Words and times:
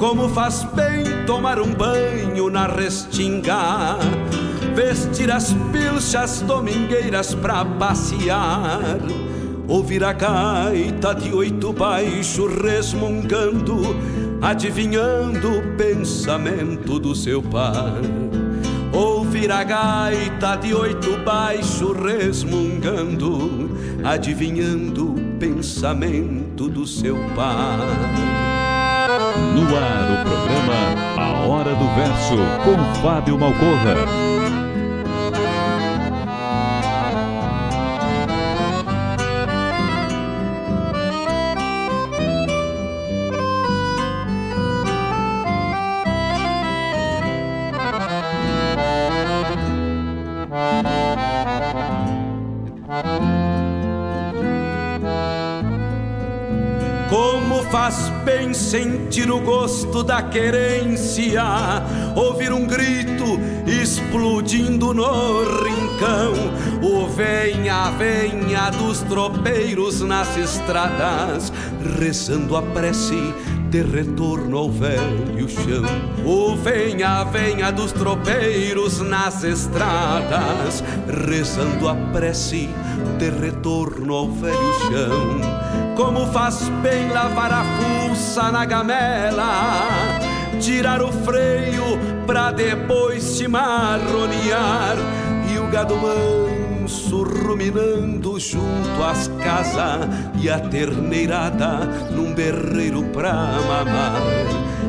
Como 0.00 0.30
faz 0.30 0.64
bem 0.74 1.26
tomar 1.26 1.60
um 1.60 1.74
banho 1.74 2.48
na 2.48 2.66
restinga, 2.66 3.98
vestir 4.74 5.30
as 5.30 5.52
pilchas 5.70 6.40
domingueiras 6.40 7.34
pra 7.34 7.66
passear, 7.66 8.98
ouvir 9.68 10.02
a 10.02 10.14
gaita 10.14 11.14
de 11.14 11.34
oito 11.34 11.74
baixo 11.74 12.46
resmungando, 12.46 13.94
adivinhando 14.40 15.58
o 15.58 15.76
pensamento 15.76 16.98
do 16.98 17.14
seu 17.14 17.42
par. 17.42 18.00
Ouvir 18.94 19.52
a 19.52 19.62
gaita 19.62 20.56
de 20.56 20.72
oito 20.72 21.18
baixo 21.26 21.92
resmungando, 21.92 23.70
adivinhando 24.02 25.12
o 25.12 25.38
pensamento 25.38 26.70
do 26.70 26.86
seu 26.86 27.18
par. 27.36 28.49
No 29.54 29.76
ar, 29.76 30.10
o 30.12 30.24
programa 30.24 30.78
A 31.16 31.46
Hora 31.46 31.74
do 31.74 31.86
Verso, 31.94 32.36
com 32.64 33.00
Fábio 33.00 33.38
Malcorra. 33.38 34.59
Sentir 58.70 59.28
o 59.32 59.40
gosto 59.40 60.04
da 60.04 60.22
querência, 60.22 61.42
ouvir 62.14 62.52
um 62.52 62.64
grito 62.68 63.24
explodindo 63.66 64.94
no 64.94 65.42
rincão, 65.64 66.32
o 66.80 67.08
venha, 67.08 67.90
venha 67.98 68.70
dos 68.70 69.00
tropeiros 69.00 70.02
nas 70.02 70.36
estradas, 70.36 71.52
rezando 71.98 72.56
a 72.56 72.62
prece 72.62 73.34
de 73.70 73.82
retorno 73.82 74.56
ao 74.56 74.70
velho 74.70 75.48
chão. 75.48 75.84
O 76.24 76.54
venha, 76.54 77.24
venha 77.24 77.72
dos 77.72 77.90
tropeiros 77.90 79.00
nas 79.00 79.42
estradas, 79.42 80.84
rezando 81.28 81.88
a 81.88 81.96
prece 82.12 82.70
de 83.18 83.30
retorno 83.30 84.14
ao 84.14 84.30
velho 84.30 84.74
chão. 84.88 85.40
Como 85.96 86.24
faz 86.32 86.68
bem 86.82 87.10
lavar 87.10 87.52
a 87.52 87.64
fuça 88.10 88.50
na 88.50 88.64
gamela, 88.64 90.18
tirar 90.60 91.00
o 91.02 91.12
freio 91.12 91.98
pra 92.26 92.50
depois 92.50 93.22
se 93.22 93.46
marronear. 93.46 94.96
E 95.52 95.58
o 95.58 95.66
gado 95.68 95.96
manso 95.96 97.22
ruminando 97.22 98.38
junto 98.38 99.02
às 99.02 99.28
casas 99.42 100.08
e 100.40 100.50
a 100.50 100.58
terneirada 100.58 101.78
num 102.10 102.34
berreiro 102.34 103.02
pra 103.04 103.32
mamar. 103.32 104.22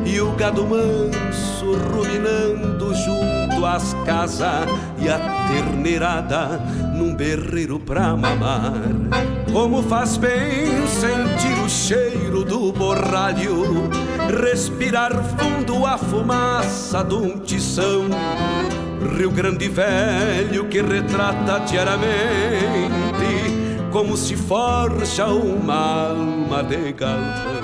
E 0.04 0.20
o 0.20 0.32
gado 0.32 0.66
manso 0.66 1.74
ruminando 1.92 2.92
junto 2.94 3.64
às 3.64 3.94
casas 4.04 4.68
e 4.98 5.08
a 5.08 5.18
terneirada 5.48 6.60
num 7.02 7.14
berreiro 7.16 7.80
pra 7.80 8.16
mamar. 8.16 8.74
Como 9.52 9.82
faz 9.82 10.16
bem 10.16 10.86
sentir 10.86 11.58
o 11.64 11.68
cheiro 11.68 12.44
do 12.44 12.72
borralho, 12.72 13.90
respirar 14.40 15.12
fundo 15.36 15.84
a 15.84 15.98
fumaça 15.98 17.02
de 17.02 17.14
um 17.14 17.40
tição. 17.40 18.04
Rio 19.16 19.32
Grande 19.32 19.68
Velho 19.68 20.68
que 20.68 20.80
retrata 20.80 21.58
diariamente 21.60 22.12
como 23.90 24.16
se 24.16 24.36
forja 24.36 25.26
uma 25.26 26.08
alma 26.08 26.62
de 26.62 26.92
galpão. 26.92 27.61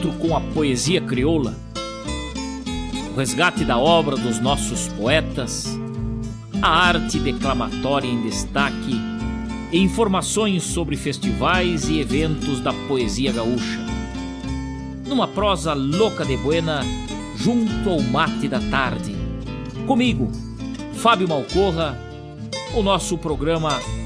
Encontro 0.00 0.12
com 0.12 0.34
a 0.34 0.40
poesia 0.40 1.00
crioula, 1.00 1.54
o 3.12 3.18
resgate 3.18 3.64
da 3.64 3.78
obra 3.78 4.16
dos 4.16 4.40
nossos 4.40 4.88
poetas, 4.88 5.78
a 6.62 6.68
arte 6.68 7.18
declamatória 7.18 8.08
em 8.08 8.22
destaque 8.22 8.98
e 9.70 9.78
informações 9.78 10.62
sobre 10.62 10.96
festivais 10.96 11.88
e 11.88 12.00
eventos 12.00 12.60
da 12.60 12.72
poesia 12.88 13.32
gaúcha. 13.32 13.80
Numa 15.06 15.28
prosa 15.28 15.74
louca 15.74 16.24
de 16.24 16.36
buena, 16.36 16.82
junto 17.36 17.90
ao 17.90 18.00
mate 18.00 18.48
da 18.48 18.60
tarde. 18.70 19.14
Comigo, 19.86 20.30
Fábio 20.94 21.28
Malcorra, 21.28 21.98
o 22.74 22.82
nosso 22.82 23.18
programa 23.18 23.78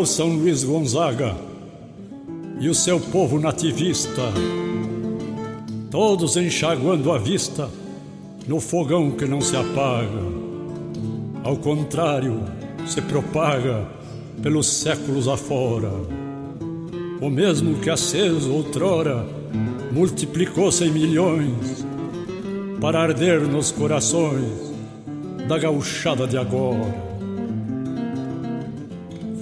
O 0.00 0.06
São 0.06 0.28
Luís 0.28 0.64
Gonzaga 0.64 1.36
e 2.58 2.70
o 2.70 2.74
seu 2.74 2.98
povo 2.98 3.38
nativista, 3.38 4.32
todos 5.90 6.38
enxaguando 6.38 7.12
a 7.12 7.18
vista 7.18 7.68
no 8.48 8.60
fogão 8.60 9.10
que 9.10 9.26
não 9.26 9.42
se 9.42 9.54
apaga. 9.54 10.22
Ao 11.44 11.54
contrário, 11.54 12.40
se 12.86 13.02
propaga 13.02 13.86
pelos 14.42 14.68
séculos 14.68 15.28
afora. 15.28 15.92
O 17.20 17.28
mesmo 17.28 17.78
que 17.80 17.90
aceso 17.90 18.54
outrora 18.54 19.26
multiplicou-se 19.92 20.82
em 20.82 20.90
milhões 20.90 21.84
para 22.80 23.02
arder 23.02 23.42
nos 23.42 23.70
corações 23.70 24.72
da 25.46 25.58
gauchada 25.58 26.26
de 26.26 26.38
agora 26.38 27.09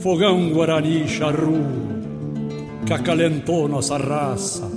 fogão 0.03 0.51
guarani 0.51 1.09
charru 1.09 1.59
que 2.87 2.93
acalentou 2.93 3.69
nossa 3.69 3.97
raça. 3.97 4.71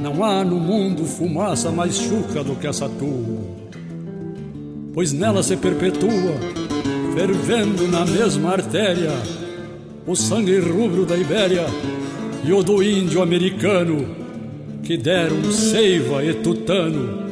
Não 0.00 0.22
há 0.22 0.44
no 0.44 0.56
mundo 0.56 1.04
fumaça 1.04 1.70
mais 1.70 1.96
chuca 1.96 2.44
do 2.44 2.56
que 2.56 2.66
essa 2.66 2.88
tua, 2.88 3.38
pois 4.92 5.12
nela 5.12 5.42
se 5.42 5.56
perpetua, 5.56 6.34
fervendo 7.14 7.88
na 7.88 8.04
mesma 8.04 8.50
artéria, 8.50 9.12
o 10.06 10.14
sangue 10.14 10.58
rubro 10.58 11.06
da 11.06 11.16
Ibéria 11.16 11.66
e 12.44 12.52
o 12.52 12.62
do 12.62 12.82
índio 12.82 13.22
americano, 13.22 14.04
que 14.82 14.96
deram 14.96 15.44
seiva 15.52 16.24
e 16.24 16.34
tutano 16.34 17.22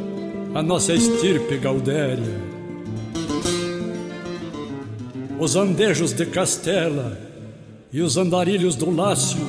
a 0.55 0.63
nossa 0.63 0.95
estirpe 0.95 1.59
gaudéria 1.59 2.40
os 5.41 5.57
andejos 5.57 6.13
de 6.13 6.27
Castela 6.27 7.19
e 7.91 8.03
os 8.03 8.19
andarilhos 8.19 8.77
do 8.77 8.95
Lácio, 8.95 9.41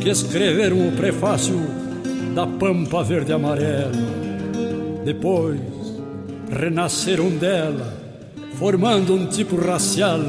que 0.00 0.08
escreveram 0.08 0.88
o 0.88 0.92
prefácio 0.92 1.60
da 2.32 2.46
Pampa 2.46 3.02
Verde 3.02 3.32
Amarela. 3.32 3.90
Depois 5.04 5.60
renasceram 6.48 7.28
dela, 7.30 7.92
formando 8.54 9.14
um 9.14 9.26
tipo 9.26 9.56
racial, 9.56 10.20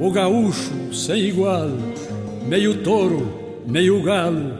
o 0.00 0.10
gaúcho 0.10 0.92
sem 0.92 1.20
igual, 1.20 1.70
meio 2.44 2.82
touro, 2.82 3.62
meio 3.64 4.02
galo, 4.02 4.52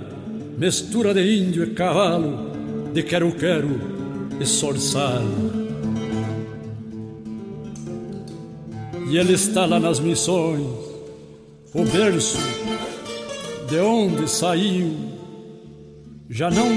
mistura 0.56 1.12
de 1.12 1.36
índio 1.36 1.64
e 1.64 1.70
cavalo, 1.70 2.52
de 2.94 3.02
quero-quero 3.02 3.80
e 4.40 4.46
sorçal. 4.46 5.24
E 9.10 9.16
ele 9.16 9.32
está 9.32 9.64
lá 9.64 9.80
nas 9.80 9.98
missões, 10.00 10.66
o 11.72 11.82
berço 11.82 12.36
de 13.66 13.78
onde 13.78 14.28
saiu, 14.28 14.94
já 16.28 16.50
não 16.50 16.68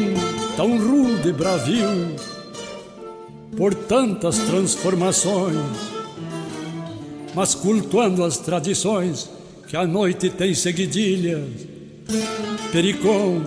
tão 0.56 0.78
rude 0.78 1.28
e 1.28 1.34
bravio, 1.34 2.16
por 3.58 3.74
tantas 3.76 4.38
transformações, 4.38 5.58
mas 7.36 7.54
cultuando 7.54 8.24
as 8.24 8.38
tradições 8.38 9.30
que 9.68 9.76
a 9.76 9.86
noite 9.86 10.30
tem 10.30 10.54
seguidilhas, 10.54 11.50
pericom, 12.72 13.42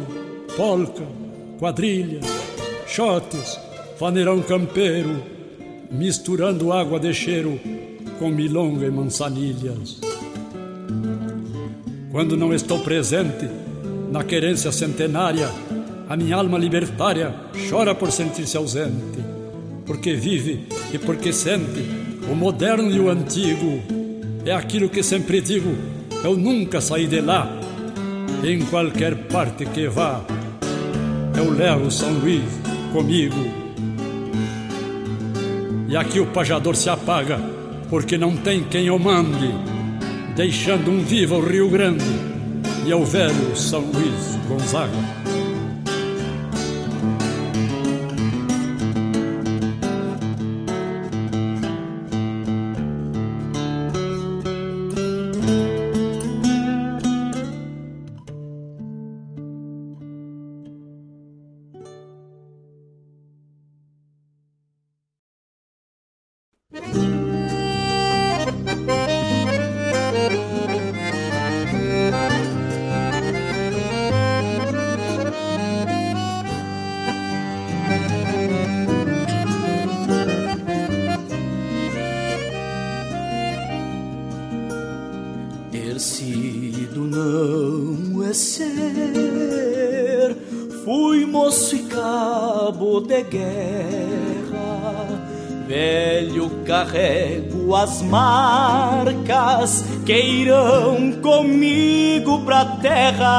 polca, 0.58 1.06
quadrilha, 1.58 2.20
chotes, 2.86 3.58
faneirão 3.98 4.42
campeiro, 4.42 5.22
misturando 5.90 6.70
água 6.70 7.00
de 7.00 7.14
cheiro 7.14 7.58
com 8.18 8.30
milonga 8.30 8.86
e 8.86 8.90
manzanilhas. 8.90 10.00
Quando 12.10 12.36
não 12.36 12.54
estou 12.54 12.78
presente 12.78 13.48
na 14.10 14.22
querência 14.22 14.70
centenária, 14.70 15.50
a 16.08 16.16
minha 16.16 16.36
alma 16.36 16.58
libertária 16.58 17.34
chora 17.68 17.94
por 17.94 18.12
sentir-se 18.12 18.56
ausente, 18.56 19.18
porque 19.84 20.14
vive 20.14 20.66
e 20.92 20.98
porque 20.98 21.32
sente 21.32 21.82
o 22.30 22.34
moderno 22.34 22.90
e 22.90 23.00
o 23.00 23.10
antigo. 23.10 23.82
É 24.44 24.52
aquilo 24.52 24.88
que 24.88 25.02
sempre 25.02 25.40
digo, 25.40 25.74
eu 26.22 26.36
nunca 26.36 26.80
saí 26.80 27.06
de 27.06 27.20
lá. 27.20 27.50
Em 28.44 28.60
qualquer 28.66 29.16
parte 29.28 29.64
que 29.66 29.88
vá, 29.88 30.22
eu 31.36 31.50
levo 31.50 31.90
São 31.90 32.12
Luís 32.12 32.44
comigo. 32.92 33.64
E 35.88 35.96
aqui 35.96 36.20
o 36.20 36.26
pajador 36.26 36.76
se 36.76 36.90
apaga 36.90 37.53
porque 37.88 38.18
não 38.18 38.36
tem 38.36 38.62
quem 38.64 38.90
o 38.90 38.98
mande, 38.98 39.54
deixando 40.36 40.90
um 40.90 41.00
vivo 41.00 41.36
o 41.36 41.46
Rio 41.46 41.68
Grande 41.68 42.04
e 42.86 42.92
ao 42.92 43.04
velho 43.04 43.56
São 43.56 43.80
Luís 43.80 44.38
Gonzaga. 44.48 45.23
As 97.84 98.00
marcas 98.00 99.84
que 100.06 100.18
irão 100.18 101.12
comigo 101.20 102.40
pra 102.40 102.64
terra. 102.80 103.36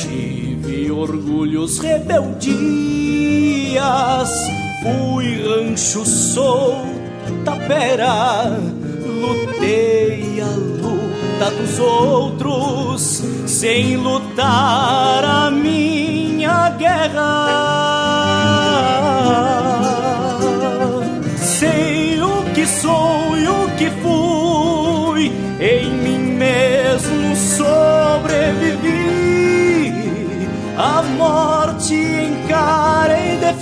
Tive 0.00 0.90
orgulhos, 0.90 1.78
rebeldias, 1.78 2.50
fui 4.82 5.40
rancho, 5.40 6.04
sou 6.04 6.84
tapera, 7.44 8.58
lutei 9.06 10.40
a 10.40 10.50
luta 10.56 11.48
dos 11.52 11.78
outros 11.78 13.22
sem 13.46 13.96
lutar 13.96 15.07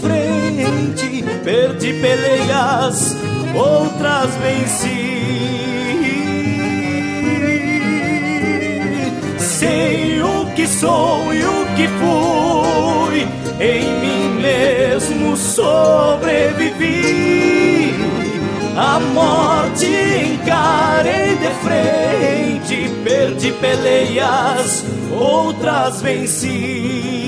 frente, 0.06 1.24
perdi 1.44 1.92
peleias, 1.94 3.16
outras 3.54 4.30
venci. 4.36 5.06
Sei 9.38 10.22
o 10.22 10.46
que 10.54 10.66
sou 10.66 11.34
e 11.34 11.44
o 11.44 11.66
que 11.76 11.88
fui, 11.98 13.26
em 13.60 13.84
mim 14.00 14.40
mesmo 14.40 15.36
sobrevivi. 15.36 16.96
A 18.76 19.00
morte 19.00 19.86
encarei 19.86 21.36
de 21.36 21.48
frente, 21.64 22.90
perdi 23.02 23.50
peleias, 23.52 24.84
outras 25.10 26.02
venci. 26.02 27.25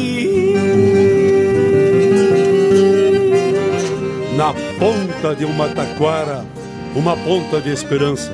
Na 4.38 4.54
ponta 4.78 5.34
de 5.34 5.44
uma 5.44 5.66
taquara, 5.66 6.46
uma 6.94 7.16
ponta 7.16 7.60
de 7.60 7.72
esperança. 7.72 8.32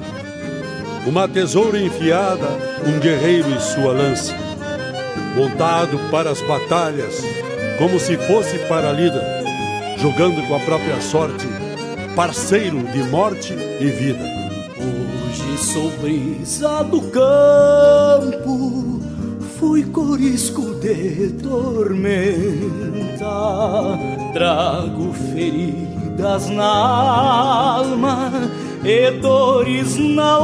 Uma 1.06 1.26
tesoura 1.26 1.80
enfiada, 1.80 2.46
um 2.87 3.00
guerreiro 3.00 3.49
e 3.49 3.58
sua 3.58 3.90
lança. 3.90 4.34
Montado 5.34 5.99
para 6.11 6.28
as 6.28 6.42
batalhas, 6.42 7.23
como 7.78 7.99
se 7.99 8.18
fosse 8.18 8.58
para 8.68 8.90
a 8.90 8.92
lida, 8.92 9.25
jogando 9.96 10.46
com 10.46 10.54
a 10.54 10.61
própria 10.61 11.00
sorte, 11.00 11.49
parceiro 12.14 12.80
de 12.92 13.02
morte 13.04 13.54
e 13.54 13.87
vida. 13.87 14.25
Hoje 14.76 15.56
sou 15.56 15.88
brisa 16.02 16.84
do 16.84 17.00
campo, 17.00 19.00
fui 19.58 19.84
corisco 19.84 20.75
de 20.75 21.30
tormenta, 21.42 23.25
trago 24.34 25.14
feridas 26.14 26.49
na 26.49 27.76
alma 27.76 28.30
e 28.85 29.11
dores 29.21 29.97
na 29.97 30.38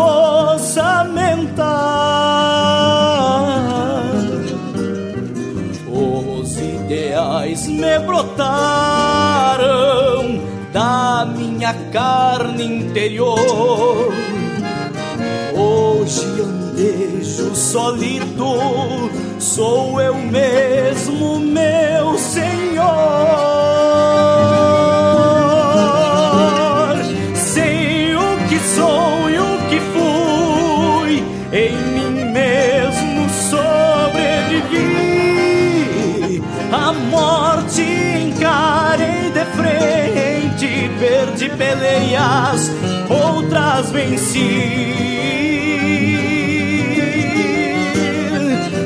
ossamenta. 0.54 1.64
Os 5.88 6.58
ideais 6.58 7.66
me 7.68 7.98
brotaram 8.00 8.50
da 10.72 11.24
minha 11.36 11.74
carne 11.92 12.64
interior. 12.64 14.12
Hoje 15.54 16.26
andejo 16.40 17.54
solito, 17.54 19.10
sou 19.38 20.00
eu 20.00 20.14
mesmo, 20.14 21.38
meu 21.38 22.18
Senhor. 22.18 23.59
Perdi 41.00 41.48
peleias, 41.48 42.70
outras 43.08 43.90
venci. 43.90 44.94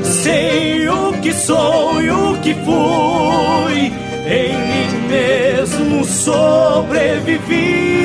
Sei 0.04 0.88
o 0.88 1.12
que 1.20 1.32
sou 1.32 2.00
e 2.00 2.08
o 2.10 2.38
que 2.40 2.54
fui, 2.54 3.92
em 4.26 4.56
mim 4.70 5.08
mesmo 5.08 6.04
sobrevivi. 6.04 8.04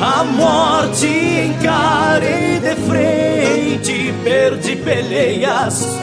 A 0.00 0.24
morte 0.24 1.06
encarei 1.06 2.58
de 2.60 2.74
frente, 2.86 4.12
perdi 4.22 4.76
peleias, 4.76 5.98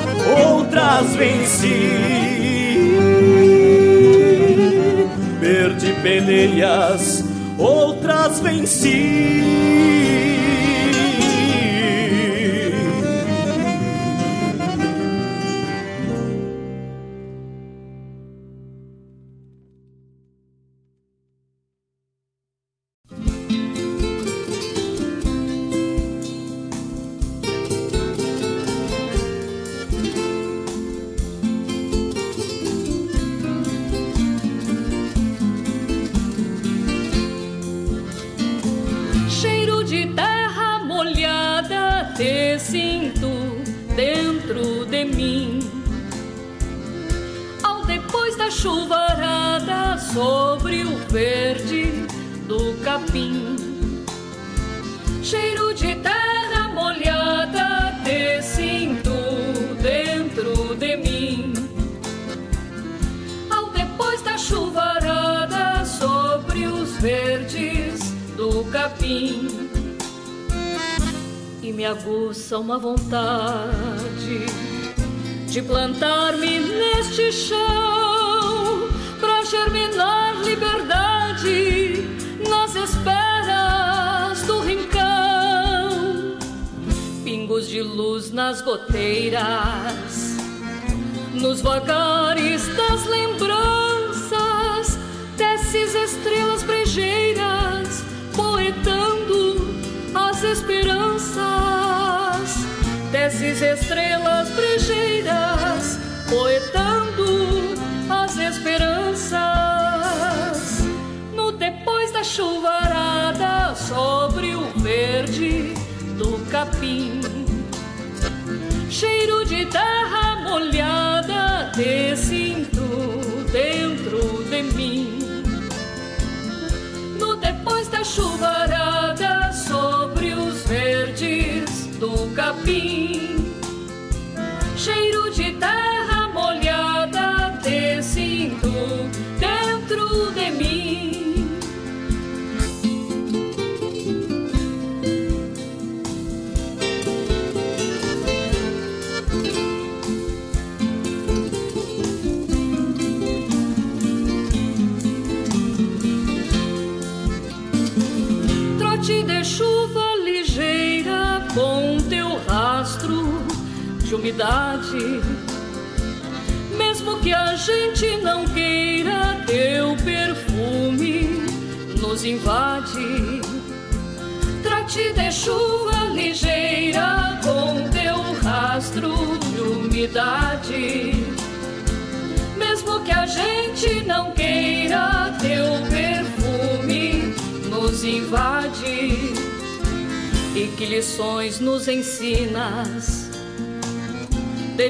outras 0.46 1.16
venci. 1.16 2.34
Perdi 5.74 5.94
peleias, 6.02 7.24
outras 7.58 8.40
venci. 8.40 10.43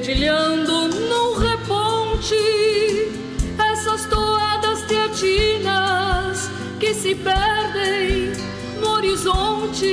Dedilhando 0.04 0.90
num 0.90 1.38
reponte 1.38 2.36
essas 3.72 4.06
toadas 4.06 4.82
teatinas 4.82 6.50
que 6.78 6.94
se 6.94 7.16
perdem 7.16 8.34
no 8.82 8.90
horizonte 8.90 9.86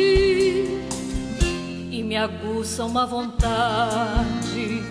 e 1.93 2.03
me 2.03 2.17
aguça 2.17 2.85
uma 2.85 3.07
vontade 3.07 4.83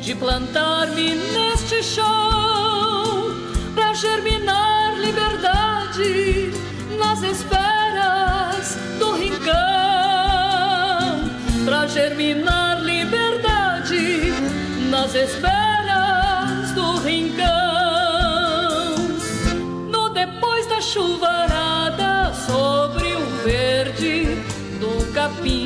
de 0.00 0.14
plantar-me 0.14 1.14
neste 1.14 1.82
chão 1.82 3.30
para 3.74 3.92
germinar 3.92 4.98
liberdade 5.00 6.50
nas 6.98 7.22
esperas 7.22 8.78
do 8.98 9.12
rincão 9.16 9.54
para 11.66 11.86
germinar 11.88 12.63
nas 15.04 15.14
esperas 15.14 16.70
do 16.74 16.96
rincão. 17.00 17.44
No 19.90 20.08
depois 20.08 20.66
da 20.66 20.80
chuvarada 20.80 22.32
sobre 22.32 23.12
o 23.12 23.26
verde 23.44 24.24
do 24.80 25.12
capim, 25.12 25.63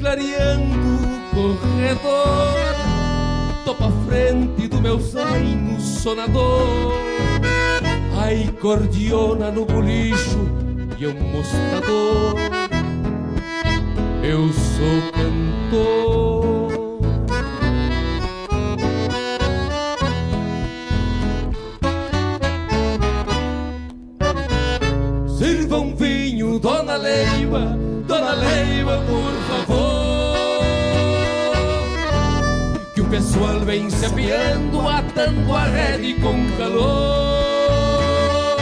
clareando 0.00 0.64
o 0.72 1.34
corredor. 1.34 2.56
Topa 3.64 3.86
a 3.86 3.92
frente 4.06 4.66
do 4.66 4.80
meu 4.80 4.98
zaino 4.98 5.78
sonador. 5.78 6.92
Ai, 8.18 8.50
cordiona 8.60 9.50
no 9.50 9.64
bolicho 9.64 10.48
e 10.98 11.06
um 11.06 11.14
mostrador. 11.14 12.34
Eu 14.22 14.52
sou 14.52 15.12
cantor. 15.12 16.29
Vem 33.70 33.88
se 33.88 34.04
apiando, 34.04 34.88
atando 34.88 35.54
a 35.54 35.62
rede 35.66 36.14
com 36.14 36.34
calor. 36.58 38.56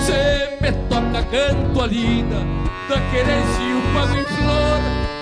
Se 0.00 0.48
me 0.62 0.72
toca 0.88 1.22
canto 1.24 1.82
a 1.82 1.86
lida 1.86 2.40
da 2.88 2.98
querência 3.10 3.62
e 3.62 3.74
o 3.74 3.82
pago 3.92 4.14
em 4.14 4.24
flor, 4.24 4.80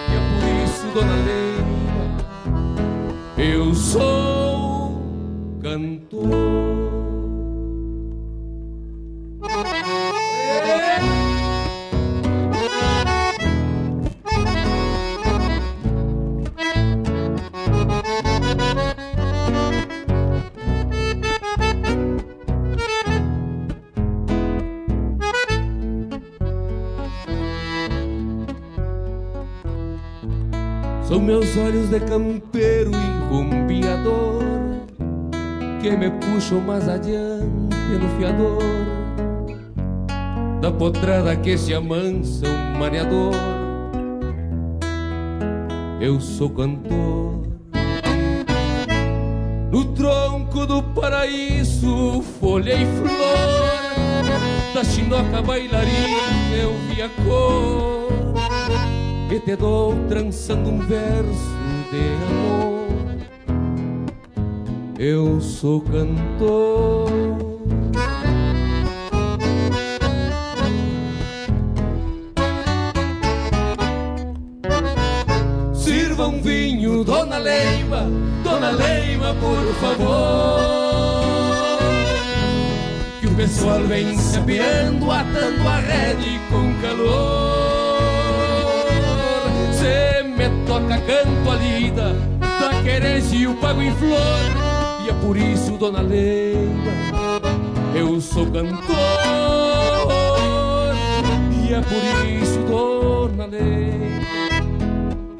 e 0.08 0.14
é 0.14 0.20
por 0.30 0.44
isso, 0.62 0.86
dona 0.94 1.16
Leila, 1.24 1.66
eu 3.38 3.74
sou 3.74 4.51
de 31.72 32.00
campeiro 32.00 32.90
e 32.90 33.28
rumbiador 33.30 34.42
que 35.80 35.90
me 35.96 36.11
puxam 36.11 36.61
mais 36.61 36.87
adiante 36.87 37.76
no 37.98 38.08
fiador 38.18 38.62
da 40.61 40.70
potrada 40.70 41.35
que 41.35 41.56
se 41.56 41.72
amansa 41.72 42.46
um 42.46 42.78
mareador. 42.78 43.32
Eu 45.98 46.20
sou 46.20 46.50
cantor 46.50 47.42
no 49.70 49.85
tronco 49.94 50.66
do 50.66 50.82
paraíso, 50.82 52.22
folha 52.38 52.74
e 52.74 52.85
flor 52.85 54.74
da 54.74 54.85
chinoca 54.85 55.40
bailarina 55.40 56.52
eu 56.54 56.74
vi 56.88 57.00
a 57.00 57.08
cor 57.24 58.12
que 59.30 59.40
te 59.40 59.56
dou 59.56 59.94
trançando 60.08 60.68
um 60.68 60.78
verso 60.78 61.62
Eu 64.98 65.40
sou 65.42 65.83
cantor. 65.83 67.11
Sirva 75.74 76.28
um 76.28 76.40
vinho, 76.40 77.05
dona 77.05 77.37
Leima, 77.37 78.09
dona 78.42 78.70
Leima, 78.70 79.35
por 79.35 79.74
favor. 79.74 80.62
Que 83.20 83.26
o 83.26 83.35
pessoal 83.35 83.81
vem 83.81 84.16
se 84.16 84.38
apeando, 84.38 85.11
atando 85.11 85.68
a 85.68 85.76
rede 85.81 86.40
com 86.48 86.72
calor 86.81 87.71
canto 91.06 91.50
a 91.50 91.56
lida 91.56 92.14
da 92.40 92.82
querência 92.82 93.36
e 93.36 93.46
o 93.46 93.54
pago 93.56 93.82
em 93.82 93.94
flor. 93.94 94.18
E 95.04 95.10
é 95.10 95.12
por 95.14 95.36
isso, 95.36 95.76
dona 95.76 96.00
Leila, 96.00 97.40
eu 97.94 98.20
sou 98.20 98.46
cantor. 98.46 98.78
E 101.68 101.74
é 101.74 101.80
por 101.80 102.02
isso, 102.42 102.58
dona 102.68 103.46
Leila, 103.46 104.22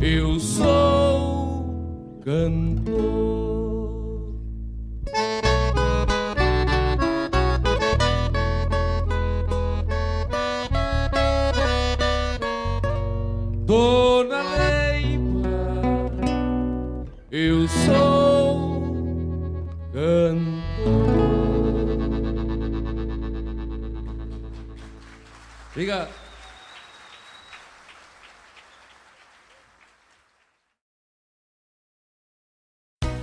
eu 0.01 0.41
sou 0.41 2.19
cantor. 2.25 3.52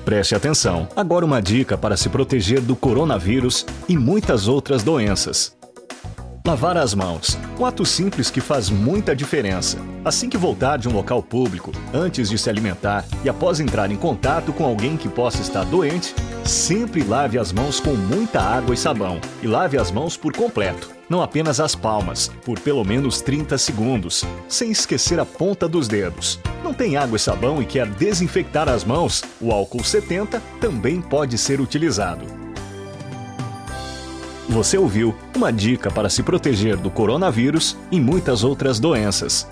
Preste 0.09 0.33
atenção. 0.33 0.87
Agora 0.95 1.23
uma 1.23 1.39
dica 1.39 1.77
para 1.77 1.95
se 1.95 2.09
proteger 2.09 2.61
do 2.61 2.75
coronavírus 2.75 3.63
e 3.87 3.95
muitas 3.95 4.47
outras 4.47 4.81
doenças. 4.81 5.55
Lavar 6.43 6.77
as 6.77 6.95
mãos. 6.95 7.37
Um 7.59 7.63
ato 7.63 7.85
simples 7.85 8.31
que 8.31 8.41
faz 8.41 8.71
muita 8.71 9.15
diferença. 9.15 9.77
Assim 10.03 10.27
que 10.27 10.35
voltar 10.35 10.77
de 10.77 10.89
um 10.89 10.93
local 10.93 11.21
público, 11.21 11.71
antes 11.93 12.27
de 12.27 12.39
se 12.39 12.49
alimentar 12.49 13.05
e 13.23 13.29
após 13.29 13.59
entrar 13.59 13.91
em 13.91 13.95
contato 13.95 14.51
com 14.51 14.65
alguém 14.65 14.97
que 14.97 15.07
possa 15.07 15.43
estar 15.43 15.63
doente, 15.63 16.15
sempre 16.49 17.03
lave 17.03 17.37
as 17.37 17.51
mãos 17.51 17.79
com 17.79 17.93
muita 17.93 18.41
água 18.41 18.73
e 18.73 18.77
sabão. 18.77 19.21
E 19.41 19.47
lave 19.47 19.77
as 19.77 19.91
mãos 19.91 20.17
por 20.17 20.35
completo, 20.35 20.89
não 21.07 21.21
apenas 21.21 21.59
as 21.59 21.75
palmas, 21.75 22.31
por 22.43 22.59
pelo 22.59 22.83
menos 22.83 23.21
30 23.21 23.57
segundos, 23.57 24.25
sem 24.47 24.71
esquecer 24.71 25.19
a 25.19 25.25
ponta 25.25 25.67
dos 25.67 25.87
dedos. 25.87 26.39
Não 26.63 26.73
tem 26.73 26.97
água 26.97 27.15
e 27.15 27.19
sabão 27.19 27.61
e 27.61 27.65
quer 27.65 27.87
desinfectar 27.87 28.67
as 28.67 28.83
mãos? 28.83 29.23
O 29.39 29.51
álcool 29.51 29.83
70 29.83 30.41
também 30.59 31.01
pode 31.01 31.37
ser 31.37 31.61
utilizado. 31.61 32.25
Você 34.49 34.79
ouviu 34.79 35.15
uma 35.35 35.53
dica 35.53 35.91
para 35.91 36.09
se 36.09 36.23
proteger 36.23 36.75
do 36.75 36.89
coronavírus 36.89 37.77
e 37.91 37.99
muitas 37.99 38.43
outras 38.43 38.79
doenças. 38.79 39.47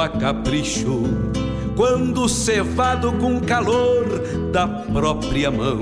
A 0.00 0.08
capricho, 0.08 1.02
quando 1.76 2.28
cevado 2.28 3.12
com 3.12 3.40
calor 3.40 4.04
da 4.52 4.66
própria 4.66 5.50
mão. 5.50 5.80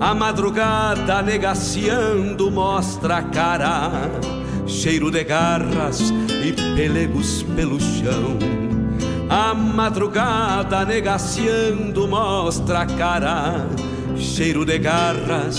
A 0.00 0.14
madrugada 0.14 1.22
negaciando 1.22 2.50
mostra 2.50 3.18
a 3.18 3.22
cara, 3.22 3.90
cheiro 4.66 5.10
de 5.10 5.24
garras 5.24 6.12
e 6.44 6.52
pelegos 6.76 7.42
pelo 7.54 7.80
chão. 7.80 8.38
A 9.28 9.54
madrugada 9.54 10.84
negaciando 10.84 12.06
mostra 12.06 12.80
a 12.80 12.86
cara, 12.86 13.66
cheiro 14.16 14.64
de 14.64 14.78
garras 14.78 15.58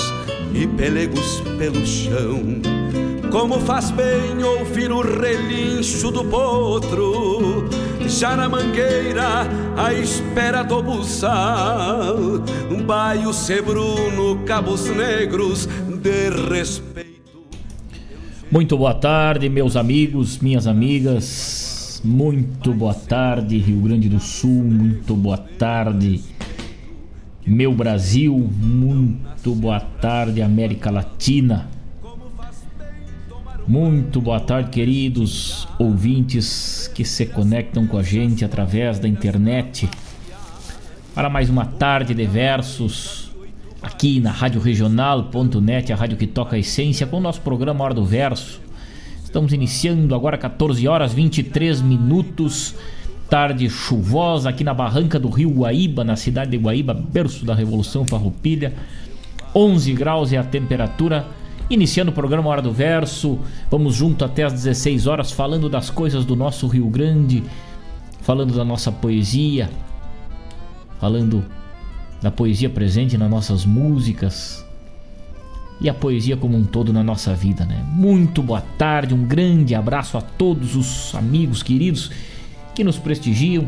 e 0.54 0.68
pelegos 0.68 1.42
pelo 1.58 1.86
chão. 1.86 2.62
Como 3.32 3.60
faz 3.60 3.92
bem 3.92 4.42
ouvir 4.44 4.92
o 4.92 5.02
relincho 5.02 6.10
do 6.10 6.24
potro, 6.24 7.65
já 8.20 8.34
na 8.34 8.48
mangueira, 8.48 9.46
à 9.76 9.94
espera 9.94 10.64
do 10.64 10.82
buçal. 10.82 12.16
Um 12.72 12.82
baio 12.82 13.34
sebruno, 13.34 14.40
cabos 14.46 14.90
negros, 14.90 15.66
de 15.66 16.30
respeito. 16.50 17.44
Muito 18.50 18.78
boa 18.78 18.94
tarde, 18.94 19.50
meus 19.50 19.76
amigos, 19.76 20.40
minhas 20.40 20.66
amigas. 20.66 22.02
Muito 22.06 22.74
boa 22.74 22.94
tarde, 22.94 23.58
Rio 23.58 23.82
Grande 23.82 24.08
do 24.08 24.20
Sul. 24.20 24.64
Muito 24.64 25.14
boa 25.14 25.38
tarde, 25.38 26.24
meu 27.46 27.74
Brasil. 27.74 28.34
Muito 28.34 29.54
boa 29.56 29.82
tarde, 29.82 30.42
América 30.42 30.90
Latina. 30.90 31.75
Muito 33.68 34.22
boa 34.22 34.40
tarde, 34.40 34.70
queridos 34.70 35.68
ouvintes 35.80 36.88
que 36.94 37.04
se 37.04 37.26
conectam 37.26 37.88
com 37.88 37.98
a 37.98 38.04
gente 38.04 38.46
através 38.46 39.00
da 39.00 39.08
internet 39.08 39.90
para 41.16 41.32
mais 41.32 41.50
uma 41.50 41.66
tarde 41.66 42.14
de 42.14 42.28
versos 42.28 43.32
aqui 43.82 44.20
na 44.20 44.30
Rádio 44.30 44.62
Regional.net, 44.62 45.92
a 45.92 45.96
rádio 45.96 46.16
que 46.16 46.28
toca 46.28 46.56
a 46.56 46.60
essência, 46.60 47.08
com 47.08 47.18
o 47.18 47.20
nosso 47.20 47.42
programa 47.42 47.84
Hora 47.84 47.96
do 47.96 48.06
Verso. 48.06 48.62
Estamos 49.24 49.52
iniciando 49.52 50.14
agora 50.14 50.38
14 50.38 50.88
horas 50.88 51.12
23 51.12 51.82
minutos, 51.82 52.76
tarde 53.28 53.68
chuvosa 53.68 54.48
aqui 54.48 54.64
na 54.64 54.76
barranca 54.76 55.20
do 55.20 55.30
Rio 55.30 55.50
Guaíba, 55.50 56.04
na 56.04 56.16
cidade 56.16 56.52
de 56.52 56.58
Guaíba, 56.58 56.94
berço 56.94 57.44
da 57.44 57.56
Revolução 57.56 58.06
Farroupilha. 58.06 58.76
11 59.56 59.92
graus 59.94 60.32
é 60.32 60.38
a 60.38 60.44
temperatura 60.44 61.26
Iniciando 61.68 62.12
o 62.12 62.14
programa 62.14 62.48
Hora 62.50 62.62
do 62.62 62.72
Verso, 62.72 63.40
vamos 63.72 63.96
junto 63.96 64.24
até 64.24 64.44
às 64.44 64.54
16 64.54 65.08
horas 65.08 65.32
falando 65.32 65.68
das 65.68 65.90
coisas 65.90 66.24
do 66.24 66.36
nosso 66.36 66.68
Rio 66.68 66.88
Grande, 66.88 67.44
falando 68.22 68.54
da 68.54 68.64
nossa 68.64 68.92
poesia, 68.92 69.68
falando 71.00 71.44
da 72.22 72.30
poesia 72.30 72.70
presente 72.70 73.18
nas 73.18 73.30
nossas 73.30 73.66
músicas 73.66 74.64
e 75.82 75.90
a 75.90 75.94
poesia 75.94 76.38
como 76.38 76.56
um 76.56 76.64
todo 76.64 76.94
na 76.94 77.04
nossa 77.04 77.34
vida, 77.34 77.66
né? 77.66 77.84
Muito 77.94 78.44
boa 78.44 78.62
tarde, 78.78 79.16
um 79.16 79.26
grande 79.26 79.74
abraço 79.74 80.20
a 80.20 80.22
todos 80.22 80.76
os 80.76 81.16
amigos 81.16 81.64
queridos 81.64 82.12
que 82.76 82.84
nos 82.84 83.00
prestigiam. 83.00 83.68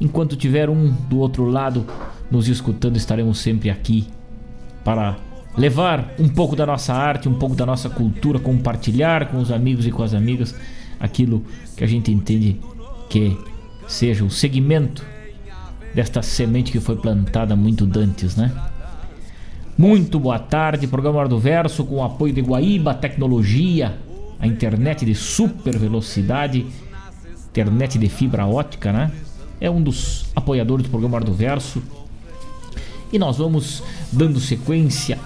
Enquanto 0.00 0.34
tiver 0.34 0.70
um 0.70 0.90
do 0.90 1.18
outro 1.18 1.44
lado 1.44 1.86
nos 2.30 2.48
escutando, 2.48 2.96
estaremos 2.96 3.38
sempre 3.38 3.68
aqui 3.68 4.06
para 4.82 5.16
levar 5.56 6.14
um 6.18 6.28
pouco 6.28 6.56
da 6.56 6.66
nossa 6.66 6.92
arte, 6.92 7.28
um 7.28 7.34
pouco 7.34 7.54
da 7.54 7.64
nossa 7.64 7.88
cultura, 7.88 8.38
compartilhar 8.38 9.28
com 9.28 9.38
os 9.38 9.50
amigos 9.50 9.86
e 9.86 9.90
com 9.90 10.02
as 10.02 10.14
amigas 10.14 10.54
aquilo 10.98 11.44
que 11.76 11.84
a 11.84 11.86
gente 11.86 12.10
entende 12.10 12.60
que 13.08 13.36
seja 13.86 14.24
o 14.24 14.30
segmento 14.30 15.04
desta 15.94 16.22
semente 16.22 16.72
que 16.72 16.80
foi 16.80 16.96
plantada 16.96 17.54
muito 17.54 17.86
dantes, 17.86 18.34
né? 18.36 18.52
Muito 19.76 20.18
boa 20.18 20.38
tarde, 20.38 20.86
programa 20.86 21.18
Hora 21.18 21.28
do 21.28 21.38
Verso 21.38 21.84
com 21.84 21.96
o 21.96 22.02
apoio 22.04 22.32
de 22.32 22.40
Guaíba 22.40 22.94
Tecnologia, 22.94 23.96
a 24.40 24.46
internet 24.46 25.04
de 25.04 25.14
super 25.14 25.76
velocidade, 25.78 26.66
internet 27.50 27.98
de 27.98 28.08
fibra 28.08 28.46
ótica, 28.46 28.92
né? 28.92 29.12
É 29.60 29.70
um 29.70 29.82
dos 29.82 30.26
apoiadores 30.34 30.84
do 30.84 30.90
programa 30.90 31.16
Hora 31.16 31.24
do 31.24 31.32
Verso. 31.32 31.82
E 33.12 33.18
nós 33.18 33.36
vamos 33.36 33.82
dando 34.12 34.40
sequência 34.40 35.18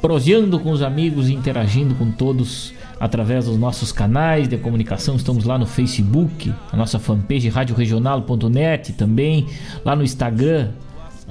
proseando 0.00 0.58
com 0.58 0.70
os 0.70 0.82
amigos 0.82 1.28
interagindo 1.28 1.94
com 1.94 2.10
todos 2.10 2.72
através 2.98 3.46
dos 3.46 3.58
nossos 3.58 3.92
canais 3.92 4.48
de 4.48 4.56
comunicação. 4.56 5.16
Estamos 5.16 5.44
lá 5.44 5.58
no 5.58 5.66
Facebook, 5.66 6.52
a 6.72 6.76
nossa 6.76 6.98
fanpage 6.98 7.48
radioregional.net, 7.48 8.94
também 8.94 9.46
lá 9.84 9.94
no 9.94 10.02
Instagram, 10.02 10.70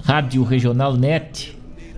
Rádio 0.03 0.47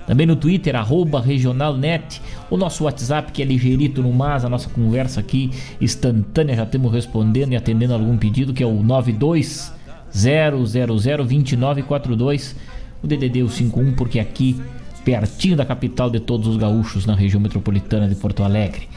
também 0.08 0.26
no 0.26 0.36
Twitter, 0.36 0.76
arroba 0.76 1.22
regionalnet, 1.22 2.22
o 2.50 2.58
nosso 2.58 2.84
WhatsApp 2.84 3.32
que 3.32 3.42
é 3.42 3.46
ligeirito 3.46 4.02
no 4.02 4.12
mas, 4.12 4.44
a 4.44 4.50
nossa 4.50 4.70
conversa 4.70 5.20
aqui 5.20 5.52
instantânea, 5.80 6.56
já 6.56 6.64
estamos 6.64 6.92
respondendo 6.92 7.54
e 7.54 7.56
atendendo 7.56 7.94
algum 7.94 8.18
pedido, 8.18 8.54
que 8.54 8.64
é 8.64 8.66
o 8.66 8.84
92 8.84 9.74
2942, 10.14 12.56
o 13.02 13.08
DDD 13.08 13.44
o 13.44 13.50
51, 13.50 13.94
porque 13.94 14.20
aqui 14.20 14.60
pertinho 15.04 15.56
da 15.56 15.66
capital 15.66 16.10
de 16.10 16.20
todos 16.20 16.48
os 16.48 16.58
gaúchos 16.58 17.06
na 17.06 17.16
região 17.16 17.42
metropolitana 17.42 18.08
de 18.08 18.16
Porto 18.16 18.44
Alegre. 18.44 18.88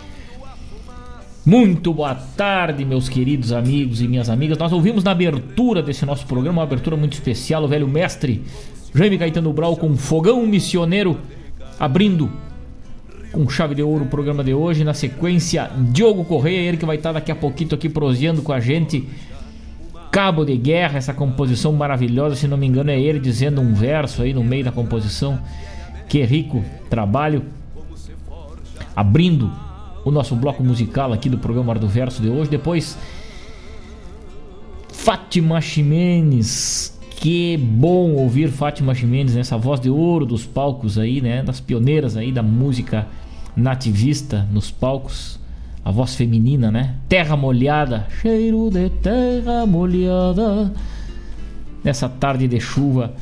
Muito 1.47 1.93
boa 1.93 2.15
tarde, 2.15 2.85
meus 2.85 3.09
queridos 3.09 3.53
amigos 3.53 4.01
e 4.01 4.09
minhas 4.09 4.31
amigas. 4.31 4.57
Nós 4.57 4.73
ouvimos 4.73 5.05
na 5.05 5.11
abertura 5.11 5.83
desse 5.83 6.07
nosso 6.07 6.27
programa, 6.27 6.61
uma 6.61 6.63
abertura 6.63 6.97
muito 6.97 7.13
especial, 7.13 7.65
o 7.65 7.69
velho 7.69 7.87
mestre 7.87 8.43
Jaime 8.95 9.19
Caetano 9.19 9.53
Brau 9.53 9.77
com 9.77 9.97
Fogão 9.97 10.47
Missioneiro, 10.47 11.19
abrindo 11.79 12.31
com 13.33 13.49
chave 13.49 13.75
de 13.75 13.83
ouro 13.83 14.05
o 14.05 14.09
programa 14.09 14.45
de 14.45 14.55
hoje. 14.55 14.85
Na 14.85 14.95
sequência, 14.95 15.71
Diogo 15.91 16.25
Correia, 16.25 16.61
ele 16.61 16.77
que 16.77 16.87
vai 16.87 16.97
estar 16.97 17.13
daqui 17.13 17.33
a 17.33 17.35
pouquinho 17.35 17.75
aqui 17.75 17.89
proseando 17.89 18.41
com 18.41 18.53
a 18.53 18.61
gente. 18.61 19.07
Cabo 20.13 20.45
de 20.45 20.57
Guerra, 20.57 20.97
essa 20.97 21.13
composição 21.13 21.73
maravilhosa, 21.73 22.37
se 22.37 22.47
não 22.47 22.57
me 22.57 22.67
engano, 22.69 22.91
é 22.91 23.01
ele 23.01 23.19
dizendo 23.19 23.61
um 23.61 23.75
verso 23.75 24.23
aí 24.23 24.33
no 24.33 24.45
meio 24.45 24.65
da 24.65 24.71
composição. 24.71 25.41
Que 26.09 26.23
rico 26.25 26.65
trabalho. 26.89 27.43
abrindo 28.95 29.51
o 30.05 30.11
nosso 30.11 30.37
bloco 30.37 30.63
musical 30.63 31.13
aqui 31.13 31.29
do 31.29 31.39
programa 31.39 31.71
Hora 31.71 31.81
do 31.81 31.89
Verso 31.89 32.21
de 32.21 32.29
hoje. 32.29 32.51
Depois, 32.51 32.97
Fátima 34.93 35.61
Ximenes. 35.61 36.93
Que 37.11 37.57
bom 37.57 38.13
ouvir 38.13 38.51
Fátima 38.51 38.95
Ximenes 38.95 39.35
nessa 39.35 39.57
voz 39.57 39.81
de 39.81 39.89
ouro 39.89 40.27
dos 40.27 40.45
palcos 40.45 40.99
aí, 40.99 41.21
né? 41.21 41.43
Das 41.43 41.59
pioneiras 41.59 42.17
aí 42.17 42.31
da 42.31 42.43
música 42.43 43.07
nativista 43.57 44.47
nos 44.53 44.71
palcos. 44.71 45.41
A 45.85 45.91
voz 45.91 46.15
feminina, 46.15 46.71
né? 46.71 46.97
Terra 47.09 47.37
molhada, 47.37 48.07
cheiro 48.21 48.71
de 48.71 48.91
terra 48.91 49.67
molhada. 49.67 50.73
Nessa 51.83 52.09
tarde 52.09 52.49
de 52.49 52.59
chuva, 52.61 53.15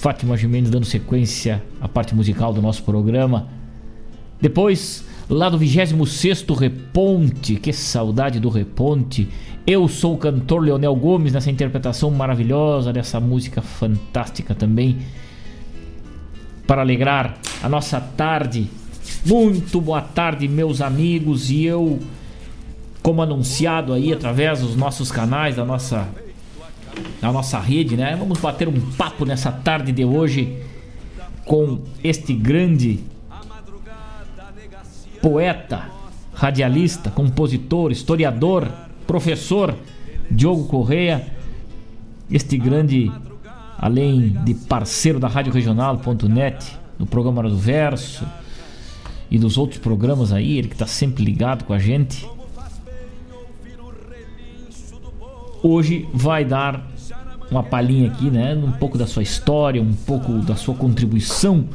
Fátima 0.00 0.34
Ximenes 0.34 0.70
dando 0.70 0.86
sequência 0.86 1.62
à 1.78 1.86
parte 1.86 2.14
musical 2.14 2.54
do 2.54 2.62
nosso 2.62 2.82
programa. 2.82 3.48
Depois, 4.40 5.04
lá 5.28 5.50
do 5.50 5.58
26 5.58 6.42
Reponte, 6.58 7.56
que 7.56 7.70
saudade 7.70 8.40
do 8.40 8.48
Reponte. 8.48 9.28
Eu 9.66 9.86
sou 9.88 10.14
o 10.14 10.16
cantor 10.16 10.62
Leonel 10.62 10.96
Gomes 10.96 11.34
nessa 11.34 11.50
interpretação 11.50 12.10
maravilhosa 12.10 12.94
dessa 12.94 13.20
música 13.20 13.60
fantástica 13.60 14.54
também. 14.54 15.00
Para 16.66 16.80
alegrar 16.80 17.36
a 17.62 17.68
nossa 17.68 18.00
tarde. 18.00 18.70
Muito 19.26 19.82
boa 19.82 20.00
tarde, 20.00 20.48
meus 20.48 20.80
amigos, 20.80 21.50
e 21.50 21.66
eu, 21.66 21.98
como 23.02 23.20
anunciado 23.20 23.92
aí 23.92 24.14
através 24.14 24.60
dos 24.62 24.74
nossos 24.74 25.12
canais, 25.12 25.56
da 25.56 25.64
nossa, 25.66 26.08
da 27.20 27.32
nossa 27.32 27.58
rede, 27.58 27.96
né? 27.96 28.16
Vamos 28.16 28.38
bater 28.38 28.68
um 28.68 28.80
papo 28.92 29.24
nessa 29.24 29.52
tarde 29.52 29.92
de 29.92 30.04
hoje 30.04 30.62
com 31.44 31.80
este 32.02 32.32
grande 32.32 33.00
poeta, 35.20 35.90
radialista, 36.32 37.10
compositor, 37.10 37.92
historiador, 37.92 38.68
professor 39.06 39.74
Diogo 40.30 40.66
Correia, 40.66 41.26
este 42.30 42.56
grande, 42.56 43.10
além 43.76 44.30
de 44.44 44.54
parceiro 44.54 45.18
da 45.18 45.28
Rádio 45.28 45.52
Regional.net, 45.52 46.78
no 46.98 47.06
programa 47.06 47.42
do 47.42 47.56
Verso 47.56 48.24
e 49.30 49.38
dos 49.38 49.58
outros 49.58 49.80
programas 49.80 50.32
aí, 50.32 50.58
ele 50.58 50.68
que 50.68 50.74
está 50.74 50.86
sempre 50.86 51.24
ligado 51.24 51.64
com 51.64 51.72
a 51.72 51.78
gente. 51.78 52.26
Hoje 55.62 56.08
vai 56.12 56.44
dar 56.44 56.88
uma 57.50 57.62
palhinha 57.62 58.10
aqui, 58.10 58.30
né? 58.30 58.54
Um 58.54 58.72
pouco 58.72 58.96
da 58.96 59.06
sua 59.06 59.22
história, 59.22 59.82
um 59.82 59.92
pouco 59.92 60.32
da 60.38 60.56
sua 60.56 60.74
contribuição 60.74 61.68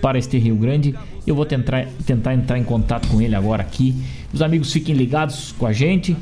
para 0.00 0.18
este 0.18 0.38
Rio 0.38 0.56
Grande 0.56 0.94
eu 1.26 1.34
vou 1.34 1.44
tentar, 1.44 1.88
tentar 2.06 2.34
entrar 2.34 2.58
em 2.58 2.62
contato 2.62 3.08
com 3.08 3.20
ele 3.20 3.34
agora 3.34 3.60
aqui. 3.62 3.94
Os 4.32 4.40
amigos 4.40 4.72
fiquem 4.72 4.94
ligados 4.94 5.52
com 5.52 5.66
a 5.66 5.72
gente. 5.72 6.16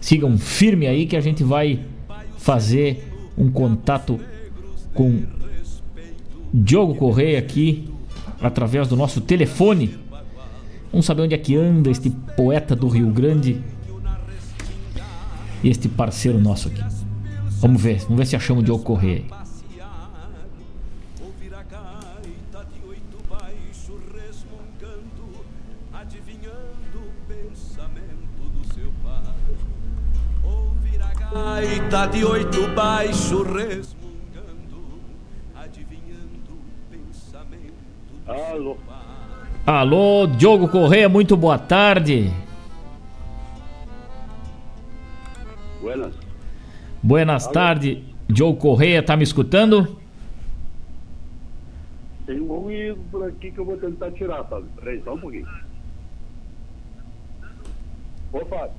Sigam 0.00 0.38
firme 0.38 0.86
aí 0.86 1.04
que 1.04 1.16
a 1.16 1.20
gente 1.20 1.42
vai 1.42 1.80
fazer 2.38 3.12
um 3.36 3.50
contato 3.50 4.20
com 4.94 5.22
Diogo 6.54 6.94
Correia 6.94 7.38
aqui 7.38 7.88
através 8.40 8.86
do 8.86 8.96
nosso 8.96 9.20
telefone. 9.20 9.98
Vamos 10.92 11.06
saber 11.06 11.22
onde 11.22 11.34
é 11.34 11.38
que 11.38 11.56
anda 11.56 11.90
este 11.90 12.10
poeta 12.36 12.76
do 12.76 12.88
Rio 12.88 13.10
Grande 13.10 13.60
este 15.62 15.88
parceiro 15.88 16.40
nosso 16.40 16.68
aqui. 16.68 16.82
Vamos 17.60 17.80
ver, 17.82 17.98
vamos 18.02 18.18
ver 18.18 18.26
se 18.26 18.36
achamos 18.36 18.62
o 18.62 18.64
Diogo 18.64 18.82
Correia. 18.82 19.24
gaita 31.32 32.06
de 32.06 32.24
oito 32.24 32.66
baixo 32.74 33.42
resmungando, 33.42 35.00
adivinhando 35.54 36.50
o 36.50 36.90
pensamento 36.90 37.72
do 38.24 38.32
Alô. 38.32 38.76
Alô, 39.66 40.26
Diogo 40.26 40.68
Correia, 40.68 41.08
muito 41.08 41.36
boa 41.36 41.58
tarde. 41.58 42.32
Buenas. 45.90 46.14
Buenas 47.02 47.46
tardes, 47.48 47.98
Diogo 48.28 48.56
Correia, 48.58 49.02
tá 49.02 49.16
me 49.16 49.24
escutando? 49.24 49.98
Tem 52.26 52.40
um 52.40 52.46
ruído 52.46 53.00
por 53.10 53.26
aqui 53.26 53.50
que 53.50 53.58
eu 53.58 53.64
vou 53.64 53.76
tentar 53.76 54.12
tirar, 54.12 54.44
Fábio. 54.44 54.68
Peraí, 54.76 55.02
só 55.02 55.14
um 55.14 55.18
pouquinho. 55.18 55.48
Ô, 58.32 58.44
Fábio. 58.44 58.70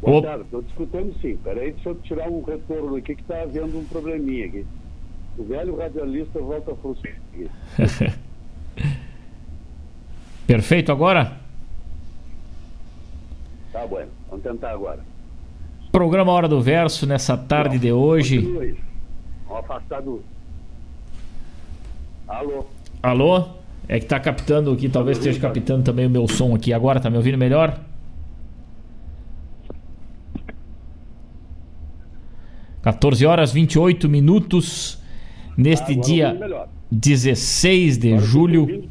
Boa 0.00 0.22
tarde, 0.22 0.44
estou 0.44 0.62
te 0.62 0.68
escutando 0.68 1.14
sim. 1.20 1.36
Peraí, 1.36 1.72
deixa 1.72 1.90
eu 1.90 1.96
tirar 1.96 2.30
um 2.30 2.42
retorno 2.42 2.96
aqui 2.96 3.14
que 3.14 3.20
está 3.20 3.42
havendo 3.42 3.78
um 3.78 3.84
probleminha 3.84 4.46
aqui. 4.46 4.64
O 5.36 5.44
velho 5.44 5.76
radialista 5.76 6.40
volta 6.40 6.72
a 6.72 6.76
funcionar. 6.76 7.18
Perfeito 10.46 10.90
agora? 10.92 11.36
Tá 13.70 13.86
bom, 13.86 14.06
vamos 14.30 14.42
tentar 14.42 14.70
agora. 14.70 15.17
Programa 15.90 16.32
Hora 16.32 16.48
do 16.48 16.60
Verso 16.60 17.06
nessa 17.06 17.36
tarde 17.36 17.76
Não, 17.76 17.80
de 17.80 17.92
hoje. 17.92 18.76
Vamos 19.46 19.64
afastar 19.64 20.02
do. 20.02 20.22
Alô? 22.26 22.66
Alô? 23.02 23.44
É 23.88 23.98
que 23.98 24.04
tá 24.06 24.20
captando 24.20 24.70
aqui, 24.70 24.88
talvez 24.88 25.16
esteja 25.16 25.40
captando 25.40 25.82
também 25.82 26.06
o 26.06 26.10
meu 26.10 26.28
som 26.28 26.54
aqui. 26.54 26.74
Agora 26.74 27.00
tá 27.00 27.08
me 27.08 27.16
ouvindo 27.16 27.38
melhor? 27.38 27.80
14 32.82 33.26
horas 33.26 33.52
28 33.52 34.08
minutos 34.08 34.98
neste 35.56 35.92
ah, 35.92 36.00
dia 36.00 36.68
16 36.90 37.98
de 37.98 38.12
Agora 38.12 38.22
julho. 38.22 38.88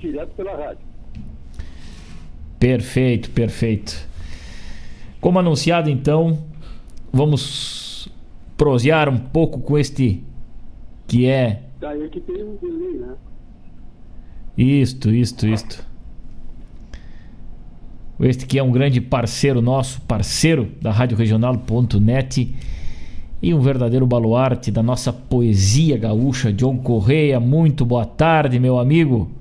Perfeito, 2.60 3.30
perfeito. 3.30 4.08
Como 5.22 5.40
anunciado, 5.40 5.90
então, 5.90 6.44
vamos 7.12 8.10
prosear 8.56 9.10
um 9.10 9.17
pouco 9.17 9.60
com 9.60 9.78
este 9.78 10.24
que 11.08 11.28
é. 11.28 11.63
Daí 11.80 12.10
que 12.10 12.20
tem 12.20 12.43
um 12.43 12.56
delay, 12.56 12.98
né? 12.98 13.15
Isto, 14.58 15.12
isto, 15.12 15.48
isto. 15.48 15.86
Este 18.20 18.48
que 18.48 18.58
é 18.58 18.63
um 18.63 18.72
grande 18.72 19.00
parceiro 19.00 19.62
nosso, 19.62 20.02
parceiro 20.02 20.72
da 20.82 20.91
Rádio 20.91 21.15
Regional.net 21.15 22.56
e 23.39 23.54
um 23.54 23.60
verdadeiro 23.60 24.08
baluarte 24.08 24.72
da 24.72 24.82
nossa 24.82 25.13
poesia 25.13 25.96
gaúcha, 25.98 26.52
John 26.52 26.78
Correia. 26.80 27.39
Muito 27.39 27.86
boa 27.86 28.06
tarde, 28.06 28.60
meu 28.60 28.80
amigo. 28.80 29.37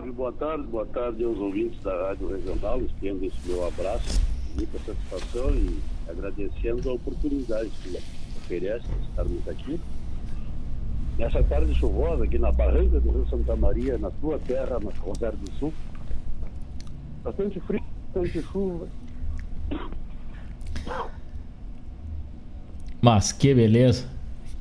Boa 0.00 0.32
tarde, 0.32 0.66
boa 0.66 0.86
tarde 0.86 1.22
aos 1.24 1.38
ouvintes 1.38 1.78
da 1.82 2.08
Rádio 2.08 2.28
Regional. 2.28 2.80
Estendo 2.80 3.22
esse 3.24 3.36
meu 3.46 3.66
abraço, 3.66 4.20
muita 4.56 4.78
satisfação 4.78 5.50
e 5.50 5.78
agradecendo 6.08 6.88
a 6.88 6.94
oportunidade 6.94 7.70
que 7.82 7.98
oferece 8.38 8.86
estarmos 9.02 9.46
aqui 9.46 9.78
nessa 11.18 11.42
tarde 11.42 11.74
chuvosa 11.74 12.24
aqui 12.24 12.38
na 12.38 12.50
barranca 12.50 12.98
do 12.98 13.10
Rio 13.10 13.26
Santa 13.28 13.54
Maria, 13.54 13.98
na 13.98 14.10
tua 14.10 14.38
terra, 14.38 14.80
na 14.80 14.90
Rosário 15.00 15.36
do 15.36 15.52
Sul. 15.58 15.72
Bastante 17.22 17.60
frio, 17.60 17.82
bastante 18.14 18.42
chuva. 18.42 18.88
Mas 23.02 23.32
que 23.32 23.54
beleza. 23.54 24.08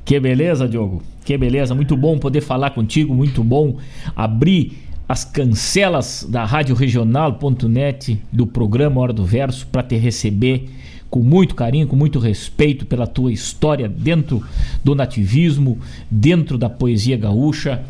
Que 0.04 0.20
beleza, 0.20 0.68
Diogo. 0.68 1.02
Que 1.24 1.38
beleza. 1.38 1.74
Muito 1.74 1.96
bom 1.96 2.20
poder 2.20 2.42
falar 2.42 2.72
contigo. 2.72 3.14
Muito 3.14 3.42
bom 3.42 3.78
abrir 4.16 4.89
as 5.10 5.26
cancelas 5.26 6.24
da 6.30 6.46
Rádio 6.46 6.76
Regional.net 6.76 8.22
do 8.32 8.46
programa 8.46 9.02
Hora 9.02 9.12
do 9.12 9.26
Verso 9.26 9.66
para 9.66 9.82
te 9.82 9.98
receber 9.98 10.70
com 11.10 11.24
muito 11.24 11.56
carinho, 11.56 11.88
com 11.88 11.96
muito 11.96 12.20
respeito 12.20 12.86
pela 12.86 13.08
tua 13.08 13.34
história 13.34 13.90
dentro 13.90 14.46
do 14.84 14.94
nativismo, 14.94 15.80
dentro 16.12 16.60
da 16.60 16.70
poesia 16.70 17.18
gaúcha, 17.18 17.84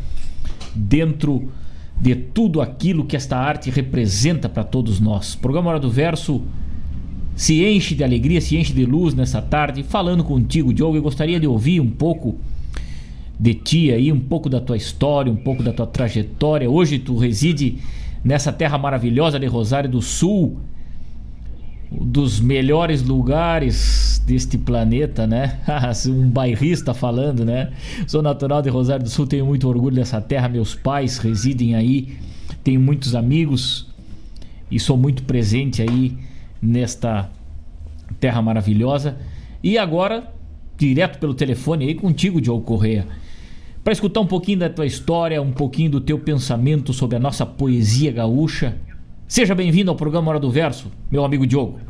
dentro 0.74 1.52
de 2.00 2.14
tudo 2.14 2.62
aquilo 2.62 3.04
que 3.04 3.16
esta 3.16 3.36
arte 3.36 3.68
representa 3.68 4.48
para 4.48 4.64
todos 4.64 4.98
nós. 4.98 5.34
O 5.34 5.40
programa 5.40 5.68
Hora 5.68 5.80
do 5.80 5.90
Verso 5.90 6.42
se 7.36 7.62
enche 7.62 7.94
de 7.94 8.02
alegria, 8.02 8.40
se 8.40 8.56
enche 8.56 8.72
de 8.72 8.86
luz 8.86 9.12
nessa 9.12 9.42
tarde, 9.42 9.82
falando 9.82 10.24
contigo, 10.24 10.72
Diogo. 10.72 10.96
Eu 10.96 11.02
gostaria 11.02 11.38
de 11.38 11.46
ouvir 11.46 11.80
um 11.80 11.90
pouco 11.90 12.38
de 13.40 13.54
ti 13.54 13.90
aí, 13.90 14.12
um 14.12 14.20
pouco 14.20 14.50
da 14.50 14.60
tua 14.60 14.76
história, 14.76 15.32
um 15.32 15.36
pouco 15.36 15.62
da 15.62 15.72
tua 15.72 15.86
trajetória. 15.86 16.70
Hoje 16.70 16.98
tu 16.98 17.16
reside 17.16 17.78
nessa 18.22 18.52
terra 18.52 18.76
maravilhosa 18.76 19.40
de 19.40 19.46
Rosário 19.46 19.88
do 19.88 20.02
Sul 20.02 20.58
dos 21.90 22.38
melhores 22.38 23.02
lugares 23.02 24.22
deste 24.26 24.58
planeta, 24.58 25.26
né? 25.26 25.58
um 26.06 26.28
bairrista 26.28 26.92
falando, 26.92 27.42
né? 27.42 27.72
Sou 28.06 28.20
natural 28.20 28.60
de 28.60 28.68
Rosário 28.68 29.04
do 29.04 29.10
Sul, 29.10 29.26
tenho 29.26 29.46
muito 29.46 29.66
orgulho 29.66 29.96
dessa 29.96 30.20
terra, 30.20 30.46
meus 30.46 30.74
pais 30.74 31.16
residem 31.16 31.74
aí, 31.74 32.18
tenho 32.62 32.78
muitos 32.78 33.14
amigos 33.14 33.88
e 34.70 34.78
sou 34.78 34.98
muito 34.98 35.22
presente 35.22 35.80
aí 35.80 36.14
nesta 36.60 37.30
terra 38.20 38.42
maravilhosa. 38.42 39.16
E 39.62 39.78
agora, 39.78 40.30
direto 40.76 41.18
pelo 41.18 41.32
telefone 41.32 41.86
aí 41.86 41.94
contigo, 41.94 42.38
Diogo 42.38 42.62
Correia, 42.62 43.06
para 43.82 43.92
escutar 43.92 44.20
um 44.20 44.26
pouquinho 44.26 44.58
da 44.58 44.68
tua 44.68 44.86
história, 44.86 45.40
um 45.40 45.52
pouquinho 45.52 45.90
do 45.90 46.00
teu 46.00 46.18
pensamento 46.18 46.92
sobre 46.92 47.16
a 47.16 47.20
nossa 47.20 47.46
poesia 47.46 48.12
gaúcha. 48.12 48.76
Seja 49.26 49.54
bem-vindo 49.54 49.90
ao 49.90 49.96
programa 49.96 50.30
Hora 50.30 50.40
do 50.40 50.50
Verso, 50.50 50.90
meu 51.10 51.24
amigo 51.24 51.46
Diogo. 51.46 51.80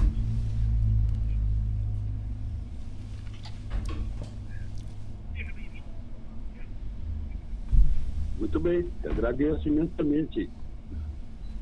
Muito 8.38 8.60
bem, 8.60 8.86
agradeço 9.04 9.68
imensamente. 9.68 10.48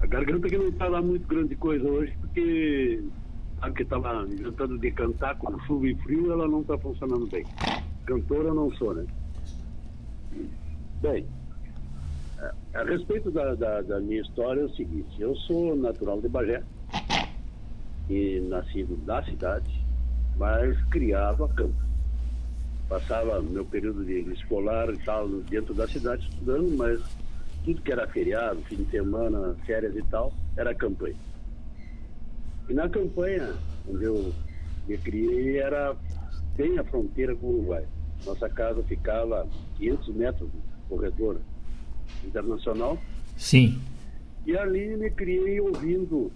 A 0.01 0.07
garganta 0.07 0.49
que 0.49 0.57
não 0.57 0.69
está 0.69 0.89
lá 0.89 1.03
muito 1.03 1.27
grande 1.27 1.57
coisa 1.57 1.89
hoje, 1.89 2.13
porque 2.21 3.03
sabe 3.61 3.75
que 3.75 3.83
estava 3.83 4.27
inventando 4.31 4.79
de 4.79 4.91
cantar 4.93 5.37
com 5.39 5.59
chuva 5.61 5.89
e 5.89 5.95
frio, 5.97 6.31
ela 6.31 6.47
não 6.47 6.61
está 6.61 6.79
funcionando 6.79 7.27
bem. 7.27 7.45
Cantora 8.07 8.55
não 8.55 8.71
sou, 8.77 8.95
né? 8.95 9.05
Bem, 11.01 11.27
a 12.75 12.83
respeito 12.85 13.31
da, 13.31 13.55
da, 13.55 13.83
da, 13.83 14.01
minha 14.01 14.21
história 14.21 14.61
é 14.61 14.65
o 14.65 14.75
seguinte, 14.75 15.21
eu 15.21 15.35
sou 15.35 15.75
natural 15.75 16.21
de 16.21 16.29
Bagé 16.29 16.63
e 18.09 18.41
nascido 18.49 18.97
da 18.99 19.23
cidade, 19.25 19.85
mas 20.37 20.81
criado 20.91 21.45
a 21.45 21.49
campo. 21.49 21.89
Passava 22.89 23.43
meu 23.43 23.65
período 23.65 24.05
de 24.05 24.21
escolar 24.33 24.89
e 24.91 24.99
tal 24.99 25.29
dentro 25.29 25.75
da 25.75 25.87
cidade 25.89 26.25
estudando, 26.25 26.77
mas 26.77 27.01
tudo 27.65 27.83
que 27.83 27.93
era 27.93 28.07
feriado, 28.09 28.63
fim 28.63 28.77
de 28.77 28.91
semana, 28.91 29.55
férias 29.67 29.95
e 29.97 30.03
tal, 30.05 30.33
era 30.57 30.75
campanha. 30.75 31.17
E 32.69 32.75
na 32.75 32.89
campanha, 32.89 33.55
onde 33.87 34.05
eu 34.05 34.33
me 34.87 34.97
criei, 34.99 35.59
era 35.59 35.97
bem 36.57 36.79
a 36.79 36.85
fronteira 36.85 37.35
com 37.37 37.47
o 37.47 37.51
Uruguai. 37.57 37.85
Nossa 38.25 38.49
casa 38.49 38.83
ficava 38.85 39.47
500 39.79 40.15
metros 40.15 40.51
do 40.51 40.63
corredor 40.89 41.41
internacional. 42.25 42.99
Sim. 43.37 43.81
E 44.47 44.57
ali 44.57 44.97
me 44.97 45.11
criei 45.11 45.61
ouvindo 45.61 46.33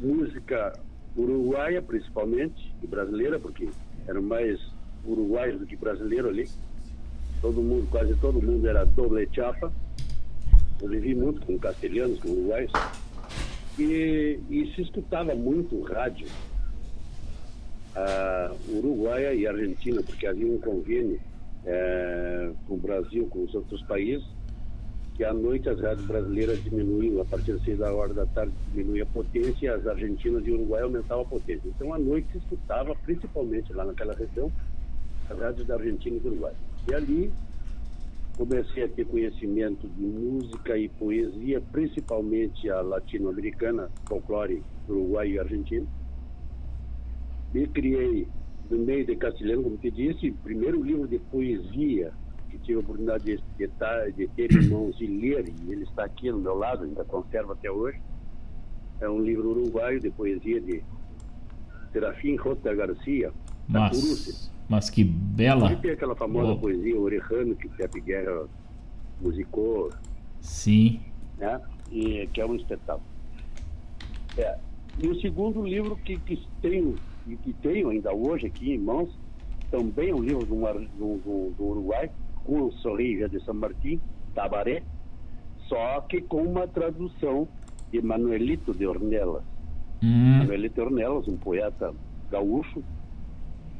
música 0.00 0.78
uruguaia, 1.16 1.82
principalmente, 1.82 2.74
e 2.82 2.86
brasileira, 2.86 3.38
porque 3.38 3.68
eram 4.06 4.22
mais 4.22 4.60
uruguaios 5.04 5.58
do 5.58 5.66
que 5.66 5.76
brasileiro 5.76 6.28
ali. 6.28 6.48
Todo 7.40 7.62
mundo, 7.62 7.88
quase 7.90 8.14
todo 8.16 8.40
mundo 8.40 8.66
era 8.66 8.84
doble 8.84 9.28
chapa. 9.32 9.72
Eu 10.80 10.88
vivi 10.88 11.14
muito 11.14 11.44
com 11.44 11.58
castelhanos, 11.58 12.20
com 12.20 12.28
uruguaios. 12.28 12.72
E, 13.78 14.40
e 14.50 14.72
se 14.74 14.82
escutava 14.82 15.34
muito 15.34 15.80
rádio 15.82 16.26
uh, 17.96 18.76
uruguaia 18.76 19.34
e 19.34 19.46
argentina, 19.46 20.02
porque 20.02 20.26
havia 20.26 20.46
um 20.46 20.58
convênio 20.58 21.20
uh, 21.64 22.54
com 22.66 22.74
o 22.74 22.78
Brasil, 22.78 23.26
com 23.26 23.44
os 23.44 23.54
outros 23.54 23.82
países, 23.82 24.26
que 25.14 25.24
à 25.24 25.34
noite 25.34 25.68
as 25.68 25.80
rádios 25.80 26.06
brasileiras 26.06 26.62
diminuíam, 26.62 27.20
a 27.20 27.24
partir 27.24 27.52
das 27.52 27.64
seis 27.64 27.78
da 27.78 27.92
hora 27.92 28.14
da 28.14 28.24
tarde 28.26 28.52
diminuía 28.72 29.02
a 29.02 29.06
potência 29.06 29.66
e 29.66 29.68
as 29.68 29.86
argentinas 29.86 30.46
e 30.46 30.52
Uruguai 30.52 30.82
aumentavam 30.82 31.24
a 31.24 31.28
potência. 31.28 31.68
Então 31.68 31.92
à 31.92 31.98
noite 31.98 32.30
se 32.30 32.38
escutava, 32.38 32.94
principalmente 32.94 33.72
lá 33.72 33.84
naquela 33.84 34.14
região, 34.14 34.50
as 35.28 35.38
rádios 35.38 35.66
da 35.66 35.74
Argentina 35.74 36.16
e 36.16 36.20
do 36.20 36.28
Uruguai. 36.28 36.52
E 36.88 36.94
ali 36.94 37.32
comecei 38.36 38.84
a 38.84 38.88
ter 38.88 39.04
conhecimento 39.06 39.88
de 39.88 40.02
música 40.02 40.78
e 40.78 40.88
poesia, 40.88 41.60
principalmente 41.72 42.70
a 42.70 42.80
latino-americana, 42.80 43.90
folclore 44.06 44.62
uruguai 44.88 45.32
e 45.32 45.38
argentino. 45.40 45.88
Me 47.52 47.66
criei 47.66 48.28
no 48.70 48.78
meio 48.78 49.06
de 49.06 49.16
castelhano, 49.16 49.62
como 49.62 49.76
te 49.78 49.90
disse, 49.90 50.30
primeiro 50.42 50.82
livro 50.82 51.08
de 51.08 51.18
poesia 51.18 52.12
que 52.50 52.58
tive 52.58 52.78
a 52.78 52.80
oportunidade 52.80 53.24
de, 53.24 53.36
de, 53.56 54.12
de 54.16 54.28
ter 54.28 54.52
em 54.52 54.68
mãos 54.68 54.96
e 55.00 55.06
ler, 55.06 55.48
e 55.48 55.72
ele 55.72 55.84
está 55.84 56.04
aqui 56.04 56.28
ao 56.28 56.38
meu 56.38 56.54
lado, 56.54 56.84
ainda 56.84 57.04
conservo 57.04 57.52
até 57.52 57.70
hoje. 57.70 58.00
É 59.00 59.08
um 59.08 59.20
livro 59.20 59.50
uruguaio 59.50 60.00
de 60.00 60.10
poesia 60.10 60.60
de 60.60 60.82
Serafim 61.92 62.36
Rota 62.36 62.74
Garcia, 62.74 63.32
da 63.68 63.80
Mas... 63.80 64.50
Mas 64.68 64.90
que 64.90 65.02
bela. 65.02 65.72
E 65.72 65.76
tem 65.76 65.92
aquela 65.92 66.14
famosa 66.14 66.52
oh. 66.52 66.58
poesia 66.58 66.98
Orejano 66.98 67.56
que 67.56 67.68
Pepe 67.70 68.00
Guerra 68.02 68.46
musicou. 69.18 69.90
Sim. 70.40 71.00
Né? 71.38 71.60
E, 71.90 72.26
que 72.26 72.40
é 72.40 72.46
um 72.46 72.54
espetáculo. 72.54 73.06
É. 74.36 74.58
E 74.98 75.08
o 75.08 75.18
segundo 75.20 75.64
livro 75.64 75.96
que, 75.96 76.18
que 76.18 76.46
tenho, 76.60 76.96
e 77.28 77.36
que 77.36 77.52
tenho 77.52 77.90
ainda 77.90 78.12
hoje 78.12 78.46
aqui 78.46 78.72
em 78.72 78.78
mãos, 78.78 79.10
também 79.70 80.12
um 80.14 80.22
livro 80.22 80.44
do, 80.46 80.56
do, 80.56 81.54
do, 81.56 81.64
Uruguai, 81.64 82.10
com 82.44 82.62
o 82.62 82.72
Sorrija 82.72 83.28
de 83.28 83.42
São 83.44 83.54
Martim, 83.54 84.00
Tabaré, 84.34 84.82
só 85.68 86.00
que 86.02 86.22
com 86.22 86.42
uma 86.42 86.66
tradução 86.66 87.46
de 87.92 88.00
Manuelito 88.00 88.72
de 88.72 88.86
Ornelas. 88.86 89.42
Hum. 90.02 90.38
Manuelito 90.38 90.76
de 90.76 90.80
Ornelas, 90.80 91.28
um 91.28 91.36
poeta 91.36 91.94
gaúcho, 92.30 92.82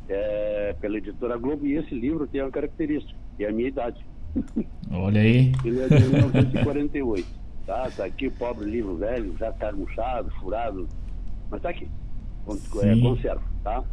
é, 0.09 0.75
pela 0.81 0.99
editora 0.99 1.37
Globo, 1.39 1.67
e 1.67 1.77
esse 1.77 1.95
livro 1.95 2.27
tem 2.27 2.43
uma 2.43 2.51
característica, 2.51 3.19
é 3.39 3.47
a 3.47 3.53
minha 3.53 3.69
idade. 3.69 4.05
Olha 4.91 5.21
aí. 5.21 5.53
Ele 5.65 5.81
é 5.81 5.89
de 5.89 6.09
1948. 6.09 7.27
Tá, 7.67 7.91
tá 7.91 8.05
aqui 8.07 8.29
o 8.29 8.33
pobre 8.33 8.65
livro 8.69 8.97
velho, 8.97 9.37
já 9.39 9.53
tá 9.53 9.71
murchado, 9.73 10.31
furado, 10.41 10.89
mas 11.51 11.61
tá 11.61 11.69
aqui. 11.69 11.89
É, 12.83 13.01
conserva, 13.01 13.43
tá? 13.63 13.85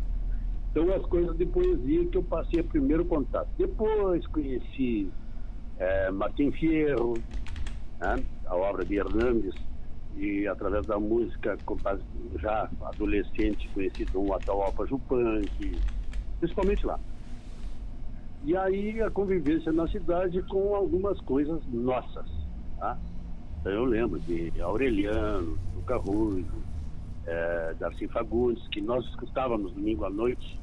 Então 0.71 0.93
as 0.93 1.05
coisas 1.05 1.37
de 1.37 1.45
poesia 1.45 2.05
que 2.05 2.17
eu 2.17 2.23
passei 2.23 2.59
a 2.59 2.63
primeiro 2.63 3.05
contato. 3.05 3.47
Depois 3.57 4.25
conheci 4.27 5.09
é, 5.77 6.11
Martim 6.11 6.51
Fierro, 6.51 7.13
né, 7.99 8.23
a 8.45 8.55
obra 8.55 8.83
de 8.83 8.95
Hernandes, 8.95 9.55
e 10.17 10.47
através 10.47 10.85
da 10.85 10.97
música, 10.97 11.57
já 12.39 12.69
adolescente, 12.81 13.69
conheci 13.73 14.05
Dom 14.05 14.33
Atahualpa 14.33 14.85
Jupanqui, 14.85 15.77
principalmente 16.39 16.85
lá. 16.85 16.99
E 18.45 18.55
aí 18.55 19.01
a 19.01 19.09
convivência 19.09 19.71
na 19.71 19.87
cidade 19.87 20.41
com 20.43 20.75
algumas 20.75 21.19
coisas 21.21 21.61
nossas. 21.67 22.29
Tá? 22.77 22.97
Então 23.59 23.71
eu 23.71 23.85
lembro 23.85 24.19
de 24.19 24.53
Aureliano, 24.61 25.57
Luca 25.75 25.97
Ruivo, 25.97 26.63
é, 27.25 27.75
Darcy 27.79 28.07
Fagundes, 28.07 28.67
que 28.69 28.81
nós 28.81 29.05
escutávamos 29.05 29.71
domingo 29.73 30.05
à 30.05 30.09
noite, 30.09 30.59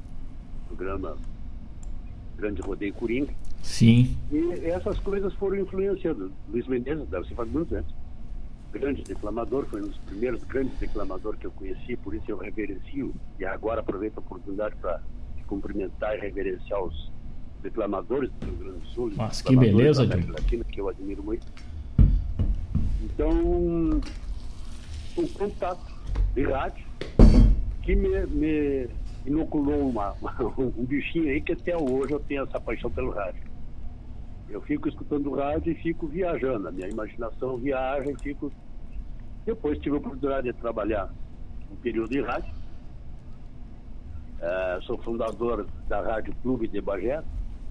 programa 0.66 1.16
Grande 2.36 2.62
Rodeio 2.62 2.94
Coringa. 2.94 3.32
Sim. 3.62 4.16
E 4.30 4.66
essas 4.66 4.98
coisas 4.98 5.32
foram 5.34 5.58
influenciando. 5.58 6.32
Luiz 6.48 6.66
Menezes, 6.66 7.08
Darcy 7.08 7.34
Fagundes, 7.34 7.70
né? 7.70 7.84
grande 8.72 9.02
declamador, 9.02 9.66
foi 9.66 9.82
um 9.82 9.88
dos 9.88 9.98
primeiros 9.98 10.42
grandes 10.44 10.76
declamadores 10.78 11.38
que 11.38 11.46
eu 11.46 11.50
conheci, 11.50 11.94
por 11.96 12.14
isso 12.14 12.24
eu 12.28 12.38
reverencio 12.38 13.14
e 13.38 13.44
agora 13.44 13.80
aproveito 13.80 14.16
a 14.16 14.20
oportunidade 14.20 14.74
para 14.76 15.00
cumprimentar 15.46 16.16
e 16.16 16.20
reverenciar 16.20 16.82
os 16.82 17.12
declamadores 17.62 18.30
do 18.40 18.46
Rio 18.46 18.56
Grande 18.56 18.78
do 18.78 18.86
Sul. 18.86 19.12
Mas 19.14 19.42
que 19.42 19.54
beleza, 19.54 20.06
da 20.06 20.16
Latina, 20.16 20.64
que 20.64 20.80
eu 20.80 20.88
admiro 20.88 21.22
muito. 21.22 21.46
Então, 23.02 23.30
um 25.18 25.28
contato 25.34 25.91
de 26.34 26.42
rádio 26.42 26.84
que 27.82 27.94
me, 27.94 28.26
me 28.26 28.88
inoculou 29.26 29.88
uma, 29.88 30.14
um 30.58 30.84
bichinho 30.84 31.30
aí 31.30 31.40
que 31.40 31.52
até 31.52 31.76
hoje 31.76 32.12
eu 32.12 32.20
tenho 32.20 32.44
essa 32.44 32.60
paixão 32.60 32.90
pelo 32.90 33.10
rádio. 33.10 33.42
Eu 34.48 34.60
fico 34.62 34.88
escutando 34.88 35.34
rádio 35.34 35.72
e 35.72 35.74
fico 35.76 36.06
viajando, 36.06 36.68
a 36.68 36.72
minha 36.72 36.88
imaginação 36.88 37.56
viaja 37.56 38.10
e 38.10 38.22
fico. 38.22 38.52
Depois 39.44 39.78
tive 39.78 39.96
a 39.96 39.98
oportunidade 39.98 40.52
de 40.52 40.58
trabalhar 40.58 41.12
um 41.70 41.76
período 41.76 42.10
de 42.10 42.20
rádio 42.20 42.62
Uh, 44.42 44.82
sou 44.82 44.98
fundador 44.98 45.68
da 45.88 46.00
Rádio 46.00 46.34
Clube 46.42 46.66
de 46.66 46.80
Bagé. 46.80 47.22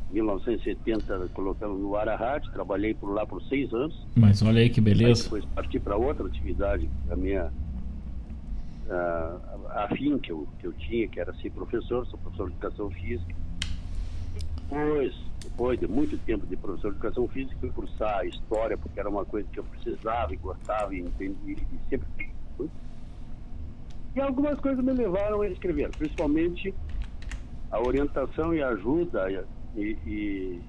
Em 0.09 0.14
1970 0.14 1.28
colocamos 1.34 1.82
no 1.82 1.97
ar 1.97 2.07
a 2.07 2.16
rádio, 2.16 2.49
trabalhei 2.53 2.93
por 2.93 3.14
lá 3.14 3.26
por 3.26 3.43
seis 3.43 3.74
anos. 3.74 4.07
Mas 4.16 4.41
olha 4.41 4.62
aí 4.62 4.70
que 4.70 4.80
beleza. 4.80 5.20
Aí 5.20 5.24
depois 5.24 5.45
parti 5.53 5.80
para 5.82 5.97
outra 5.97 6.26
atividade, 6.26 6.89
a 7.09 7.16
minha 7.18 7.51
uh, 8.92 9.68
a 9.70 9.88
fim 9.96 10.20
que 10.20 10.32
eu, 10.32 10.48
que 10.60 10.68
eu 10.68 10.74
tinha, 10.74 11.08
que 11.08 11.20
era 11.20 11.34
ser 11.36 11.52
professor, 11.52 12.06
sou 12.08 12.20
professor 12.20 12.50
de 12.50 12.56
educação 12.56 12.92
física. 12.92 13.34
Depois, 14.56 15.16
depois 15.44 15.80
de 15.80 15.88
muito 15.88 16.18
tempo 16.26 16.46
de 16.46 16.56
professor 16.56 16.92
de 16.92 16.98
educação 16.98 17.28
física, 17.28 17.56
fui 17.60 17.70
cursar 17.72 18.26
história, 18.26 18.78
porque 18.78 19.00
era 19.00 19.10
uma 19.10 19.26
coisa 19.26 19.48
que 19.52 19.60
eu 19.60 19.64
precisava 19.64 20.34
e 20.34 20.38
gostava 20.38 20.94
e 20.94 21.00
entendia 21.00 21.58
e 21.58 21.89
sempre 21.89 22.08
E 24.16 24.22
algumas 24.22 24.60
coisas 24.60 24.84
me 24.84 24.92
levaram 24.92 25.42
a 25.42 25.48
escrever, 25.48 25.89
principalmente 25.92 26.74
a 27.72 27.80
orientação 27.80 28.54
e 28.54 28.62
ajuda 28.62 29.46
e, 29.76 29.98
e 30.06 30.62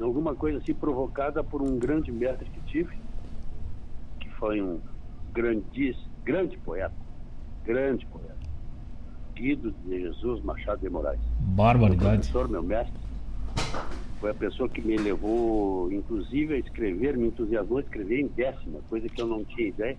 alguma 0.00 0.34
coisa 0.34 0.58
assim 0.58 0.74
provocada 0.74 1.42
por 1.42 1.60
um 1.62 1.78
grande 1.78 2.10
mestre 2.12 2.48
que 2.50 2.60
tive, 2.62 2.96
que 4.20 4.28
foi 4.30 4.60
um 4.60 4.80
grandíssimo, 5.32 6.08
grande 6.24 6.56
poeta, 6.58 7.03
grande 7.64 8.06
poeta, 8.06 8.36
Guido 9.34 9.74
de 9.84 10.00
Jesus 10.02 10.42
Machado 10.44 10.80
de 10.80 10.90
Moraes. 10.90 11.20
Barbaridade. 11.40 12.04
Meu 12.04 12.16
professor, 12.18 12.48
meu 12.48 12.62
mestre, 12.62 13.00
foi 14.20 14.30
a 14.30 14.34
pessoa 14.34 14.68
que 14.68 14.80
me 14.80 14.96
levou, 14.96 15.90
inclusive, 15.90 16.54
a 16.54 16.58
escrever, 16.58 17.16
me 17.16 17.28
entusiasmou 17.28 17.78
a 17.78 17.80
escrever 17.80 18.20
em 18.20 18.28
décima, 18.28 18.80
coisa 18.88 19.08
que 19.08 19.20
eu 19.20 19.26
não 19.26 19.44
tinha 19.44 19.68
ideia. 19.68 19.96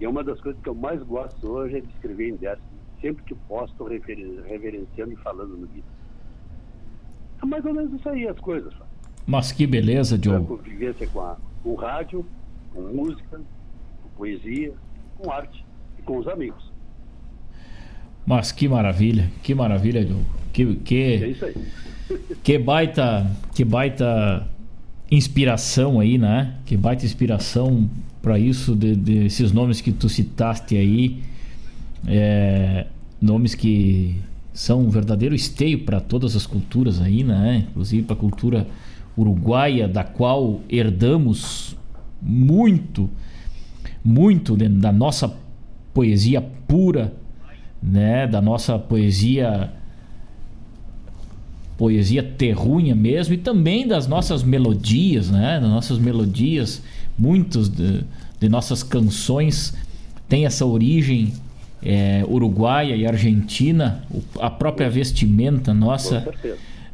E 0.00 0.04
é 0.04 0.08
uma 0.08 0.24
das 0.24 0.40
coisas 0.40 0.60
que 0.62 0.68
eu 0.68 0.74
mais 0.74 1.02
gosto 1.02 1.48
hoje 1.48 1.78
é 1.78 1.80
de 1.80 1.88
escrever 1.88 2.30
em 2.30 2.36
décima. 2.36 2.66
Sempre 3.00 3.24
que 3.24 3.34
posso, 3.46 3.72
reverenciando 3.84 5.12
e 5.12 5.16
falando 5.16 5.56
no 5.56 5.66
guia. 5.66 5.82
É 7.40 7.46
mais 7.46 7.64
ou 7.64 7.74
menos 7.74 7.92
isso 7.92 8.08
aí 8.08 8.26
as 8.26 8.38
coisas. 8.40 8.72
Mas 9.26 9.52
que 9.52 9.66
beleza, 9.66 10.18
Diogo. 10.18 10.54
A 10.54 10.56
convivência 10.58 11.06
com, 11.08 11.20
a, 11.20 11.36
com 11.62 11.74
rádio, 11.74 12.26
com 12.72 12.80
música, 12.80 13.40
com 14.02 14.08
poesia, 14.16 14.72
com 15.16 15.30
arte 15.30 15.67
com 16.08 16.16
os 16.16 16.26
amigos. 16.26 16.72
Mas 18.26 18.50
que 18.50 18.66
maravilha, 18.66 19.30
que 19.42 19.54
maravilha, 19.54 20.02
Diogo. 20.02 20.24
Que, 20.54 20.74
que, 20.76 20.96
é 20.96 21.28
isso 21.28 21.44
aí. 21.44 21.54
que 22.42 22.58
baita, 22.58 23.30
que 23.54 23.62
baita 23.62 24.48
inspiração 25.10 26.00
aí, 26.00 26.16
né? 26.16 26.54
Que 26.64 26.78
baita 26.78 27.04
inspiração 27.04 27.88
para 28.22 28.38
isso, 28.38 28.74
desses 28.74 29.50
de, 29.50 29.54
nomes 29.54 29.82
que 29.82 29.92
tu 29.92 30.08
citaste 30.08 30.76
aí. 30.76 31.22
É, 32.06 32.86
nomes 33.20 33.54
que 33.54 34.16
são 34.54 34.80
um 34.80 34.88
verdadeiro 34.88 35.34
esteio 35.34 35.80
para 35.80 36.00
todas 36.00 36.34
as 36.34 36.46
culturas 36.46 37.02
aí, 37.02 37.22
né? 37.22 37.66
Inclusive 37.70 38.02
para 38.02 38.16
a 38.16 38.18
cultura 38.18 38.66
uruguaia, 39.16 39.86
da 39.86 40.04
qual 40.04 40.60
herdamos 40.70 41.76
muito, 42.22 43.10
muito 44.02 44.56
da 44.56 44.92
nossa 44.92 45.28
poesia 45.98 46.40
pura, 46.40 47.12
né? 47.82 48.24
Da 48.28 48.40
nossa 48.40 48.78
poesia 48.78 49.72
poesia 51.76 52.22
terrunha 52.22 52.94
mesmo 52.94 53.34
e 53.34 53.36
também 53.36 53.84
das 53.84 54.06
nossas 54.06 54.44
melodias, 54.44 55.28
né? 55.28 55.58
Das 55.60 55.68
nossas 55.68 55.98
melodias, 55.98 56.80
muitos 57.18 57.68
de, 57.68 58.04
de 58.38 58.48
nossas 58.48 58.84
canções 58.84 59.74
têm 60.28 60.46
essa 60.46 60.64
origem 60.64 61.32
é, 61.82 62.24
uruguaia 62.28 62.94
e 62.94 63.04
argentina, 63.04 64.04
a 64.38 64.48
própria 64.48 64.88
vestimenta 64.88 65.74
nossa 65.74 66.28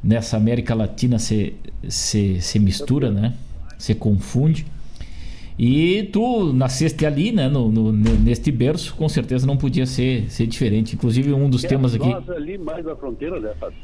nessa 0.03 0.39
América 0.39 0.75
Latina 0.75 1.19
se, 1.19 1.53
se, 1.87 2.41
se 2.41 2.59
mistura, 2.59 3.11
né? 3.11 3.35
Se 3.77 3.95
confunde. 3.95 4.65
E 5.59 6.09
tu 6.13 6.53
nasceste 6.53 7.07
ali, 7.07 7.31
né? 7.31 7.49
No, 7.49 7.71
no, 7.71 7.93
neste 7.93 8.51
berço, 8.51 8.95
com 8.97 9.09
certeza 9.09 9.47
não 9.47 9.57
podia 9.57 9.87
ser, 9.87 10.29
ser 10.31 10.47
diferente. 10.47 10.97
Inclusive, 10.97 11.33
um 11.33 11.49
dos 11.49 11.65
é 11.65 11.69
temas 11.69 11.95
aqui. 11.95 12.13
Ali 12.33 12.59
mais 12.59 12.85
na 12.85 12.97
fronteira, 12.97 13.39
né, 13.39 13.53
Fábio? 13.59 13.79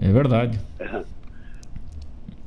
É 0.00 0.12
verdade. 0.12 0.58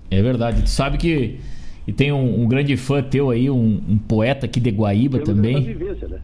É 0.09 0.21
verdade. 0.21 0.61
Tu 0.63 0.69
sabe 0.69 0.97
que 0.97 1.39
e 1.87 1.93
tem 1.93 2.11
um, 2.11 2.41
um 2.41 2.47
grande 2.47 2.75
fã 2.75 3.01
teu 3.01 3.29
aí, 3.29 3.49
um, 3.49 3.81
um 3.87 3.97
poeta 3.97 4.45
aqui 4.45 4.59
de 4.59 4.69
Guaíba 4.69 5.19
Temos 5.19 5.35
também. 5.35 5.63
Vivência, 5.63 6.07
né? 6.09 6.19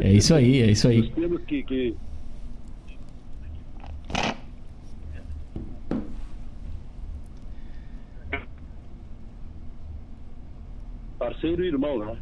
É 0.00 0.12
isso 0.12 0.34
aí, 0.34 0.62
é 0.62 0.70
isso 0.70 0.88
aí. 0.88 1.00
Nós 1.02 1.10
temos 1.10 1.42
que, 1.42 1.62
que... 1.62 1.94
Parceiro 11.18 11.64
e 11.64 11.68
irmão, 11.68 11.98
né? 11.98 12.16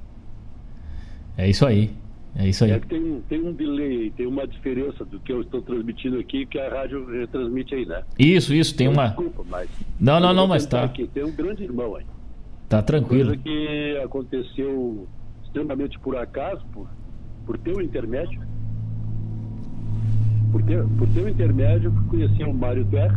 É 1.37 1.49
isso 1.49 1.67
aí. 1.67 1.91
É 2.39 2.47
isso 2.47 2.65
aí. 2.65 2.71
É 2.71 2.79
que 2.79 2.87
tem, 2.87 3.23
tem 3.29 3.41
um 3.41 3.53
delay, 3.53 4.11
tem 4.11 4.27
uma 4.27 4.47
diferença 4.47 5.05
do 5.05 5.19
que 5.21 5.33
eu 5.33 5.41
estou 5.41 5.63
transmitindo 5.63 6.19
aqui 6.19 6.45
que 6.45 6.59
a 6.59 6.69
rádio 6.69 7.07
retransmite 7.07 7.75
aí, 7.75 7.87
né? 7.87 8.03
Isso, 8.19 8.53
isso, 8.55 8.77
tem 8.77 8.89
uma. 8.89 9.09
Desculpa, 9.09 9.43
mas. 9.49 9.71
Não, 9.99 10.21
não, 10.21 10.35
não, 10.35 10.47
mas 10.47 10.67
tá. 10.67 10.85
Aqui, 10.85 11.07
tem 11.09 11.25
um 11.25 11.33
grande 11.35 11.65
irmão 11.65 11.97
aí. 11.97 12.05
Tá 12.69 12.83
tranquilo. 12.83 13.29
Coisa 13.29 13.43
que 13.43 14.01
aconteceu 14.05 15.09
extremamente 15.45 15.99
por 16.01 16.17
acaso, 16.17 16.63
por, 16.73 16.87
por 17.47 17.57
teu 17.59 17.81
intermédio. 17.81 18.41
Por 20.53 20.63
teu, 20.63 20.89
por 20.99 21.09
teu 21.09 21.29
intermédio, 21.29 21.91
conheci 22.09 22.45
o 22.45 22.53
Mário 22.53 22.85
Tex, 22.87 23.15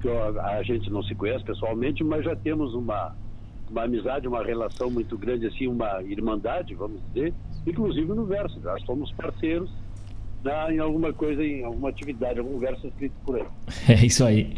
que 0.00 0.08
a, 0.08 0.56
a 0.58 0.62
gente 0.64 0.90
não 0.90 1.02
se 1.04 1.14
conhece 1.14 1.44
pessoalmente, 1.44 2.02
mas 2.02 2.24
já 2.24 2.34
temos 2.34 2.74
uma, 2.74 3.14
uma 3.70 3.84
amizade, 3.84 4.26
uma 4.26 4.42
relação 4.42 4.90
muito 4.90 5.16
grande, 5.16 5.46
assim, 5.46 5.66
uma 5.66 6.02
irmandade, 6.02 6.74
vamos 6.74 7.00
dizer 7.12 7.32
inclusive 7.66 8.06
no 8.08 8.24
verso. 8.24 8.58
Nós 8.60 8.82
somos 8.84 9.12
parceiros 9.12 9.70
na, 10.42 10.72
em 10.72 10.78
alguma 10.78 11.12
coisa, 11.12 11.42
em 11.44 11.64
alguma 11.64 11.90
atividade, 11.90 12.38
algum 12.38 12.58
verso 12.58 12.86
escrito 12.86 13.14
por 13.24 13.36
aí. 13.36 13.44
É 13.88 14.06
isso 14.06 14.24
aí. 14.24 14.56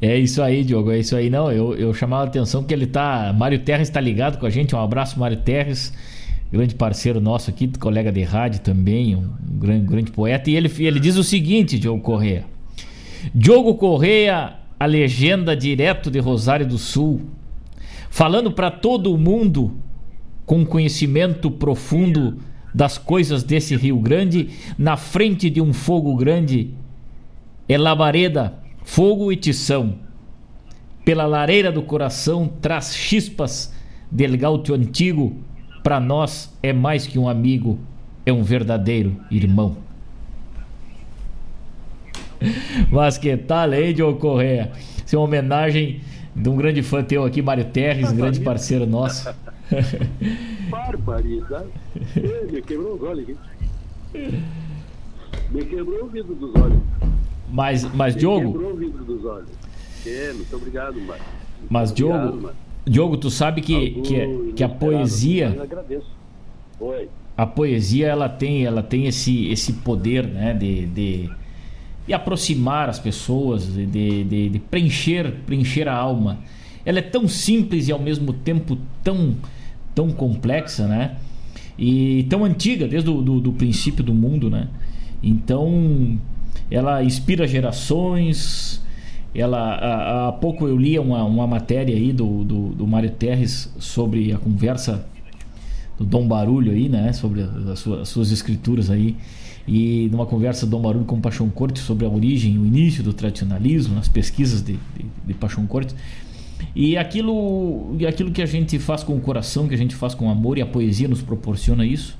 É 0.00 0.18
isso 0.18 0.42
aí, 0.42 0.64
Diogo. 0.64 0.90
É 0.90 0.98
isso 0.98 1.16
aí. 1.16 1.30
Não, 1.30 1.50
eu, 1.50 1.74
eu 1.74 1.94
chamava 1.94 2.24
a 2.24 2.26
atenção 2.26 2.64
que 2.64 2.74
ele 2.74 2.86
tá. 2.86 3.32
Mário 3.32 3.60
Terres 3.60 3.88
está 3.88 4.00
ligado 4.00 4.38
com 4.38 4.46
a 4.46 4.50
gente. 4.50 4.74
Um 4.74 4.80
abraço, 4.80 5.18
Mário 5.18 5.38
Terres. 5.38 5.92
Grande 6.50 6.74
parceiro 6.74 7.18
nosso 7.18 7.48
aqui, 7.48 7.66
colega 7.78 8.12
de 8.12 8.22
rádio 8.22 8.60
também, 8.60 9.16
um 9.16 9.26
grande, 9.40 9.86
grande 9.86 10.12
poeta. 10.12 10.50
E 10.50 10.56
ele, 10.56 10.70
ele 10.84 11.00
diz 11.00 11.16
o 11.16 11.24
seguinte, 11.24 11.78
Diogo 11.78 12.02
Correia. 12.02 12.44
Diogo 13.34 13.74
Correia, 13.76 14.56
a 14.78 14.84
legenda 14.84 15.56
direto 15.56 16.10
de 16.10 16.18
Rosário 16.18 16.66
do 16.66 16.76
Sul, 16.76 17.22
falando 18.12 18.52
para 18.52 18.70
todo 18.70 19.16
mundo 19.16 19.74
com 20.44 20.66
conhecimento 20.66 21.50
profundo 21.50 22.36
das 22.74 22.98
coisas 22.98 23.42
desse 23.42 23.74
Rio 23.74 23.98
Grande, 23.98 24.50
na 24.76 24.98
frente 24.98 25.48
de 25.48 25.62
um 25.62 25.72
fogo 25.72 26.14
grande, 26.14 26.74
é 27.66 27.78
labareda, 27.78 28.58
fogo 28.84 29.32
e 29.32 29.36
tição. 29.36 29.94
Pela 31.06 31.24
lareira 31.24 31.72
do 31.72 31.82
coração 31.82 32.52
traz 32.60 32.94
chispas 32.94 33.72
del 34.10 34.36
gaúcho 34.36 34.74
antigo, 34.74 35.38
para 35.82 35.98
nós 35.98 36.54
é 36.62 36.70
mais 36.70 37.06
que 37.06 37.18
um 37.18 37.26
amigo, 37.26 37.78
é 38.26 38.32
um 38.32 38.42
verdadeiro 38.42 39.16
irmão. 39.30 39.78
Mas 42.92 43.16
que 43.16 43.34
tal, 43.38 43.72
hein, 43.72 43.94
Diogo 43.94 44.18
Correia? 44.18 44.70
Isso 45.04 45.16
é 45.16 45.18
uma 45.18 45.24
homenagem 45.24 46.02
de 46.34 46.48
um 46.48 46.56
grande 46.56 46.82
fã 46.82 47.02
teu 47.02 47.24
aqui, 47.24 47.42
Mário 47.42 47.64
Terres, 47.66 48.12
grande 48.12 48.40
parceiro 48.40 48.86
nosso. 48.86 49.28
Barbaridade. 50.70 51.68
Me 52.50 52.62
quebrou 52.62 52.94
os 52.94 53.02
olhos 53.02 53.28
aqui. 53.28 54.42
Me 55.50 55.64
quebrou 55.64 56.04
o 56.04 56.08
vidro 56.08 56.34
dos 56.34 56.54
olhos. 56.54 56.78
Mas, 57.50 57.84
mas 57.94 58.14
Me 58.14 58.20
Diogo. 58.20 58.52
quebrou 58.52 58.72
o 58.72 58.76
vidro 58.76 59.04
dos 59.04 59.24
olhos. 59.24 59.48
É, 60.06 60.32
muito 60.32 60.56
obrigado, 60.56 61.00
Mário. 61.00 61.22
Mas, 61.68 61.90
muito 61.90 61.96
Diogo, 61.96 62.28
obrigado, 62.28 62.56
Diogo, 62.84 63.16
tu 63.16 63.30
sabe 63.30 63.60
que, 63.60 64.00
que, 64.02 64.52
que 64.56 64.64
a 64.64 64.68
poesia. 64.68 65.52
Eu 65.54 65.62
agradeço. 65.62 66.10
Oi. 66.80 67.08
A 67.36 67.46
poesia 67.46 68.08
ela 68.08 68.28
tem, 68.28 68.64
ela 68.64 68.82
tem 68.82 69.06
esse, 69.06 69.48
esse 69.48 69.72
poder 69.74 70.26
né, 70.26 70.52
de, 70.52 70.86
de, 70.86 71.30
de 72.12 72.14
aproximar 72.14 72.90
as 72.90 72.98
pessoas, 72.98 73.66
de, 73.74 73.86
de, 73.86 74.48
de 74.50 74.58
preencher, 74.58 75.32
preencher 75.46 75.88
a 75.88 75.94
alma. 75.94 76.40
Ela 76.84 76.98
é 76.98 77.02
tão 77.02 77.26
simples 77.26 77.88
e 77.88 77.92
ao 77.92 77.98
mesmo 77.98 78.34
tempo 78.34 78.76
tão 79.02 79.34
tão 79.94 80.10
complexa, 80.10 80.86
né? 80.86 81.16
E 81.78 82.24
tão 82.28 82.44
antiga, 82.44 82.86
desde 82.86 83.08
o 83.10 83.22
do, 83.22 83.40
do 83.40 83.52
princípio 83.52 84.04
do 84.04 84.12
mundo, 84.14 84.50
né? 84.50 84.68
Então, 85.22 86.18
ela 86.70 87.02
inspira 87.02 87.46
gerações. 87.46 88.82
Ela, 89.34 90.28
há, 90.28 90.32
pouco 90.32 90.66
eu 90.66 90.76
li 90.76 90.98
uma, 90.98 91.24
uma 91.24 91.46
matéria 91.46 91.94
aí 91.94 92.12
do, 92.12 92.44
do, 92.44 92.68
do 92.70 92.86
Mário 92.86 93.10
Terres 93.10 93.72
sobre 93.78 94.32
a 94.32 94.38
conversa 94.38 95.06
do 95.98 96.04
Dom 96.04 96.26
Barulho 96.26 96.72
aí, 96.72 96.88
né? 96.88 97.12
Sobre 97.12 97.42
as 97.42 97.78
suas, 97.78 98.00
as 98.00 98.08
suas 98.08 98.32
escrituras 98.32 98.90
aí. 98.90 99.16
E 99.66 100.08
numa 100.10 100.26
conversa 100.26 100.66
do 100.66 100.70
Dom 100.70 100.82
Barulho 100.82 101.04
com 101.04 101.20
Paixão 101.20 101.48
Corte 101.48 101.78
sobre 101.78 102.04
a 102.04 102.08
origem, 102.08 102.58
o 102.58 102.66
início 102.66 103.02
do 103.02 103.12
tradicionalismo, 103.12 103.94
nas 103.94 104.08
pesquisas 104.08 104.60
de, 104.62 104.72
de, 104.72 105.06
de 105.26 105.34
Paixão 105.34 105.66
Corte, 105.66 105.94
e 106.74 106.96
aquilo, 106.96 107.96
aquilo 108.08 108.30
que 108.30 108.42
a 108.42 108.46
gente 108.46 108.78
faz 108.78 109.02
com 109.02 109.16
o 109.16 109.20
coração, 109.20 109.68
que 109.68 109.74
a 109.74 109.78
gente 109.78 109.94
faz 109.94 110.14
com 110.14 110.30
amor 110.30 110.58
e 110.58 110.62
a 110.62 110.66
poesia 110.66 111.08
nos 111.08 111.22
proporciona 111.22 111.84
isso, 111.84 112.16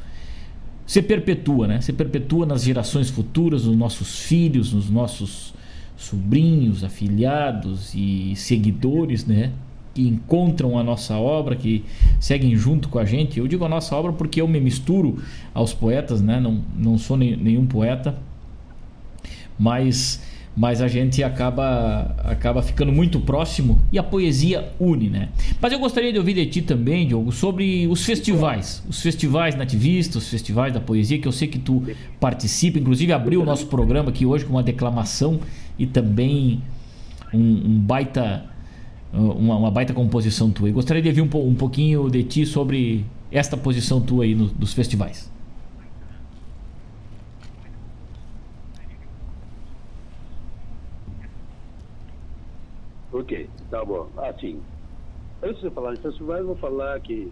se 0.87 1.01
perpetua, 1.01 1.67
né? 1.67 1.81
Se 1.81 1.93
perpetua 1.93 2.45
nas 2.45 2.65
gerações 2.65 3.09
futuras, 3.09 3.65
nos 3.65 3.77
nossos 3.77 4.21
filhos, 4.21 4.73
nos 4.73 4.91
nossos 4.91 5.55
sobrinhos, 5.97 6.85
afilhados 6.85 7.95
e 7.95 8.35
seguidores, 8.37 9.25
né? 9.25 9.53
Que 9.95 10.07
encontram 10.07 10.79
a 10.79 10.83
nossa 10.83 11.17
obra, 11.17 11.55
que 11.55 11.85
seguem 12.19 12.57
junto 12.57 12.89
com 12.89 12.99
a 12.99 13.05
gente. 13.05 13.39
Eu 13.39 13.47
digo 13.47 13.65
a 13.65 13.69
nossa 13.69 13.95
obra 13.95 14.13
porque 14.13 14.41
eu 14.41 14.49
me 14.49 14.61
misturo 14.61 15.23
aos 15.53 15.73
poetas, 15.75 16.21
né? 16.21 16.41
Não, 16.41 16.63
não 16.77 16.99
sou 16.99 17.17
nem, 17.17 17.37
nenhum 17.37 17.67
poeta, 17.67 18.17
mas 19.59 20.21
mas 20.55 20.83
a 20.83 20.89
gente 20.89 21.25
acaba 21.25 22.15
acaba 22.19 22.63
ficando 22.63 22.93
muito 22.93 23.19
próximo 23.19 23.81
e 23.91 23.99
a 23.99 24.03
poesia 24.03 24.71
une, 24.79 25.09
né? 25.09 25.31
Mas 25.61 25.73
eu 25.73 25.79
gostaria 25.79 26.13
de 26.13 26.19
ouvir 26.19 26.35
de 26.35 26.45
ti 26.45 26.61
também, 26.61 27.07
Diogo, 27.07 27.33
sobre 27.33 27.87
os 27.87 28.05
festivais, 28.05 28.83
os 28.87 29.01
festivais 29.01 29.55
nativistas, 29.55 30.25
os 30.25 30.29
festivais 30.29 30.73
da 30.73 30.81
poesia, 30.81 31.19
que 31.19 31.27
eu 31.27 31.33
sei 31.33 31.49
que 31.49 31.59
tu 31.59 31.83
participa, 32.21 32.79
inclusive 32.79 33.13
abriu 33.15 33.41
o 33.41 33.47
nosso 33.47 33.67
programa 33.67 34.11
aqui 34.11 34.27
hoje 34.27 34.45
com 34.45 34.53
uma 34.53 34.63
declamação 34.63 35.41
e 35.79 35.87
também 35.87 36.61
um, 37.33 37.39
um 37.41 37.79
baita 37.79 38.52
uma, 39.13 39.57
uma, 39.57 39.71
baita 39.71 39.93
composição 39.93 40.51
tua. 40.51 40.69
Eu 40.69 40.75
gostaria 40.75 41.03
de 41.03 41.09
ouvir 41.09 41.23
um, 41.23 41.49
um 41.49 41.55
pouquinho 41.55 42.09
de 42.11 42.25
ti 42.25 42.47
sobre 42.47 43.05
esta 43.31 43.57
posição 43.57 44.01
tua 44.01 44.25
aí 44.25 44.35
no, 44.35 44.47
dos 44.47 44.73
festivais. 44.73 45.31
Ok, 53.13 53.49
tá 53.71 53.85
bom. 53.85 54.09
Ah, 54.17 54.33
sim. 54.41 54.61
Antes 55.43 55.61
de 55.61 55.71
falar 55.71 55.93
em 55.93 55.97
festivais, 55.97 56.45
vou 56.45 56.57
falar 56.57 56.99
que, 57.01 57.31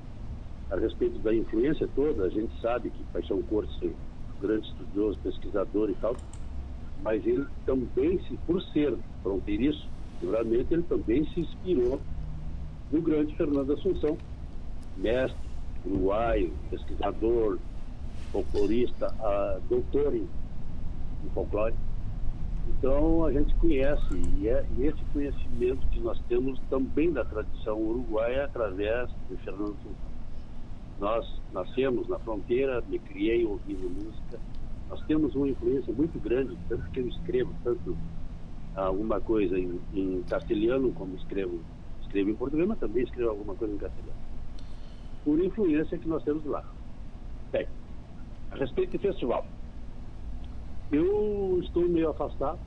a 0.70 0.76
respeito 0.76 1.18
da 1.20 1.34
influência 1.34 1.88
toda, 1.96 2.24
a 2.24 2.28
gente 2.28 2.52
sabe 2.60 2.90
que 2.90 3.02
Paixão 3.12 3.40
Cortes 3.42 3.74
é 3.82 3.86
um 3.86 4.40
grande 4.40 4.66
estudioso, 4.66 5.18
pesquisador 5.22 5.88
e 5.88 5.94
tal, 5.94 6.14
mas 7.02 7.26
ele 7.26 7.46
também, 7.64 8.20
se, 8.28 8.36
por 8.46 8.60
ser 8.72 8.94
fronteiriço, 9.22 9.88
seguramente 10.20 10.72
ele 10.74 10.82
também 10.82 11.24
se 11.32 11.40
inspirou 11.40 12.00
no 12.92 13.00
grande 13.00 13.34
Fernando 13.36 13.72
Assunção, 13.72 14.16
mestre, 14.96 15.38
uruguaio, 15.84 16.52
pesquisador, 16.68 17.58
folclorista, 18.30 19.12
uh, 19.14 19.60
doutor 19.68 20.14
em, 20.14 20.28
folclore. 21.34 21.74
Então 22.68 23.24
a 23.24 23.32
gente 23.32 23.54
conhece, 23.56 24.14
e, 24.38 24.48
é, 24.48 24.64
esse 24.78 25.02
conhecimento 25.12 25.86
que 25.88 26.00
nós 26.00 26.20
temos 26.28 26.60
também 26.68 27.12
da 27.12 27.24
tradição 27.24 27.78
uruguaia 27.78 28.44
através 28.44 29.10
de 29.28 29.36
Fernando 29.38 29.72
Assunção. 29.72 30.10
Nós 31.00 31.40
nascemos 31.52 32.06
na 32.08 32.18
fronteira, 32.18 32.82
me 32.86 32.98
criei 32.98 33.44
ouvindo 33.44 33.88
música. 33.88 34.38
Nós 34.88 35.00
temos 35.06 35.34
uma 35.34 35.48
influência 35.48 35.92
muito 35.94 36.20
grande, 36.20 36.56
tanto 36.68 36.90
que 36.90 37.00
eu 37.00 37.08
escrevo, 37.08 37.54
tanto 37.64 37.96
alguma 38.74 39.20
coisa 39.20 39.58
em, 39.58 39.80
em 39.94 40.22
castelhano, 40.28 40.92
como 40.92 41.14
escrevo, 41.16 41.60
escrevo 42.02 42.30
em 42.30 42.34
português, 42.34 42.68
mas 42.68 42.78
também 42.78 43.02
escrevo 43.02 43.30
alguma 43.30 43.54
coisa 43.54 43.74
em 43.74 43.78
castelhano. 43.78 44.20
Por 45.24 45.40
influência 45.40 45.98
que 45.98 46.08
nós 46.08 46.22
temos 46.24 46.44
lá. 46.44 46.64
Bem, 47.52 47.66
a 48.50 48.56
respeito 48.56 48.92
do 48.92 48.98
festival. 49.00 49.44
Eu 50.90 51.60
estou 51.62 51.88
meio 51.88 52.10
afastado. 52.10 52.58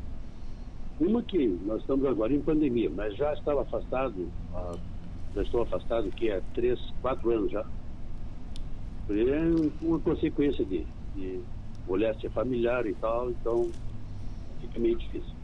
Uma 0.99 1.23
que 1.23 1.47
nós 1.65 1.81
estamos 1.81 2.05
agora 2.05 2.31
em 2.33 2.39
pandemia, 2.39 2.89
mas 2.89 3.15
já 3.15 3.33
estava 3.33 3.63
afastado, 3.63 4.29
já 5.33 5.41
estou 5.41 5.63
afastado 5.63 6.07
aqui 6.07 6.31
há 6.31 6.39
três, 6.53 6.79
quatro 7.01 7.31
anos 7.31 7.51
já. 7.51 7.65
É 9.09 9.83
uma 9.83 9.99
consequência 9.99 10.63
de, 10.63 10.85
de 11.15 11.41
moléstia 11.87 12.29
familiar 12.29 12.85
e 12.85 12.93
tal, 12.93 13.31
então 13.31 13.69
fica 14.61 14.79
meio 14.79 14.95
difícil. 14.97 15.42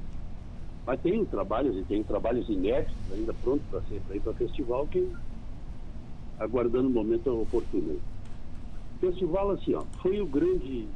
Mas 0.90 1.00
tem 1.02 1.24
trabalhos, 1.24 1.78
e 1.78 1.84
tem 1.84 2.02
trabalhos 2.02 2.50
inéditos 2.50 2.96
ainda 3.14 3.32
prontos 3.44 3.64
para 3.70 3.80
ser 3.82 4.02
para 4.08 4.16
ir 4.16 4.22
para 4.22 4.32
o 4.32 4.36
festival, 4.36 4.88
que 4.88 5.08
aguardando 6.40 6.88
o 6.88 6.92
momento 6.92 7.44
oportuno. 7.44 8.00
Festival, 9.00 9.52
assim, 9.52 9.76
ó, 9.76 9.84
foi 10.02 10.20
o 10.20 10.26
grande 10.26 10.88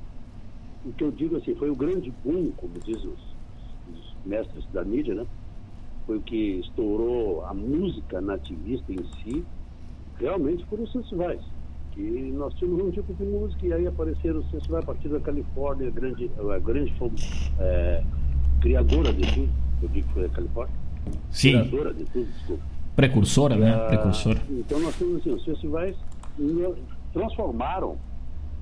o 0.83 0.91
que 0.93 1.03
eu 1.03 1.11
digo 1.11 1.37
assim, 1.37 1.53
foi 1.53 1.69
o 1.69 1.75
grande 1.75 2.11
boom, 2.25 2.49
como 2.57 2.73
dizem 2.83 3.07
os, 3.07 3.19
os 3.93 4.15
mestres 4.25 4.65
da 4.73 4.83
mídia, 4.83 5.13
né? 5.13 5.27
Foi 6.07 6.17
o 6.17 6.21
que 6.21 6.59
estourou 6.61 7.45
a 7.45 7.53
música 7.53 8.19
nativista 8.19 8.91
em 8.91 9.05
si, 9.21 9.45
realmente 10.17 10.65
foram 10.65 10.85
os 10.85 10.91
festivais. 10.91 11.41
Que 11.91 12.01
nós 12.31 12.51
tínhamos 12.55 12.83
um 12.83 12.89
tipo 12.89 13.13
de 13.13 13.25
música 13.25 13.67
e 13.67 13.71
aí 13.71 13.85
apareceram 13.85 14.39
os 14.39 14.49
festivais 14.49 14.83
a 14.83 14.87
partir 14.87 15.09
da 15.09 15.19
Califórnia, 15.19 15.87
a 15.87 15.91
grande, 15.91 16.31
a 16.35 16.57
grande 16.57 16.91
é, 17.59 18.03
criadora 18.59 19.13
de 19.13 19.21
tudo, 19.31 19.62
eu 19.83 19.89
digo 19.89 20.07
que 20.07 20.13
foi 20.13 20.25
a 20.25 20.29
Califórnia. 20.29 20.75
Sim. 21.29 21.51
Criadora 21.51 21.93
de 21.93 22.05
tudo, 22.05 22.31
desculpa. 22.31 22.63
Precursora, 22.95 23.55
né? 23.55 23.73
Ah, 23.73 23.87
Precursora. 23.87 24.41
Então 24.49 24.79
nós 24.79 24.95
temos 24.95 25.17
assim, 25.17 25.31
os 25.31 25.43
festivais 25.43 25.95
transformaram 27.11 27.97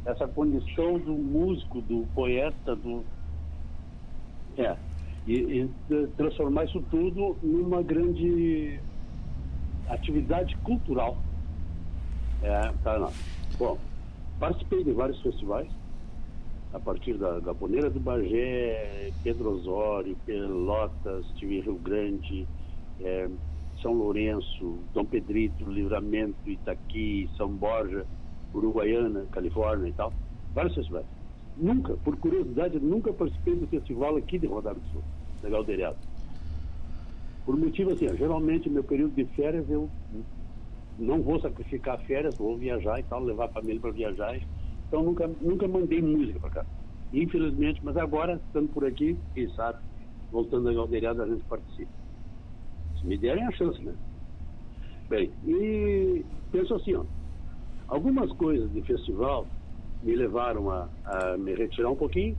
essa 0.06 0.28
condição 0.28 0.98
do 0.98 1.14
músico, 1.14 1.82
do 1.82 2.08
poeta, 2.16 2.76
do. 2.76 3.04
É. 4.58 4.76
E, 5.28 5.34
e 5.94 6.08
transformar 6.18 6.66
isso 6.66 6.84
tudo 6.90 7.38
numa 7.44 7.84
grande 7.84 8.80
atividade 9.88 10.56
cultural. 10.58 11.18
É, 12.42 12.72
tá, 12.84 12.98
não. 12.98 13.12
Bom, 13.60 13.78
participei 14.40 14.84
de 14.84 14.92
vários 14.92 15.22
festivais, 15.22 15.68
a 16.74 16.80
partir 16.80 17.18
da 17.18 17.40
Gaponeira 17.40 17.90
do 17.90 18.00
Bagé, 18.00 19.12
Pedro 19.24 19.52
Osório, 19.52 20.16
Pelotas, 20.26 21.26
tive 21.36 21.60
Rio 21.60 21.76
Grande, 21.76 22.48
é, 23.02 23.30
São 23.82 23.94
Lourenço, 23.94 24.80
Dom 24.94 25.06
Pedrito, 25.06 25.70
Livramento, 25.70 26.50
Itaqui, 26.50 27.30
São 27.36 27.50
Borja 27.50 28.06
Uruguaiana, 28.54 29.26
Califórnia 29.32 29.90
e 29.90 29.94
tal, 29.94 30.14
vários 30.54 30.76
festivais. 30.76 31.06
Nunca, 31.58 31.96
por 31.98 32.16
curiosidade, 32.18 32.80
nunca 32.80 33.12
participei 33.14 33.56
do 33.56 33.68
festival 33.68 34.16
aqui 34.16 34.40
de 34.40 34.48
Rodário 34.48 34.80
do 34.80 34.88
Sul, 34.90 35.04
da 35.42 35.50
Galderiado. 35.50 35.98
Por 37.46 37.58
motivo 37.58 37.92
assim, 37.92 38.08
geralmente 38.16 38.70
meu 38.70 38.84
período 38.84 39.14
de 39.16 39.26
férias 39.36 39.70
eu 39.70 39.90
não 40.98 41.22
vou 41.22 41.40
sacrificar 41.42 42.00
férias, 42.06 42.38
vou 42.38 42.58
viajar 42.58 43.00
e 43.00 43.04
tal, 43.04 43.24
levar 43.24 43.46
a 43.46 43.50
família 43.50 43.82
para 43.82 43.92
viajar. 43.92 44.40
Então 44.92 45.04
nunca, 45.04 45.26
nunca 45.40 45.68
mandei 45.70 46.02
música 46.02 46.38
para 46.42 46.50
cá. 46.50 46.66
Infelizmente, 47.14 47.80
mas 47.82 47.96
agora, 47.96 48.36
estando 48.46 48.68
por 48.74 48.86
aqui, 48.86 49.18
quem 49.34 49.50
sabe, 49.54 49.80
voltando 50.30 50.68
a 50.68 50.74
Galderiado, 50.74 51.22
a 51.22 51.28
gente 51.28 51.44
participa. 51.46 51.92
Se 53.00 53.08
me 53.08 53.18
derem 53.18 53.46
a 53.46 53.52
chance, 53.52 53.82
né? 53.82 53.96
Bem, 55.10 55.32
e 55.46 56.26
penso 56.52 56.76
assim, 56.76 56.94
ó, 56.94 57.06
Algumas 57.92 58.32
coisas 58.38 58.72
de 58.72 58.82
festival 58.84 59.46
me 60.02 60.16
levaram 60.16 60.72
a, 60.72 60.90
a 61.04 61.38
me 61.38 61.54
retirar 61.54 61.90
um 61.90 61.96
pouquinho, 61.98 62.38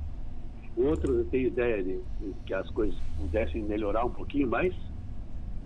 outras 0.75 1.15
eu 1.15 1.25
tenho 1.27 1.49
ideia 1.49 1.83
de, 1.83 2.01
de, 2.19 2.35
que 2.47 2.55
as 2.55 2.69
coisas 2.71 2.99
pudessem 3.19 3.63
melhorar 3.63 4.07
um 4.07 4.11
pouquinho 4.11 4.49
mais. 4.49 4.75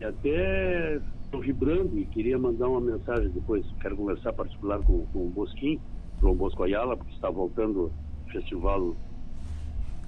E 0.01 0.05
até 0.05 1.01
estou 1.22 1.41
vibrando 1.41 1.97
e 1.97 2.05
queria 2.05 2.37
mandar 2.37 2.68
uma 2.68 2.80
mensagem 2.80 3.30
depois, 3.30 3.64
quero 3.80 3.97
conversar 3.97 4.32
particular 4.32 4.82
com, 4.82 5.07
com 5.07 5.28
o 5.28 5.30
Bosquim, 5.30 5.80
João 6.20 6.34
Bosco 6.34 6.62
Ayala, 6.62 6.96
porque 6.96 7.12
está 7.14 7.30
voltando 7.30 7.92
o 8.26 8.30
festival 8.30 8.94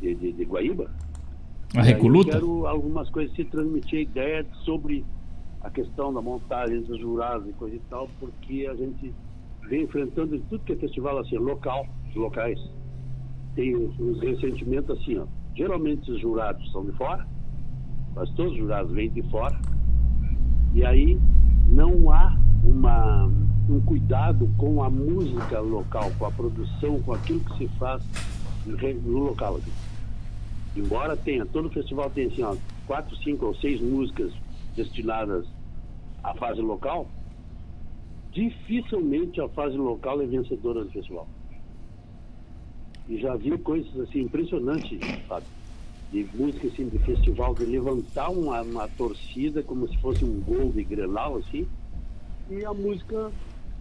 de, 0.01 0.15
de, 0.15 0.33
de 0.33 0.45
Guaíba. 0.45 0.91
A 1.77 1.83
Recoluta? 1.83 2.33
Quero 2.33 2.67
algumas 2.67 3.11
coisas, 3.11 3.35
se 3.37 3.45
transmitir 3.45 3.99
a 3.99 4.03
ideia 4.03 4.47
sobre 4.65 5.05
a 5.61 5.71
questão 5.71 6.13
da 6.13 6.23
montagem 6.23 6.81
dos 6.83 6.99
jurados 6.99 7.49
e 7.49 7.53
coisa 7.53 7.77
e 7.77 7.83
tal, 7.91 8.09
porque 8.19 8.67
a 8.71 8.75
gente 8.75 9.13
vem 9.69 9.83
enfrentando 9.83 10.39
tudo 10.49 10.65
que 10.65 10.73
é 10.73 10.77
festival 10.77 11.19
assim, 11.19 11.37
local, 11.37 11.87
locais. 12.15 12.59
Tem 13.55 13.77
uns 13.77 14.21
ressentimentos 14.21 14.99
assim, 14.99 15.19
ó. 15.19 15.27
Geralmente 15.55 16.11
os 16.11 16.21
jurados 16.21 16.71
são 16.71 16.85
de 16.85 16.93
fora, 16.93 17.27
mas 18.15 18.31
todos 18.31 18.53
os 18.53 18.59
jurados 18.59 18.93
vêm 18.93 19.11
de 19.11 19.23
fora. 19.25 19.59
E 20.73 20.85
aí 20.85 21.19
não 21.69 22.11
há 22.13 22.37
uma, 22.65 23.31
um 23.69 23.81
cuidado 23.81 24.49
com 24.57 24.83
a 24.83 24.89
música 24.89 25.61
local, 25.61 26.11
com 26.19 26.25
a 26.27 26.31
produção, 26.31 27.01
com 27.03 27.13
aquilo 27.13 27.41
que 27.41 27.59
se 27.59 27.69
faz 27.79 28.03
no 28.65 29.19
local. 29.19 29.61
Embora 30.77 31.17
tenha, 31.17 31.45
todo 31.45 31.71
festival 31.71 32.11
tem 32.11 32.27
assim, 32.27 32.43
ó, 32.43 32.57
quatro, 32.87 33.17
cinco 33.17 33.47
ou 33.47 33.55
seis 33.57 33.81
músicas 33.81 34.33
destinadas 34.75 35.47
à 36.23 36.35
fase 36.35 36.61
local, 36.61 37.09
dificilmente 38.33 39.41
a 39.41 39.49
fase 39.49 39.77
local 39.77 40.21
é 40.23 40.27
vencedora 40.27 40.85
do 40.85 40.91
festival. 40.91 41.27
E 43.09 43.19
já 43.19 43.35
vi 43.37 43.57
coisas 43.59 43.99
assim 44.01 44.21
impressionantes, 44.21 45.01
sabe? 45.27 45.47
De 46.13 46.27
música 46.35 46.69
assim, 46.69 46.89
de 46.89 46.99
festival, 47.01 47.55
de 47.55 47.65
levantar 47.65 48.31
uma, 48.31 48.63
uma 48.63 48.89
torcida 48.89 49.63
como 49.63 49.89
se 49.89 49.97
fosse 49.99 50.25
um 50.25 50.41
gol 50.41 50.71
de 50.73 50.85
grenal, 50.85 51.37
assim, 51.37 51.67
e 52.51 52.65
a 52.65 52.73
música 52.73 53.31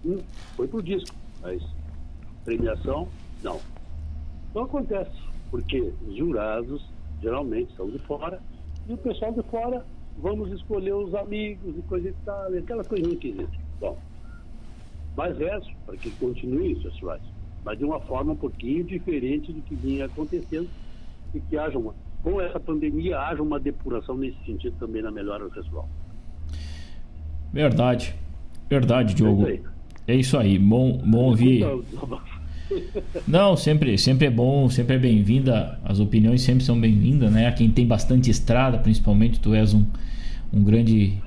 hum, 0.06 0.20
foi 0.56 0.68
pro 0.68 0.82
disco, 0.82 1.16
mas 1.41 1.62
premiação, 2.43 3.08
não. 3.43 3.60
Então 4.50 4.64
acontece, 4.64 5.12
porque 5.52 5.93
os 6.08 6.16
jurados 6.16 6.84
geralmente 7.22 7.76
são 7.76 7.89
de 7.89 8.00
fora, 8.00 8.41
e 8.88 8.93
o 8.93 8.98
pessoal 8.98 9.34
de 9.34 9.43
fora 9.43 9.86
vamos 10.18 10.52
escolher 10.52 10.93
os 10.93 11.14
amigos 11.14 11.78
e 11.78 11.82
coisa 11.84 12.10
e 12.10 12.14
tal, 12.26 12.54
aquela 12.54 12.84
coisinha 12.84 13.16
que 13.16 13.30
existe. 13.30 13.60
Bom, 13.80 13.98
mas 15.16 15.38
rezo 15.38 15.70
para 15.86 15.98
que 15.98 16.10
continue 16.12 16.74
os 16.74 16.84
festivais, 16.84 17.22
mas 17.64 17.78
de 17.78 17.86
uma 17.86 18.00
forma 18.02 18.34
um 18.34 18.36
pouquinho 18.36 18.84
diferente 18.84 19.52
do 19.52 19.62
que 19.62 19.76
vinha 19.76 20.06
acontecendo 20.06 20.70
e 21.34 21.39
que 21.39 21.58
haja 21.58 21.78
uma, 21.78 21.93
com 22.24 22.39
essa 22.41 22.60
pandemia, 22.60 23.20
haja 23.20 23.41
uma 23.41 23.60
depuração 23.60 24.16
nesse 24.16 24.38
sentido 24.45 24.76
também 24.80 25.02
na 25.02 25.12
melhora 25.12 25.43
do 25.43 25.52
festival. 25.52 25.88
Verdade, 27.52 28.16
verdade, 28.70 29.14
Diogo. 29.14 29.48
É 29.48 29.76
isso 30.16 30.38
aí, 30.38 30.58
bom, 30.58 31.01
bom 31.05 31.26
ouvir. 31.26 31.66
Não, 33.28 33.55
sempre, 33.55 33.97
sempre 33.97 34.28
é 34.28 34.30
bom, 34.30 34.70
sempre 34.70 34.95
é 34.95 34.99
bem-vinda. 34.99 35.80
As 35.84 35.99
opiniões 35.99 36.41
sempre 36.41 36.64
são 36.64 36.80
bem-vindas, 36.80 37.32
né? 37.32 37.47
A 37.47 37.51
quem 37.51 37.70
tem 37.70 37.86
bastante 37.86 38.30
estrada, 38.30 38.78
principalmente, 38.78 39.39
tu 39.39 39.53
és 39.53 39.74
um, 39.74 39.86
um 40.53 40.64
grande 40.64 41.18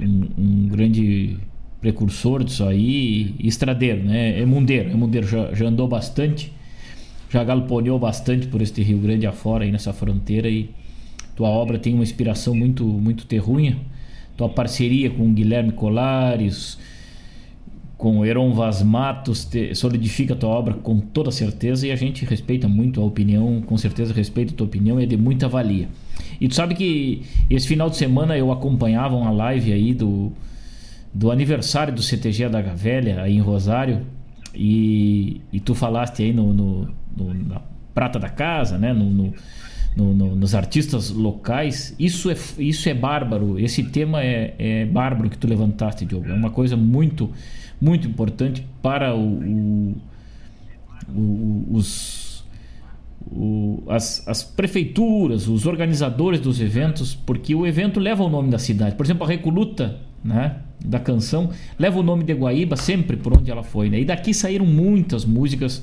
um, 0.00 0.28
um 0.38 0.68
grande 0.68 1.36
precursor 1.80 2.44
disso 2.44 2.64
aí, 2.64 3.34
estradeiro, 3.40 4.04
né? 4.04 4.40
É 4.40 4.46
mundeiro, 4.46 4.90
é 4.90 4.94
mundeiro, 4.94 5.26
já, 5.26 5.52
já 5.52 5.66
andou 5.66 5.88
bastante, 5.88 6.52
já 7.28 7.42
galponeou 7.42 7.98
bastante 7.98 8.46
por 8.46 8.62
este 8.62 8.82
Rio 8.82 8.98
Grande 8.98 9.26
afora 9.26 9.64
aí 9.64 9.72
nessa 9.72 9.92
fronteira 9.92 10.48
e 10.48 10.70
tua 11.34 11.48
obra 11.48 11.78
tem 11.78 11.94
uma 11.94 12.02
inspiração 12.02 12.54
muito 12.54 12.84
muito 12.84 13.26
terrunha. 13.26 13.78
Tua 14.36 14.48
parceria 14.48 15.10
com 15.10 15.32
Guilherme 15.32 15.72
Colares, 15.72 16.78
com 18.02 18.18
o 18.18 18.26
Heron 18.26 18.52
Vaz 18.52 18.82
Matos 18.82 19.48
solidifica 19.76 20.34
a 20.34 20.36
tua 20.36 20.50
obra 20.50 20.74
com 20.74 20.98
toda 20.98 21.30
certeza 21.30 21.86
e 21.86 21.92
a 21.92 21.94
gente 21.94 22.24
respeita 22.24 22.66
muito 22.66 23.00
a 23.00 23.04
opinião, 23.04 23.62
com 23.62 23.78
certeza 23.78 24.12
respeita 24.12 24.52
a 24.52 24.56
tua 24.56 24.66
opinião, 24.66 24.98
é 24.98 25.06
de 25.06 25.16
muita 25.16 25.48
valia. 25.48 25.88
E 26.40 26.48
tu 26.48 26.56
sabe 26.56 26.74
que 26.74 27.22
esse 27.48 27.68
final 27.68 27.88
de 27.88 27.96
semana 27.96 28.36
eu 28.36 28.50
acompanhava 28.50 29.14
uma 29.14 29.30
live 29.30 29.72
aí 29.72 29.94
do, 29.94 30.32
do 31.14 31.30
aniversário 31.30 31.94
do 31.94 32.02
CTG 32.02 32.48
da 32.48 32.60
Velha 32.60 33.22
aí 33.22 33.36
em 33.36 33.40
Rosário 33.40 34.04
e, 34.52 35.40
e 35.52 35.60
tu 35.60 35.72
falaste 35.72 36.24
aí 36.24 36.32
no, 36.32 36.52
no, 36.52 36.88
no 37.16 37.34
na 37.34 37.62
prata 37.94 38.18
da 38.18 38.28
casa, 38.28 38.78
né? 38.78 38.92
no, 38.92 39.08
no 39.08 39.32
no, 39.94 40.14
no, 40.14 40.34
nos 40.34 40.54
artistas 40.54 41.10
locais, 41.10 41.94
isso 41.98 42.30
é, 42.30 42.36
isso 42.58 42.88
é 42.88 42.94
bárbaro. 42.94 43.58
Esse 43.58 43.82
tema 43.82 44.24
é, 44.24 44.54
é 44.58 44.86
bárbaro 44.86 45.28
que 45.28 45.36
tu 45.36 45.46
levantaste, 45.46 46.06
Diogo. 46.06 46.30
É 46.30 46.32
uma 46.32 46.48
coisa 46.48 46.78
muito 46.78 47.30
muito 47.82 48.06
importante 48.06 48.64
para 48.80 49.12
o, 49.12 49.26
o, 49.26 49.96
o, 51.08 51.66
os, 51.72 52.44
as, 53.88 54.28
as, 54.28 54.44
prefeituras, 54.44 55.48
os 55.48 55.66
organizadores 55.66 56.38
dos 56.38 56.60
eventos, 56.60 57.12
porque 57.12 57.56
o 57.56 57.66
evento 57.66 57.98
leva 57.98 58.22
o 58.22 58.28
nome 58.28 58.50
da 58.50 58.58
cidade. 58.58 58.94
Por 58.94 59.04
exemplo, 59.04 59.24
a 59.24 59.28
Recoluta 59.28 59.98
né, 60.22 60.58
da 60.84 61.00
canção 61.00 61.50
leva 61.76 61.98
o 61.98 62.04
nome 62.04 62.22
de 62.22 62.32
Guaíba 62.32 62.76
sempre 62.76 63.16
por 63.16 63.36
onde 63.36 63.50
ela 63.50 63.64
foi. 63.64 63.90
Né? 63.90 63.98
E 64.00 64.04
daqui 64.04 64.32
saíram 64.32 64.64
muitas 64.64 65.24
músicas 65.24 65.82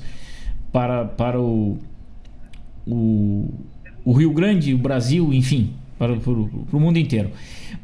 para, 0.72 1.04
para 1.04 1.38
o, 1.38 1.76
o, 2.86 4.12
Rio 4.12 4.32
Grande, 4.32 4.72
o 4.72 4.78
Brasil, 4.78 5.34
enfim, 5.34 5.74
para, 6.00 6.16
para, 6.16 6.20
para 6.22 6.76
o 6.76 6.80
mundo 6.80 6.98
inteiro. 6.98 7.30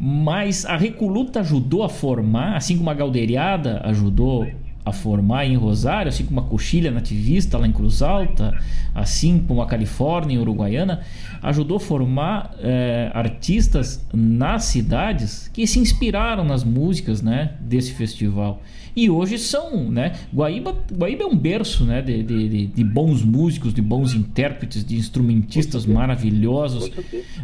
Mas 0.01 0.65
a 0.65 0.75
Recoluta 0.75 1.41
ajudou 1.41 1.83
a 1.83 1.89
formar, 1.91 2.57
assim 2.57 2.79
como 2.79 2.89
a 2.89 2.95
Galdeiriada 2.95 3.83
ajudou 3.85 4.49
a 4.83 4.93
formar 4.93 5.45
em 5.45 5.57
Rosário, 5.57 6.09
assim 6.09 6.25
como 6.25 6.41
a 6.41 6.45
Coxilha 6.45 6.91
Nativista 6.91 7.59
lá 7.59 7.67
em 7.67 7.73
Cruz 7.73 8.01
Alta, 8.01 8.57
assim 8.95 9.45
como 9.47 9.61
a 9.61 9.67
Califórnia 9.67 10.37
em 10.37 10.39
Uruguaiana, 10.39 11.01
ajudou 11.43 11.77
a 11.77 11.81
formar 11.81 12.55
é, 12.61 13.11
artistas 13.13 14.03
nas 14.15 14.65
cidades 14.65 15.49
que 15.53 15.67
se 15.67 15.79
inspiraram 15.79 16.45
nas 16.45 16.65
músicas 16.65 17.21
né, 17.21 17.55
desse 17.61 17.93
festival. 17.93 18.63
E 18.97 19.11
hoje 19.11 19.39
são, 19.39 19.91
né? 19.91 20.13
Guaíba, 20.33 20.75
Guaíba 20.91 21.25
é 21.25 21.27
um 21.27 21.37
berço 21.37 21.85
né, 21.85 22.01
de, 22.01 22.23
de, 22.23 22.67
de 22.69 22.85
bons 22.85 23.23
músicos, 23.23 23.75
de 23.75 23.83
bons 23.83 24.15
intérpretes, 24.15 24.83
de 24.83 24.97
instrumentistas 24.97 25.85
maravilhosos, 25.85 26.91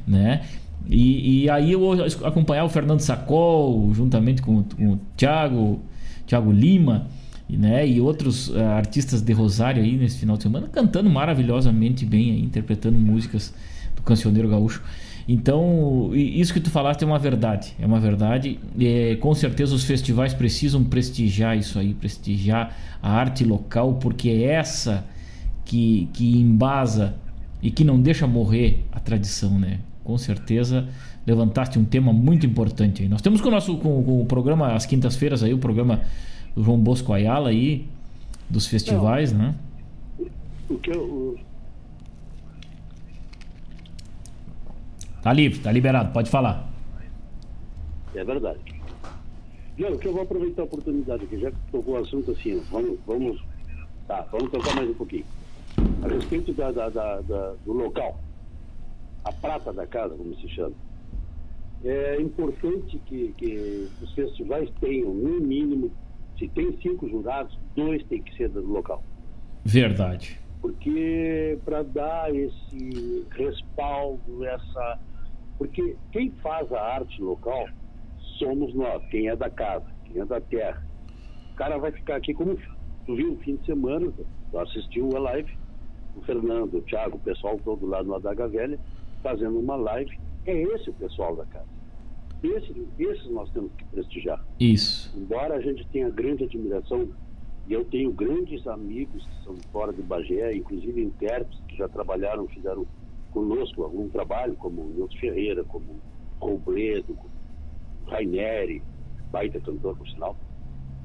né? 0.06 0.40
E, 0.88 1.44
e 1.44 1.50
aí 1.50 1.72
eu 1.72 1.92
acompanhar 2.24 2.64
o 2.64 2.68
Fernando 2.68 3.00
Sacol, 3.00 3.92
juntamente 3.94 4.42
com, 4.42 4.62
com 4.62 4.92
o 4.92 5.00
Thiago, 5.16 5.80
Thiago 6.26 6.50
Lima, 6.50 7.06
né, 7.48 7.86
e 7.86 8.00
outros 8.00 8.48
uh, 8.48 8.58
artistas 8.76 9.20
de 9.20 9.32
Rosário 9.32 9.82
aí 9.82 9.96
nesse 9.96 10.18
final 10.18 10.36
de 10.36 10.42
semana, 10.42 10.68
cantando 10.68 11.10
maravilhosamente 11.10 12.06
bem, 12.06 12.30
aí, 12.30 12.42
interpretando 12.42 12.98
músicas 12.98 13.54
do 13.94 14.02
cancioneiro 14.02 14.48
gaúcho. 14.48 14.82
Então, 15.28 16.10
isso 16.14 16.52
que 16.52 16.60
tu 16.60 16.70
falaste 16.70 17.02
é 17.02 17.06
uma 17.06 17.18
verdade, 17.18 17.74
é 17.78 17.86
uma 17.86 18.00
verdade. 18.00 18.58
É, 18.80 19.16
com 19.16 19.32
certeza 19.34 19.74
os 19.74 19.84
festivais 19.84 20.34
precisam 20.34 20.82
prestigiar 20.82 21.56
isso 21.56 21.78
aí, 21.78 21.94
prestigiar 21.94 22.76
a 23.00 23.12
arte 23.12 23.44
local, 23.44 23.94
porque 23.94 24.28
é 24.28 24.42
essa 24.44 25.04
que, 25.64 26.08
que 26.12 26.38
embasa 26.38 27.14
e 27.62 27.70
que 27.70 27.84
não 27.84 28.00
deixa 28.00 28.26
morrer 28.26 28.84
a 28.90 28.98
tradição, 28.98 29.58
né? 29.58 29.78
Com 30.04 30.16
certeza 30.18 30.88
levantaste 31.26 31.78
um 31.78 31.84
tema 31.84 32.12
muito 32.12 32.46
importante 32.46 33.02
aí. 33.02 33.08
Nós 33.08 33.22
temos 33.22 33.40
com 33.40 33.48
o 33.48 33.50
nosso 33.50 33.76
com, 33.78 34.02
com 34.02 34.22
o 34.22 34.26
programa 34.26 34.74
às 34.74 34.86
quintas-feiras 34.86 35.42
aí 35.42 35.54
o 35.54 35.58
programa 35.58 36.00
do 36.54 36.62
João 36.62 36.78
Bosco 36.78 37.12
Ayala 37.12 37.50
aí 37.50 37.86
dos 38.48 38.66
festivais, 38.66 39.32
Não. 39.32 39.46
né? 39.46 39.54
O 40.68 40.78
que 40.78 40.90
eu 40.90 41.38
Tá 45.22 45.32
livre, 45.32 45.60
tá 45.60 45.70
liberado, 45.70 46.12
pode 46.12 46.28
falar. 46.28 46.68
É 48.12 48.24
verdade. 48.24 48.58
Não, 49.78 49.96
que 49.96 50.08
eu 50.08 50.12
vou 50.12 50.22
aproveitar 50.22 50.62
a 50.62 50.64
oportunidade 50.64 51.24
aqui, 51.24 51.38
já 51.38 51.50
que 51.50 51.56
tocou 51.70 51.94
o 51.94 51.98
assunto 51.98 52.32
assim, 52.32 52.60
vamos, 52.70 52.98
vamos, 53.06 53.40
tá, 54.08 54.26
vamos 54.32 54.50
tocar 54.50 54.74
mais 54.74 54.90
um 54.90 54.94
pouquinho. 54.94 55.24
A 56.02 56.08
respeito 56.08 56.52
da, 56.52 56.72
da, 56.72 56.88
da, 56.88 57.20
da 57.20 57.54
do 57.64 57.72
local 57.72 58.18
a 59.24 59.32
prata 59.32 59.72
da 59.72 59.86
casa, 59.86 60.14
como 60.14 60.34
se 60.36 60.48
chama. 60.48 60.74
É 61.84 62.20
importante 62.20 62.98
que, 63.06 63.32
que 63.36 63.88
os 64.00 64.12
festivais 64.14 64.70
tenham, 64.80 65.12
no 65.12 65.40
mínimo, 65.40 65.90
se 66.38 66.48
tem 66.48 66.76
cinco 66.80 67.08
jurados, 67.08 67.58
dois 67.74 68.02
tem 68.04 68.22
que 68.22 68.36
ser 68.36 68.48
do 68.48 68.64
local. 68.64 69.02
Verdade. 69.64 70.40
Porque 70.60 71.58
para 71.64 71.82
dar 71.82 72.34
esse 72.34 73.26
respaldo, 73.30 74.44
essa. 74.44 74.98
Porque 75.58 75.96
quem 76.12 76.30
faz 76.42 76.72
a 76.72 76.80
arte 76.80 77.20
local 77.20 77.68
somos 78.38 78.72
nós, 78.74 79.04
quem 79.10 79.28
é 79.28 79.36
da 79.36 79.50
casa, 79.50 79.86
quem 80.04 80.20
é 80.20 80.24
da 80.24 80.40
terra. 80.40 80.84
O 81.52 81.54
cara 81.56 81.78
vai 81.78 81.92
ficar 81.92 82.16
aqui 82.16 82.32
como 82.32 82.56
tu 83.06 83.16
viu 83.16 83.32
o 83.32 83.36
fim 83.38 83.56
de 83.56 83.66
semana, 83.66 84.12
tu 84.50 84.58
assistiu 84.58 85.10
a 85.16 85.20
live, 85.20 85.52
o 86.16 86.22
Fernando, 86.22 86.78
o 86.78 86.82
Thiago, 86.82 87.16
o 87.16 87.20
pessoal 87.20 87.58
todo 87.64 87.86
lá 87.86 88.02
no 88.02 88.14
Adaga 88.14 88.48
Velha, 88.48 88.78
fazendo 89.22 89.58
uma 89.58 89.76
live. 89.76 90.18
É 90.44 90.62
esse 90.74 90.90
o 90.90 90.94
pessoal 90.94 91.36
da 91.36 91.44
casa. 91.46 91.68
Esse, 92.42 92.74
esses 92.98 93.30
nós 93.30 93.48
temos 93.50 93.70
que 93.74 93.84
prestigiar. 93.84 94.44
Isso. 94.58 95.16
Embora 95.16 95.54
a 95.54 95.60
gente 95.60 95.86
tenha 95.88 96.10
grande 96.10 96.44
admiração, 96.44 97.08
e 97.68 97.72
eu 97.72 97.84
tenho 97.84 98.12
grandes 98.12 98.66
amigos 98.66 99.24
que 99.24 99.44
são 99.44 99.56
fora 99.70 99.92
de 99.92 100.02
Bagé, 100.02 100.54
inclusive 100.54 101.00
intérpretes 101.00 101.60
que 101.68 101.76
já 101.76 101.88
trabalharam, 101.88 102.48
fizeram 102.48 102.84
conosco 103.30 103.84
algum 103.84 104.08
trabalho, 104.08 104.56
como 104.56 104.84
Nilton 104.84 105.16
Ferreira, 105.18 105.62
como 105.64 106.00
Robledo, 106.40 107.16
Raineri, 108.06 108.82
baita 109.30 109.60
cantor, 109.60 109.96
por 109.96 110.08
sinal. 110.08 110.36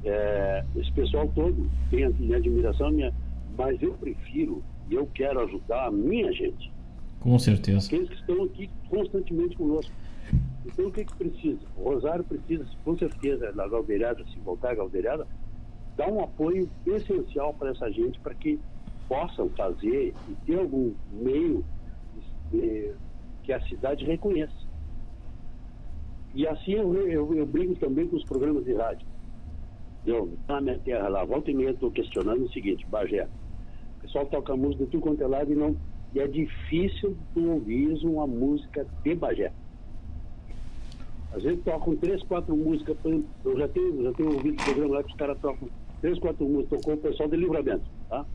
É, 0.03 0.65
esse 0.75 0.91
pessoal 0.93 1.27
todo 1.33 1.69
tem 1.89 2.03
a 2.03 2.09
minha 2.09 2.37
admiração, 2.37 2.91
minha, 2.91 3.13
mas 3.57 3.81
eu 3.81 3.93
prefiro 3.93 4.63
e 4.89 4.95
eu 4.95 5.07
quero 5.13 5.39
ajudar 5.41 5.87
a 5.87 5.91
minha 5.91 6.31
gente. 6.33 6.71
Com 7.19 7.37
certeza. 7.39 7.87
Aqueles 7.87 8.09
que 8.09 8.15
estão 8.15 8.43
aqui 8.43 8.69
constantemente 8.89 9.55
conosco. 9.55 9.91
Então 10.65 10.87
o 10.87 10.91
que, 10.91 11.05
que 11.05 11.15
precisa? 11.15 11.59
O 11.77 11.89
Rosário 11.89 12.23
precisa, 12.23 12.65
com 12.83 12.97
certeza, 12.97 13.51
na 13.53 13.67
Galdeirada, 13.67 14.23
se 14.25 14.37
voltar 14.39 14.71
à 14.71 14.75
Galdeirada, 14.75 15.25
dar 15.95 16.11
um 16.11 16.21
apoio 16.21 16.69
essencial 16.85 17.53
para 17.53 17.71
essa 17.71 17.89
gente, 17.91 18.19
para 18.19 18.33
que 18.35 18.59
possam 19.07 19.49
fazer 19.49 20.13
e 20.29 20.35
ter 20.45 20.59
algum 20.59 20.93
meio 21.11 21.63
que 23.43 23.53
a 23.53 23.61
cidade 23.67 24.05
reconheça. 24.05 24.67
E 26.35 26.45
assim 26.47 26.73
eu, 26.73 26.93
eu, 26.93 27.33
eu 27.33 27.45
brigo 27.45 27.75
também 27.75 28.07
com 28.07 28.17
os 28.17 28.23
programas 28.25 28.65
de 28.65 28.73
rádio. 28.73 29.07
Eu, 30.05 30.37
na 30.47 30.61
minha 30.61 30.77
terra 30.79 31.07
lá, 31.07 31.25
volta 31.25 31.49
e 31.49 31.53
meia 31.53 31.71
estou 31.71 31.91
questionando 31.91 32.43
o 32.43 32.51
seguinte, 32.51 32.85
Bagé, 32.87 33.27
o 33.97 34.01
pessoal 34.01 34.25
toca 34.27 34.55
música 34.55 34.85
de 34.85 34.91
tudo 34.91 35.01
quanto 35.01 35.23
é 35.23 35.27
lado 35.27 35.51
e 35.51 35.55
não 35.55 35.75
e 36.13 36.19
é 36.19 36.27
difícil 36.27 37.15
tu 37.33 37.49
ouvir 37.49 37.93
uma 38.05 38.25
música 38.25 38.85
de 39.03 39.15
Bagé. 39.15 39.51
Às 41.33 41.43
vezes 41.43 41.63
tocam 41.63 41.95
três, 41.97 42.23
quatro 42.23 42.55
músicas, 42.55 42.97
eu 43.03 43.57
já 43.57 43.67
tenho, 43.67 44.03
já 44.03 44.13
tenho 44.13 44.33
ouvido 44.33 44.59
o 44.59 44.63
programa 44.63 44.95
lá 44.95 45.03
que 45.03 45.11
os 45.11 45.17
caras 45.17 45.37
tocam 45.39 45.69
três, 46.01 46.17
quatro 46.19 46.47
músicas, 46.47 46.79
tocou 46.79 46.93
o 46.95 46.97
pessoal 46.97 47.29
de 47.29 47.35
livramento, 47.37 47.85
tá? 48.09 48.25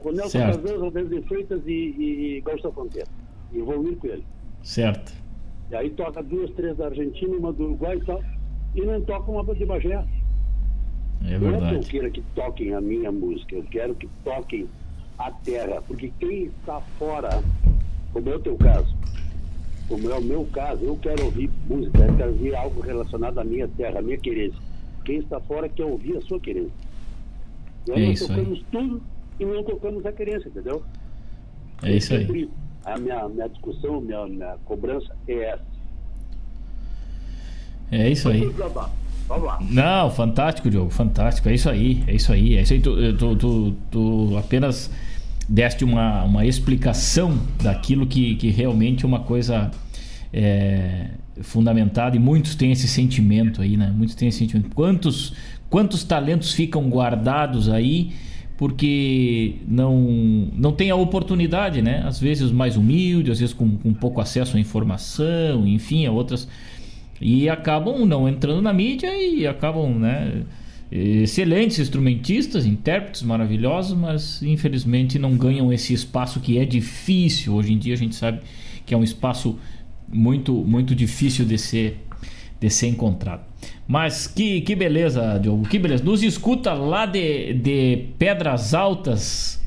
Com 0.00 0.12
Nelson 0.12 0.38
Casares, 0.38 0.80
Rodrigo 0.80 1.08
de 1.08 1.22
Freitas 1.22 1.62
e, 1.66 1.72
e, 1.72 2.42
da 2.42 2.70
Fronteira. 2.70 3.08
E 3.52 3.60
vou 3.60 3.82
ir 3.88 3.96
com 3.96 4.06
ele. 4.08 4.24
Certo. 4.62 5.12
E 5.70 5.74
aí 5.74 5.90
toca 5.90 6.22
duas, 6.22 6.50
três 6.52 6.76
da 6.76 6.86
Argentina, 6.86 7.36
uma 7.36 7.52
do 7.52 7.64
Uruguai 7.64 7.96
e 7.96 8.04
tal, 8.04 8.22
e 8.74 8.82
não 8.82 9.00
toca 9.00 9.30
uma 9.30 9.54
de 9.54 9.64
Bagé. 9.64 10.04
É 11.24 11.30
Não 11.30 11.30
é 11.30 11.38
que 11.38 11.44
eu 11.44 11.50
verdade. 11.50 11.88
queira 11.88 12.10
que 12.10 12.22
toquem 12.34 12.74
a 12.74 12.80
minha 12.80 13.10
música, 13.10 13.56
eu 13.56 13.64
quero 13.64 13.94
que 13.94 14.08
toquem 14.22 14.68
a 15.18 15.30
terra, 15.30 15.82
porque 15.86 16.12
quem 16.20 16.44
está 16.44 16.80
fora, 16.98 17.42
como 18.12 18.28
é 18.28 18.36
o 18.36 18.40
teu 18.40 18.56
caso, 18.56 18.94
como 19.88 20.10
é 20.10 20.14
o 20.18 20.22
meu 20.22 20.44
caso, 20.52 20.84
eu 20.84 20.96
quero 20.96 21.24
ouvir 21.24 21.50
música, 21.68 21.98
eu 21.98 22.16
quero 22.16 22.30
ouvir 22.32 22.54
algo 22.54 22.80
relacionado 22.80 23.38
à 23.38 23.44
minha 23.44 23.68
terra, 23.68 23.98
à 24.00 24.02
minha 24.02 24.18
querência. 24.18 24.58
Quem 25.04 25.18
está 25.18 25.40
fora 25.40 25.68
quer 25.68 25.84
ouvir 25.84 26.16
a 26.16 26.20
sua 26.22 26.40
querência. 26.40 26.72
Nós 27.86 27.96
É 27.98 28.00
isso 28.02 28.24
aí. 28.24 28.36
tocamos 28.38 28.64
tudo 28.72 29.02
e 29.38 29.44
não 29.44 29.62
tocamos 29.62 30.04
a 30.04 30.12
querência, 30.12 30.48
entendeu? 30.48 30.82
É 31.82 31.92
isso 31.92 32.12
aí. 32.14 32.20
Sempre 32.26 32.50
A 32.84 32.98
minha, 32.98 33.28
minha 33.28 33.48
discussão, 33.48 34.00
minha, 34.00 34.26
minha 34.26 34.56
cobrança 34.64 35.14
é 35.28 35.34
essa. 35.50 35.64
É 37.90 38.10
isso 38.10 38.28
aí. 38.28 38.40
Vamos 39.28 39.44
lá. 39.44 39.58
Não, 39.70 40.10
fantástico, 40.10 40.70
Diogo, 40.70 40.90
fantástico. 40.90 41.48
É 41.48 41.54
isso 41.54 41.68
aí, 41.68 42.02
é 42.06 42.14
isso 42.14 42.32
aí. 42.32 42.56
É 42.56 42.62
isso 42.62 42.72
aí. 42.72 42.80
Tu, 42.80 43.16
tu, 43.16 43.36
tu, 43.36 43.72
tu 43.90 44.36
apenas 44.36 44.90
deste 45.48 45.84
uma, 45.84 46.24
uma 46.24 46.44
explicação 46.44 47.38
daquilo 47.62 48.06
que, 48.06 48.34
que 48.36 48.50
realmente 48.50 49.04
é 49.04 49.08
uma 49.08 49.20
coisa 49.20 49.70
é, 50.32 51.08
fundamentada 51.40 52.16
e 52.16 52.18
muitos 52.18 52.54
têm 52.54 52.72
esse 52.72 52.88
sentimento 52.88 53.62
aí, 53.62 53.76
né? 53.76 53.92
Muitos 53.94 54.14
têm 54.14 54.28
esse 54.28 54.38
sentimento. 54.38 54.74
Quantos, 54.74 55.34
quantos 55.70 56.02
talentos 56.04 56.52
ficam 56.52 56.88
guardados 56.88 57.68
aí 57.68 58.12
porque 58.56 59.56
não, 59.68 60.48
não 60.56 60.72
tem 60.72 60.90
a 60.90 60.96
oportunidade, 60.96 61.82
né? 61.82 62.02
Às 62.06 62.18
vezes 62.18 62.50
mais 62.50 62.76
humildes, 62.76 63.32
às 63.32 63.40
vezes 63.40 63.54
com, 63.54 63.76
com 63.76 63.92
pouco 63.92 64.20
acesso 64.20 64.56
à 64.56 64.60
informação, 64.60 65.66
enfim, 65.66 66.06
a 66.06 66.12
outras 66.12 66.48
e 67.20 67.48
acabam 67.48 68.04
não 68.04 68.28
entrando 68.28 68.60
na 68.60 68.72
mídia 68.72 69.10
e 69.16 69.46
acabam, 69.46 69.98
né? 69.98 70.42
Excelentes 70.90 71.78
instrumentistas, 71.80 72.64
intérpretes 72.64 73.22
maravilhosos, 73.22 73.96
mas 73.98 74.42
infelizmente 74.42 75.18
não 75.18 75.36
ganham 75.36 75.72
esse 75.72 75.92
espaço 75.92 76.40
que 76.40 76.58
é 76.58 76.64
difícil. 76.64 77.54
Hoje 77.54 77.72
em 77.72 77.78
dia 77.78 77.94
a 77.94 77.96
gente 77.96 78.14
sabe 78.14 78.40
que 78.84 78.94
é 78.94 78.96
um 78.96 79.02
espaço 79.02 79.58
muito, 80.08 80.52
muito 80.54 80.94
difícil 80.94 81.44
de 81.44 81.58
ser, 81.58 82.00
de 82.60 82.70
ser 82.70 82.86
encontrado. 82.86 83.42
Mas 83.88 84.28
que, 84.28 84.60
que 84.60 84.76
beleza, 84.76 85.38
Diogo, 85.42 85.68
que 85.68 85.78
beleza. 85.78 86.04
Nos 86.04 86.22
escuta 86.22 86.72
lá 86.72 87.04
de, 87.04 87.52
de 87.54 88.04
Pedras 88.18 88.72
Altas, 88.72 89.60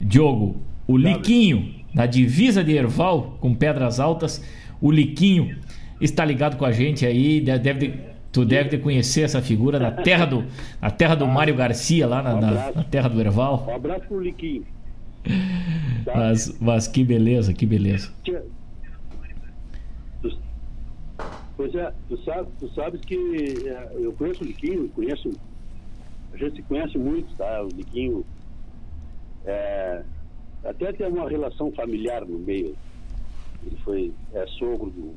Diogo, 0.00 0.60
o 0.86 0.96
Liquinho, 0.96 1.74
na 1.94 2.04
divisa 2.06 2.62
de 2.64 2.72
Erval 2.72 3.38
com 3.40 3.54
Pedras 3.54 4.00
Altas, 4.00 4.42
o 4.80 4.90
Liquinho 4.90 5.56
está 6.00 6.24
ligado 6.24 6.56
com 6.56 6.64
a 6.64 6.72
gente 6.72 7.06
aí, 7.06 7.40
de- 7.40 7.58
deve 7.58 7.88
de- 7.88 8.15
tu 8.36 8.44
deve 8.44 8.68
de 8.68 8.78
conhecer 8.78 9.22
essa 9.22 9.40
figura 9.40 9.78
da 9.78 9.90
terra 9.90 10.26
do, 10.26 10.44
na 10.80 10.90
terra 10.90 11.14
do 11.14 11.26
Mário 11.26 11.54
Garcia, 11.56 12.06
lá 12.06 12.22
na, 12.22 12.34
na- 12.38 12.72
na 12.72 12.84
terra 12.84 13.08
do 13.08 13.18
Erval. 13.18 13.66
Um 13.66 13.74
abraço 13.74 14.06
pro 14.06 14.20
Liquinho. 14.20 14.64
Tá? 16.04 16.12
Mas, 16.14 16.56
mas 16.60 16.86
que 16.86 17.02
beleza, 17.02 17.52
que 17.52 17.66
beleza. 17.66 18.12
Pois 21.56 21.74
é, 21.74 21.92
tu, 22.08 22.16
sabe, 22.22 22.48
tu 22.60 22.68
sabes 22.74 23.00
que 23.00 23.16
é, 23.66 23.90
eu 23.94 24.12
conheço 24.12 24.44
o 24.44 24.46
Liquinho, 24.46 24.88
conheço. 24.90 25.32
A 26.32 26.36
gente 26.36 26.56
se 26.56 26.62
conhece 26.62 26.96
muito, 26.98 27.34
tá? 27.36 27.62
O 27.64 27.68
Liquinho. 27.68 28.24
é, 29.46 30.02
até 30.64 30.92
tem 30.92 31.08
uma 31.08 31.28
relação 31.28 31.72
familiar 31.72 32.24
no 32.26 32.38
meio. 32.38 32.76
Ele 33.66 33.76
foi 33.82 34.12
é, 34.34 34.46
sogro 34.58 34.90
do, 34.90 35.14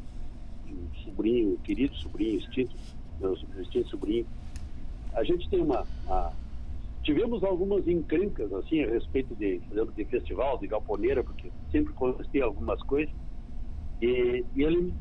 do 0.67 0.99
sobrinho, 1.03 1.55
querido 1.63 1.93
sobrinho, 1.97 2.39
extinto, 2.39 2.75
meu 3.19 3.33
extinto 3.61 3.89
sobrinho. 3.89 4.25
A 5.13 5.23
gente 5.23 5.49
tem 5.49 5.61
uma, 5.61 5.87
uma- 6.03 6.33
tivemos 7.03 7.43
algumas 7.43 7.87
encrencas 7.87 8.51
assim 8.53 8.83
a 8.83 8.87
respeito 8.89 9.35
de, 9.35 9.61
exemplo, 9.71 9.93
de 9.93 10.05
festival, 10.05 10.57
de 10.59 10.67
galponeira, 10.67 11.23
porque 11.23 11.51
sempre 11.71 11.93
contestei 11.93 12.41
algumas 12.41 12.81
coisas. 12.83 13.13
E, 14.01 14.45
e 14.55 14.63
ele 14.63 14.93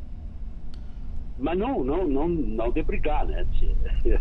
mas 1.38 1.56
não, 1.56 1.84
não, 1.84 2.08
não, 2.08 2.28
não 2.28 2.72
de 2.72 2.82
brigar, 2.82 3.24
né? 3.26 3.46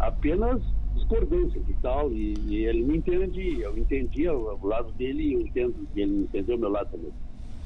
Apenas 0.00 0.62
discordâncias 0.94 1.68
e 1.68 1.74
tal. 1.74 2.10
E, 2.12 2.34
e 2.46 2.64
ele 2.66 2.82
me 2.82 2.96
entende, 2.96 3.60
eu 3.60 3.76
entendi 3.76 4.26
o, 4.28 4.66
lado 4.66 4.90
dele 4.92 5.22
e 5.22 5.34
eu 5.34 5.40
entendo, 5.42 5.88
ele 5.94 6.22
entendeu 6.22 6.56
o 6.56 6.58
meu 6.58 6.70
lado 6.70 6.90
também. 6.90 7.12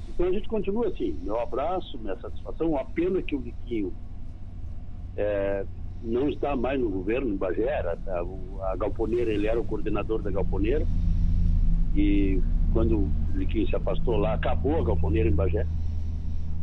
Então 0.09 0.27
a 0.27 0.33
gente 0.33 0.49
continua 0.49 0.89
assim. 0.89 1.13
Meu 1.23 1.39
abraço, 1.39 1.99
minha 1.99 2.17
satisfação. 2.17 2.71
Uma 2.71 2.85
pena 2.85 3.23
que 3.23 3.37
o 3.37 3.41
Liquinho 3.41 3.95
é, 5.17 5.65
não 6.03 6.29
está 6.29 6.57
mais 6.57 6.81
no 6.81 6.89
governo, 6.91 7.29
em 7.31 7.37
Bagé. 7.37 7.65
Era, 7.65 7.99
a, 8.09 8.23
o- 8.23 8.61
a 8.63 8.77
Galponeira, 8.77 9.33
ele 9.33 9.47
era 9.47 9.61
o 9.61 9.65
coordenador 9.65 10.23
da 10.23 10.31
Galponeira. 10.31 10.87
E 11.95 12.41
quando 12.73 12.99
o 13.01 13.11
Liquinho 13.35 13.69
se 13.69 13.77
afastou 13.77 14.17
lá, 14.17 14.35
acabou 14.35 14.81
a 14.81 14.85
Galponeira 14.85 15.29
em 15.29 15.35
Bagé. 15.35 15.67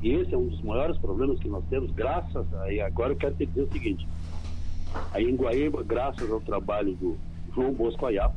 E 0.01 0.11
esse 0.11 0.33
é 0.33 0.37
um 0.37 0.47
dos 0.47 0.61
maiores 0.61 0.97
problemas 0.97 1.39
que 1.39 1.47
nós 1.49 1.63
temos, 1.69 1.91
graças 1.91 2.45
a. 2.55 2.71
E 2.71 2.79
agora 2.81 3.11
eu 3.13 3.17
quero 3.17 3.35
te 3.35 3.45
dizer 3.45 3.63
o 3.63 3.71
seguinte: 3.71 4.07
aí 5.13 5.29
em 5.29 5.35
Guaíba, 5.35 5.83
graças 5.83 6.29
ao 6.31 6.39
trabalho 6.39 6.95
do 6.95 7.17
João 7.53 7.73
Bosco 7.73 8.05
Ayá, 8.05 8.31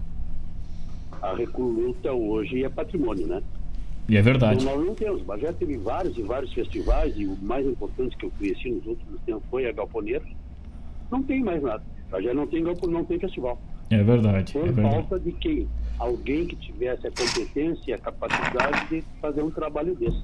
a 1.23 1.35
Recoluta 1.35 2.13
hoje 2.13 2.65
é 2.65 2.69
patrimônio, 2.69 3.27
né? 3.29 3.43
E 4.09 4.17
é 4.17 4.23
verdade. 4.23 4.65
Nós 4.65 4.85
não 4.85 4.95
temos. 4.95 5.23
Bagé 5.23 5.53
teve 5.53 5.77
vários 5.77 6.17
e 6.19 6.23
vários 6.23 6.53
festivais, 6.53 7.15
e 7.17 7.27
o 7.27 7.37
mais 7.41 7.67
importante 7.67 8.17
que 8.17 8.27
eu 8.27 8.33
conheci 8.39 8.71
nos 8.71 8.87
últimos 8.87 9.21
tempos 9.23 9.43
foi 9.51 9.69
a 9.69 9.73
Galponeira. 9.73 10.25
Não 11.11 11.23
tem 11.23 11.43
mais 11.43 11.63
nada. 11.63 11.83
Bagé 12.11 12.35
não 12.35 12.47
tem, 12.47 12.63
galpo, 12.63 12.89
não 12.89 13.05
tem 13.05 13.19
festival. 13.19 13.59
É 13.91 14.03
verdade, 14.03 14.53
Por 14.53 14.69
é 14.69 14.73
verdade. 14.73 14.95
falta 14.95 15.21
de 15.21 15.33
quem? 15.33 15.69
Alguém 15.99 16.47
que 16.47 16.57
tivesse 16.57 17.07
a 17.07 17.11
competência 17.11 17.91
e 17.91 17.93
a 17.93 17.99
capacidade 17.99 18.89
de 18.89 19.05
fazer 19.21 19.43
um 19.43 19.51
trabalho 19.51 19.95
desse. 19.95 20.23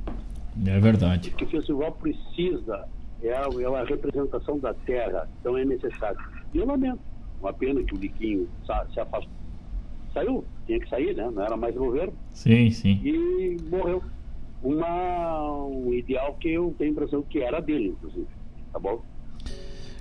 É 0.67 0.81
verdade. 0.81 1.31
que 1.31 1.45
o 1.45 1.49
festival 1.49 1.93
precisa 1.93 2.89
é 3.23 3.33
a, 3.33 3.43
é 3.43 3.81
a 3.81 3.85
representação 3.85 4.59
da 4.59 4.75
terra, 4.75 5.29
então 5.41 5.57
é 5.57 5.65
necessário. 5.65 6.19
E 6.53 6.59
eu 6.59 6.67
lamento, 6.67 7.01
uma 7.41 7.53
pena 7.53 7.83
que 7.83 7.95
o 7.95 7.99
Liquinho 7.99 8.49
se 8.93 9.01
afastou. 9.01 9.38
Saiu, 10.15 10.45
tinha 10.67 10.81
que 10.81 10.89
sair, 10.89 11.15
né? 11.15 11.31
Não 11.33 11.43
era 11.43 11.57
mais 11.57 11.75
governo, 11.75 12.13
Sim, 12.33 12.71
sim. 12.71 13.01
e 13.05 13.57
morreu. 13.71 14.03
Uma, 14.63 15.65
um 15.67 15.93
ideal 15.95 16.35
que 16.41 16.49
eu 16.51 16.75
tenho 16.79 16.91
a 16.91 16.93
impressão 16.93 17.23
que 17.23 17.39
era 17.41 17.61
dele, 17.61 17.89
inclusive. 17.91 18.27
Tá 18.73 18.79
bom? 18.79 19.01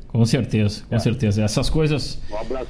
Com 0.07 0.25
certeza, 0.25 0.83
com 0.89 0.97
certeza. 0.97 1.43
Essas 1.43 1.69
coisas. 1.69 2.19
Um 2.31 2.37
abraço. 2.37 2.69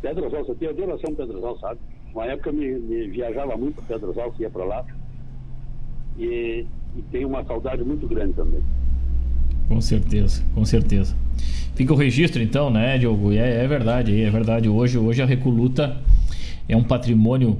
Pedrosal, 0.00 0.44
você 0.44 0.54
tem 0.54 0.68
adoração 0.68 1.14
Pedrosal, 1.14 1.58
sabe? 1.58 1.80
Uma 2.14 2.24
época 2.26 2.50
eu 2.50 2.54
me, 2.54 2.66
me 2.78 3.08
viajava 3.08 3.56
muito 3.56 3.76
para 3.82 3.96
Pedrosal, 3.96 4.34
ia 4.38 4.48
para 4.48 4.64
lá. 4.64 4.84
E, 6.18 6.64
e 6.96 7.02
tenho 7.12 7.28
uma 7.28 7.44
saudade 7.44 7.84
muito 7.84 8.06
grande 8.08 8.32
também. 8.32 8.60
Com 9.68 9.80
certeza, 9.80 10.42
com 10.54 10.64
certeza. 10.64 11.14
Fica 11.74 11.92
o 11.92 11.96
registro 11.96 12.42
então, 12.42 12.70
né, 12.70 12.96
Diogo? 12.98 13.32
É, 13.32 13.64
é 13.64 13.68
verdade, 13.68 14.20
é 14.22 14.30
verdade. 14.30 14.68
Hoje, 14.68 14.96
hoje 14.98 15.20
a 15.22 15.26
Recoluta 15.26 15.96
é 16.68 16.76
um 16.76 16.82
patrimônio 16.82 17.58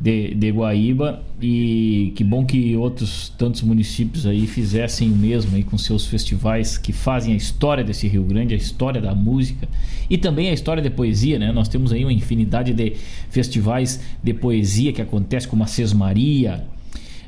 de, 0.00 0.34
de 0.34 0.50
Guaíba 0.50 1.22
e 1.40 2.12
que 2.16 2.24
bom 2.24 2.44
que 2.44 2.76
outros 2.76 3.28
tantos 3.38 3.62
municípios 3.62 4.26
aí 4.26 4.46
fizessem 4.46 5.10
o 5.10 5.16
mesmo 5.16 5.56
aí 5.56 5.62
com 5.62 5.78
seus 5.78 6.06
festivais 6.06 6.76
que 6.76 6.92
fazem 6.92 7.32
a 7.32 7.36
história 7.36 7.84
desse 7.84 8.08
Rio 8.08 8.24
Grande, 8.24 8.54
a 8.54 8.56
história 8.56 9.00
da 9.00 9.14
música 9.14 9.68
e 10.10 10.18
também 10.18 10.50
a 10.50 10.52
história 10.52 10.82
da 10.82 10.90
poesia, 10.90 11.38
né? 11.38 11.52
Nós 11.52 11.68
temos 11.68 11.92
aí 11.92 12.04
uma 12.04 12.12
infinidade 12.12 12.72
de 12.72 12.94
festivais 13.30 14.00
de 14.22 14.34
poesia 14.34 14.92
que 14.92 15.00
acontece 15.00 15.46
como 15.46 15.62
a 15.62 15.66
Sesmaria, 15.66 16.66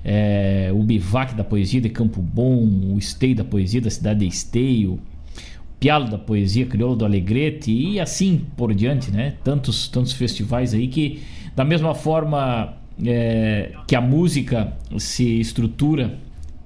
é, 0.05 0.71
o 0.75 0.83
Bivac 0.83 1.35
da 1.35 1.43
Poesia 1.43 1.81
de 1.81 1.89
Campo 1.89 2.21
Bom, 2.21 2.93
o 2.93 2.99
Esteio 2.99 3.35
da 3.35 3.45
Poesia 3.45 3.81
da 3.81 3.91
cidade 3.91 4.21
de 4.21 4.27
Esteio, 4.27 5.01
Pialo 5.79 6.09
da 6.09 6.19
Poesia 6.19 6.67
Crioula 6.67 6.97
do 6.97 7.05
Alegrete 7.05 7.71
e 7.71 8.01
assim 8.01 8.43
por 8.57 8.75
diante, 8.75 9.11
né? 9.11 9.35
Tantos, 9.45 9.89
tantos 9.89 10.13
festivais 10.13 10.73
aí 10.73 10.89
que, 10.89 11.23
da 11.55 11.65
mesma 11.65 11.95
forma 11.95 12.75
é, 13.05 13.73
que 13.87 13.95
a 13.95 14.01
música 14.01 14.73
se 14.99 15.39
estrutura 15.39 16.19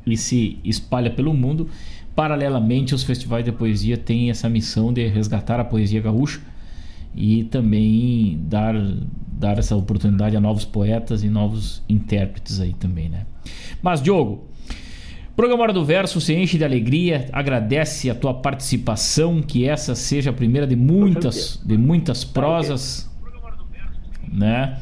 e 0.07 0.17
se 0.17 0.59
espalha 0.65 1.11
pelo 1.11 1.35
mundo, 1.35 1.69
paralelamente 2.15 2.95
os 2.95 3.03
festivais 3.03 3.45
de 3.45 3.53
poesia 3.53 3.97
têm 3.97 4.31
essa 4.31 4.49
missão 4.49 4.93
de 4.93 5.07
resgatar 5.09 5.59
a 5.59 5.65
poesia 5.65 6.01
gaúcha 6.01 6.41
e 7.15 7.45
também 7.45 8.39
dar, 8.43 8.75
dar 9.33 9.59
essa 9.59 9.75
oportunidade 9.75 10.37
a 10.37 10.41
novos 10.41 10.65
poetas 10.65 11.25
e 11.25 11.29
novos 11.29 11.83
intérpretes 11.89 12.61
aí 12.61 12.75
também, 12.75 13.09
né? 13.09 13.27
Mas, 13.83 14.01
Diogo, 14.01 14.50
programa 15.41 15.63
Hora 15.63 15.73
do 15.73 15.83
Verso 15.83 16.21
se 16.21 16.35
enche 16.35 16.59
de 16.59 16.65
alegria, 16.67 17.27
agradece 17.33 18.11
a 18.11 18.15
tua 18.15 18.35
participação, 18.35 19.41
que 19.41 19.67
essa 19.67 19.95
seja 19.95 20.29
a 20.29 20.33
primeira 20.35 20.67
de 20.67 20.77
muitas, 20.77 21.59
de 21.65 21.79
muitas 21.79 22.27
prosas, 22.27 23.11
né? 24.31 24.79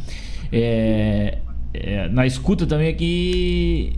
É, 0.50 1.38
é, 1.72 2.08
na 2.08 2.26
escuta 2.26 2.66
também 2.66 2.88
aqui 2.88 3.92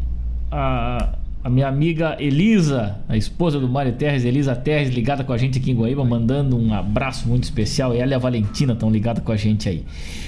a, 0.52 1.14
a 1.42 1.48
minha 1.48 1.66
amiga 1.66 2.18
Elisa, 2.20 2.98
a 3.08 3.16
esposa 3.16 3.58
do 3.58 3.66
Mário 3.66 3.92
Terres, 3.92 4.26
Elisa 4.26 4.54
Terres, 4.54 4.90
ligada 4.90 5.24
com 5.24 5.32
a 5.32 5.38
gente 5.38 5.58
aqui 5.58 5.70
em 5.70 5.74
Guaíba, 5.74 6.04
mandando 6.04 6.58
um 6.58 6.74
abraço 6.74 7.26
muito 7.26 7.44
especial. 7.44 7.94
E 7.94 8.00
ela 8.00 8.12
e 8.12 8.14
a 8.14 8.18
Valentina 8.18 8.74
estão 8.74 8.90
ligadas 8.90 9.24
com 9.24 9.32
a 9.32 9.36
gente 9.36 9.66
aí. 9.66 9.82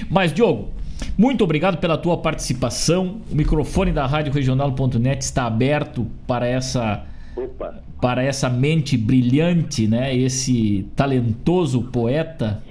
Mas, 0.09 0.33
Diogo, 0.33 0.71
muito 1.17 1.43
obrigado 1.43 1.77
pela 1.77 1.97
tua 1.97 2.17
participação. 2.17 3.21
O 3.31 3.35
microfone 3.35 3.91
da 3.91 4.05
Rádio 4.05 4.33
Regional.net 4.33 5.21
está 5.21 5.45
aberto 5.45 6.07
para 6.25 6.47
essa 6.47 7.03
Opa. 7.35 7.81
para 8.01 8.23
essa 8.23 8.49
mente 8.49 8.97
brilhante, 8.97 9.87
né? 9.87 10.15
Esse 10.15 10.87
talentoso 10.95 11.83
poeta 11.83 12.63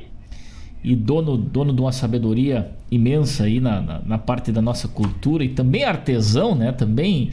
e 0.82 0.96
dono, 0.96 1.36
dono 1.36 1.72
de 1.72 1.80
uma 1.80 1.92
sabedoria 1.92 2.72
imensa 2.90 3.44
aí 3.44 3.60
na, 3.60 3.80
na, 3.80 4.00
na 4.04 4.18
parte 4.18 4.50
da 4.50 4.60
nossa 4.60 4.88
cultura 4.88 5.44
e 5.44 5.48
também 5.48 5.84
artesão, 5.84 6.54
né? 6.54 6.72
Também 6.72 7.30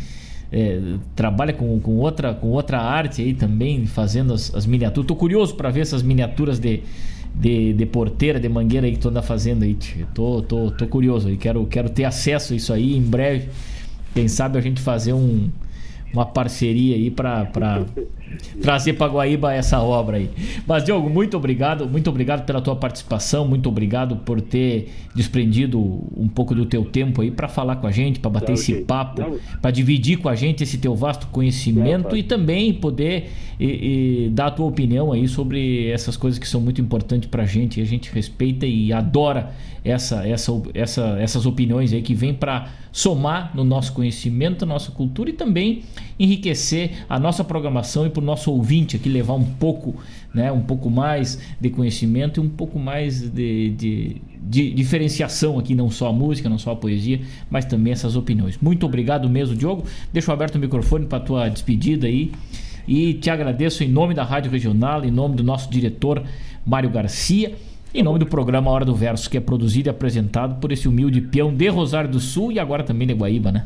é, 0.51 0.79
trabalha 1.15 1.53
com, 1.53 1.79
com, 1.79 1.97
outra, 1.97 2.33
com 2.33 2.49
outra 2.49 2.79
arte 2.79 3.21
aí 3.21 3.33
também, 3.33 3.85
fazendo 3.85 4.33
as, 4.33 4.53
as 4.53 4.65
miniaturas. 4.65 5.07
Tô 5.07 5.15
curioso 5.15 5.55
para 5.55 5.69
ver 5.69 5.81
essas 5.81 6.01
miniaturas 6.01 6.59
de, 6.59 6.83
de, 7.33 7.73
de, 7.73 7.85
porteira, 7.85 8.39
de 8.39 8.49
mangueira 8.49 8.87
aí 8.87 8.93
que 8.93 8.99
tu 8.99 9.09
anda 9.09 9.21
fazendo 9.21 9.63
aí. 9.63 9.77
Tô, 10.13 10.41
tô, 10.41 10.71
tô 10.71 10.87
curioso 10.87 11.27
aí, 11.27 11.37
quero, 11.37 11.65
quero 11.65 11.89
ter 11.89 12.05
acesso 12.05 12.53
a 12.53 12.55
isso 12.55 12.73
aí 12.73 12.95
em 12.95 13.01
breve. 13.01 13.49
Quem 14.13 14.27
sabe 14.27 14.57
a 14.57 14.61
gente 14.61 14.81
fazer 14.81 15.13
um, 15.13 15.49
uma 16.13 16.25
parceria 16.25 16.95
aí 16.95 17.11
para 17.11 17.85
trazer 18.61 18.93
para 18.93 19.11
Guaíba 19.11 19.53
essa 19.53 19.81
obra 19.81 20.17
aí. 20.17 20.29
Mas 20.67 20.83
Diogo, 20.83 21.09
muito 21.09 21.35
obrigado, 21.37 21.87
muito 21.87 22.09
obrigado 22.09 22.45
pela 22.45 22.61
tua 22.61 22.75
participação, 22.75 23.47
muito 23.47 23.69
obrigado 23.69 24.17
por 24.17 24.41
ter 24.41 24.91
desprendido 25.15 25.79
um 26.15 26.27
pouco 26.27 26.53
do 26.53 26.65
teu 26.65 26.85
tempo 26.85 27.21
aí 27.21 27.31
para 27.31 27.47
falar 27.47 27.77
com 27.77 27.87
a 27.87 27.91
gente, 27.91 28.19
para 28.19 28.29
bater 28.29 28.53
esse 28.53 28.75
papo, 28.81 29.39
para 29.61 29.71
dividir 29.71 30.17
com 30.17 30.29
a 30.29 30.35
gente 30.35 30.63
esse 30.63 30.77
teu 30.77 30.95
vasto 30.95 31.27
conhecimento 31.27 32.15
e 32.15 32.23
também 32.23 32.73
poder 32.73 33.29
e, 33.59 34.25
e 34.25 34.29
dar 34.29 34.47
a 34.47 34.51
tua 34.51 34.65
opinião 34.67 35.11
aí 35.11 35.27
sobre 35.27 35.89
essas 35.89 36.15
coisas 36.15 36.39
que 36.39 36.47
são 36.47 36.61
muito 36.61 36.79
importantes 36.79 37.29
para 37.29 37.43
a 37.43 37.45
gente, 37.45 37.79
e 37.79 37.83
a 37.83 37.85
gente 37.85 38.11
respeita 38.11 38.65
e 38.65 38.93
adora 38.93 39.51
essa, 39.83 40.27
essa, 40.27 40.51
essa, 40.73 41.17
essas 41.19 41.45
opiniões 41.45 41.91
aí 41.93 42.01
que 42.01 42.13
vêm 42.13 42.33
para 42.33 42.69
somar 42.91 43.51
no 43.55 43.63
nosso 43.63 43.93
conhecimento, 43.93 44.65
na 44.65 44.73
nossa 44.73 44.91
cultura 44.91 45.29
e 45.29 45.33
também 45.33 45.83
enriquecer 46.19 47.05
a 47.09 47.17
nossa 47.17 47.43
programação 47.43 48.05
e 48.05 48.09
para 48.09 48.21
o 48.21 48.25
nosso 48.25 48.51
ouvinte 48.51 48.95
aqui 48.95 49.07
levar 49.07 49.33
um 49.33 49.45
pouco, 49.45 49.95
né, 50.33 50.51
um 50.51 50.61
pouco 50.61 50.89
mais 50.89 51.39
de 51.59 51.69
conhecimento 51.69 52.39
e 52.39 52.43
um 52.43 52.49
pouco 52.49 52.77
mais 52.77 53.21
de, 53.21 53.69
de, 53.69 54.21
de 54.41 54.71
diferenciação 54.71 55.57
aqui, 55.57 55.73
não 55.73 55.89
só 55.89 56.09
a 56.09 56.13
música, 56.13 56.49
não 56.49 56.57
só 56.57 56.71
a 56.71 56.75
poesia, 56.75 57.21
mas 57.49 57.63
também 57.65 57.93
essas 57.93 58.15
opiniões. 58.15 58.57
Muito 58.61 58.85
obrigado 58.85 59.29
mesmo, 59.29 59.55
Diogo. 59.55 59.85
Deixa 60.11 60.29
eu 60.29 60.33
aberto 60.33 60.55
o 60.55 60.59
microfone 60.59 61.05
para 61.05 61.19
a 61.19 61.21
tua 61.21 61.49
despedida 61.49 62.07
aí. 62.07 62.31
E 62.87 63.13
te 63.13 63.29
agradeço 63.29 63.83
em 63.83 63.87
nome 63.87 64.13
da 64.13 64.23
Rádio 64.23 64.51
Regional, 64.51 65.05
em 65.05 65.11
nome 65.11 65.35
do 65.35 65.43
nosso 65.43 65.69
diretor 65.69 66.23
Mário 66.65 66.89
Garcia 66.89 67.55
em 67.93 68.03
nome 68.03 68.19
do 68.19 68.25
programa 68.25 68.69
Hora 68.69 68.85
do 68.85 68.93
Verso, 68.93 69.29
que 69.29 69.37
é 69.37 69.41
produzido 69.41 69.89
e 69.89 69.91
apresentado 69.91 70.59
por 70.59 70.71
esse 70.71 70.87
humilde 70.87 71.21
peão 71.21 71.53
de 71.53 71.67
Rosário 71.69 72.09
do 72.09 72.19
Sul 72.19 72.51
e 72.51 72.59
agora 72.59 72.83
também 72.83 73.07
de 73.07 73.15
Guaíba, 73.15 73.51
né? 73.51 73.65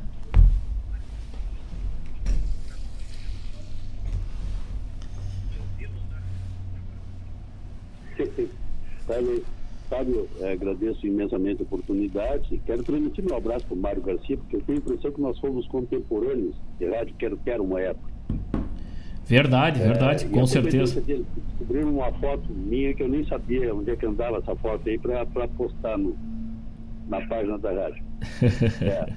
Fábio, 9.05 9.43
Fábio 9.89 10.29
é, 10.39 10.53
agradeço 10.53 11.05
imensamente 11.05 11.61
a 11.61 11.65
oportunidade. 11.65 12.61
Quero 12.65 12.83
transmitir 12.83 13.23
meu 13.23 13.37
abraço 13.37 13.65
para 13.65 13.75
o 13.75 13.77
Mário 13.77 14.01
Garcia, 14.01 14.37
porque 14.37 14.55
eu 14.55 14.61
tenho 14.61 14.77
a 14.77 14.81
impressão 14.81 15.11
que 15.11 15.21
nós 15.21 15.37
fomos 15.39 15.67
contemporâneos 15.67 16.55
de 16.79 16.89
rádio 16.89 17.15
Quero 17.17 17.37
Quero 17.37 17.63
uma 17.63 17.79
época. 17.79 18.13
Verdade, 19.25 19.81
é, 19.81 19.85
verdade, 19.85 20.25
com 20.27 20.45
certeza. 20.45 21.01
Descobriram 21.01 21.91
uma 21.91 22.11
foto 22.13 22.51
minha 22.51 22.93
que 22.93 23.03
eu 23.03 23.07
nem 23.07 23.25
sabia 23.25 23.73
onde 23.73 23.91
é 23.91 23.95
que 23.95 24.05
andava 24.05 24.37
essa 24.37 24.55
foto 24.55 24.87
aí 24.87 24.97
para 24.97 25.25
postar 25.49 25.97
no, 25.97 26.15
na 27.07 27.21
página 27.27 27.57
da 27.57 27.71
rádio. 27.71 28.03
é. 28.81 29.13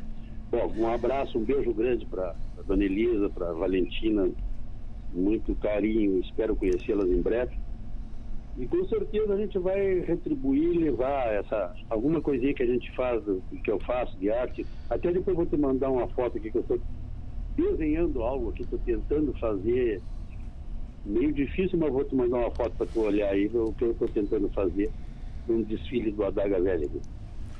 Bom, 0.51 0.73
um 0.77 0.87
abraço, 0.93 1.39
um 1.39 1.45
beijo 1.45 1.73
grande 1.75 2.07
para 2.07 2.37
a 2.57 2.63
dona 2.63 2.85
Elisa, 2.85 3.29
para 3.31 3.53
Valentina, 3.53 4.29
muito 5.13 5.55
carinho, 5.57 6.21
espero 6.21 6.55
conhecê-las 6.55 7.09
em 7.09 7.21
breve. 7.21 7.57
E 8.59 8.67
com 8.67 8.85
certeza 8.87 9.35
a 9.35 9.37
gente 9.37 9.59
vai 9.59 10.01
retribuir, 10.01 10.79
levar 10.79 11.33
essa 11.35 11.75
alguma 11.91 12.23
coisinha 12.23 12.55
que 12.55 12.63
a 12.63 12.67
gente 12.67 12.91
faz, 12.97 13.23
que 13.63 13.71
eu 13.71 13.79
faço 13.81 14.17
de 14.19 14.31
arte. 14.31 14.65
Até 14.89 15.13
depois 15.13 15.37
vou 15.37 15.45
te 15.45 15.57
mandar 15.57 15.91
uma 15.91 16.09
foto 16.09 16.39
aqui 16.39 16.51
que 16.51 16.57
eu 16.57 16.63
estou 16.63 16.81
desenhando 17.55 18.23
algo 18.23 18.51
aqui, 18.51 18.63
estou 18.63 18.79
tentando 18.79 19.33
fazer. 19.35 20.01
Meio 21.05 21.33
difícil, 21.33 21.79
mas 21.79 21.93
vou 21.93 22.05
te 22.05 22.15
mandar 22.15 22.39
uma 22.39 22.51
foto 22.51 22.73
para 22.77 22.87
tu 22.87 23.01
olhar 23.01 23.31
aí, 23.31 23.47
o 23.47 23.73
que 23.75 23.85
eu 23.85 23.93
estou 23.93 24.09
tentando 24.09 24.49
fazer 24.49 24.91
num 25.47 25.63
desfile 25.63 26.11
do 26.11 26.25
Adaga 26.25 26.61
Velha. 26.61 26.89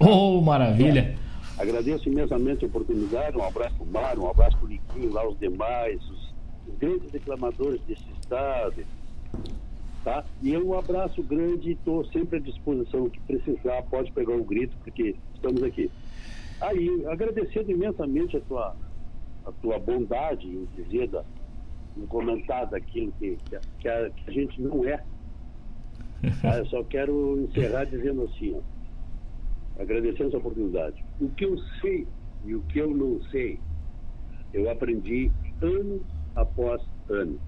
Oh, 0.01 0.41
maravilha! 0.41 1.15
É, 1.57 1.63
agradeço 1.63 2.09
imensamente 2.09 2.65
a 2.65 2.69
oportunidade, 2.69 3.37
um 3.37 3.45
abraço 3.45 3.77
para 3.77 3.85
o 3.85 3.91
Mário, 3.91 4.23
um 4.23 4.31
abraço 4.31 4.57
para 4.57 4.67
o 4.67 4.69
Liquinho, 4.69 5.13
lá 5.13 5.29
os 5.29 5.39
demais, 5.39 6.03
os, 6.11 6.35
os 6.67 6.79
grandes 6.79 7.11
reclamadores 7.13 7.81
desse 7.83 8.05
estado. 8.21 8.85
Tá? 10.07 10.25
E 10.41 10.57
um 10.57 10.73
abraço 10.73 11.21
grande 11.21 11.71
e 11.71 11.73
estou 11.73 12.05
sempre 12.13 12.37
à 12.37 12.41
disposição. 12.41 13.03
O 13.03 13.11
que 13.11 13.19
precisar, 13.23 13.83
pode 13.91 14.13
pegar 14.13 14.37
o 14.37 14.45
grito, 14.45 14.77
porque 14.85 15.17
estamos 15.35 15.61
aqui. 15.65 15.91
Aí, 16.61 17.05
agradecendo 17.07 17.73
imensamente 17.73 18.37
a 18.37 18.41
tua 18.43 18.77
a 19.45 19.53
tua 19.61 19.81
bondade 19.81 20.47
em 20.47 20.65
dizer, 20.77 21.09
da, 21.09 21.25
em 21.97 22.07
comentar 22.07 22.71
daquilo 22.71 23.11
que, 23.19 23.37
que, 23.81 23.89
a, 23.89 24.11
que 24.11 24.31
a 24.31 24.33
gente 24.33 24.63
não 24.63 24.85
é. 24.85 25.05
Ah, 26.45 26.59
eu 26.59 26.67
só 26.67 26.85
quero 26.85 27.41
encerrar 27.41 27.87
dizendo 27.87 28.23
assim, 28.23 28.55
ó, 28.55 29.83
agradecendo 29.83 30.29
essa 30.29 30.39
oportunidade. 30.39 31.05
O 31.21 31.29
que 31.31 31.47
eu 31.47 31.59
sei 31.81 32.07
e 32.45 32.55
o 32.55 32.63
que 32.63 32.79
eu 32.79 32.95
não 32.95 33.21
sei, 33.25 33.59
eu 34.55 34.71
aprendi 34.71 35.33
ano 35.61 36.01
após 36.37 36.81
ano. 37.09 37.41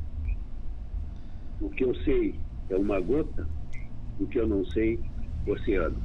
O 1.60 1.70
que 1.70 1.84
eu 1.84 1.94
sei 2.02 2.47
é 2.70 2.76
uma 2.76 3.00
gota, 3.00 3.46
o 4.20 4.26
que 4.26 4.38
eu 4.38 4.46
não 4.46 4.64
sei, 4.66 4.98
oceano. 5.46 5.96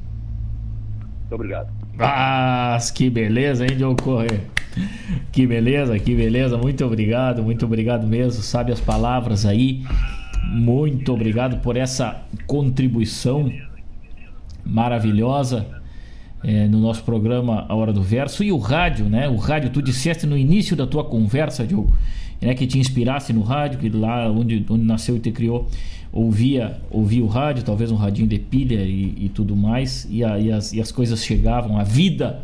Muito 1.20 1.36
obrigado. 1.36 1.72
Ah, 2.00 2.78
que 2.94 3.10
beleza, 3.10 3.66
hein, 3.66 3.78
Diogo 3.78 4.02
Correr? 4.02 4.42
Que 5.32 5.46
beleza, 5.46 5.98
que 6.00 6.16
beleza. 6.16 6.58
Muito 6.58 6.84
obrigado, 6.86 7.44
muito 7.44 7.66
obrigado 7.66 8.08
mesmo. 8.08 8.42
Sabe 8.42 8.72
as 8.72 8.80
palavras 8.80 9.46
aí. 9.46 9.84
Muito 10.46 11.14
obrigado 11.14 11.62
por 11.62 11.78
essa 11.78 12.22
contribuição 12.48 13.52
maravilhosa 14.66 15.66
é, 16.44 16.68
no 16.68 16.80
nosso 16.80 17.04
programa 17.04 17.66
A 17.70 17.76
Hora 17.76 17.94
do 17.94 18.02
Verso 18.02 18.44
e 18.44 18.52
o 18.52 18.58
rádio, 18.58 19.06
né? 19.06 19.30
O 19.30 19.38
rádio, 19.38 19.70
tu 19.70 19.82
disseste 19.82 20.26
no 20.26 20.38
início 20.38 20.76
da 20.76 20.86
tua 20.86 21.04
conversa, 21.06 21.66
Diogo, 21.66 21.94
né, 22.44 22.54
que 22.54 22.68
te 22.68 22.78
inspirasse 22.78 23.32
no 23.34 23.42
rádio, 23.42 23.80
que 23.80 23.90
lá 23.90 24.30
onde, 24.30 24.66
onde 24.70 24.84
nasceu 24.84 25.16
e 25.16 25.20
te 25.20 25.32
criou, 25.32 25.68
ouvia, 26.12 26.80
ouvia 26.92 27.24
o 27.24 27.28
rádio, 27.28 27.64
talvez 27.64 27.92
um 27.92 27.96
radinho 27.96 28.28
de 28.28 28.38
pilha 28.38 28.84
e, 28.84 29.16
e 29.18 29.30
tudo 29.30 29.56
mais, 29.56 30.08
e, 30.10 30.24
a, 30.24 30.40
e, 30.40 30.52
as, 30.52 30.74
e 30.74 30.82
as 30.82 30.92
coisas 30.92 31.24
chegavam, 31.24 31.78
a 31.80 31.84
vida 31.84 32.42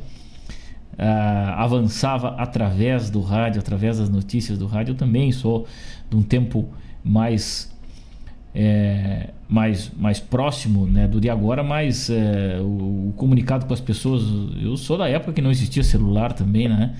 uh, 0.93 1.53
avançava 1.55 2.29
através 2.29 3.09
do 3.09 3.21
rádio, 3.21 3.59
através 3.59 3.99
das 3.99 4.09
notícias 4.09 4.57
do 4.57 4.65
rádio. 4.65 4.93
Eu 4.93 4.97
também 4.97 5.31
sou 5.31 5.67
de 6.09 6.15
um 6.15 6.23
tempo 6.23 6.67
mais 7.03 7.69
é, 8.53 9.29
mais, 9.47 9.91
mais 9.97 10.19
próximo 10.19 10.85
né, 10.87 11.07
do 11.07 11.21
de 11.21 11.29
agora, 11.29 11.63
mas 11.63 12.09
é, 12.09 12.57
o, 12.59 13.09
o, 13.09 13.13
comunicado 13.15 13.65
com 13.65 13.73
as 13.73 13.79
pessoas. 13.79 14.23
Eu 14.61 14.75
sou 14.75 14.97
da 14.97 15.07
época 15.07 15.33
que 15.33 15.41
não 15.41 15.51
existia 15.51 15.83
celular 15.83 16.33
também, 16.33 16.67
né? 16.67 16.95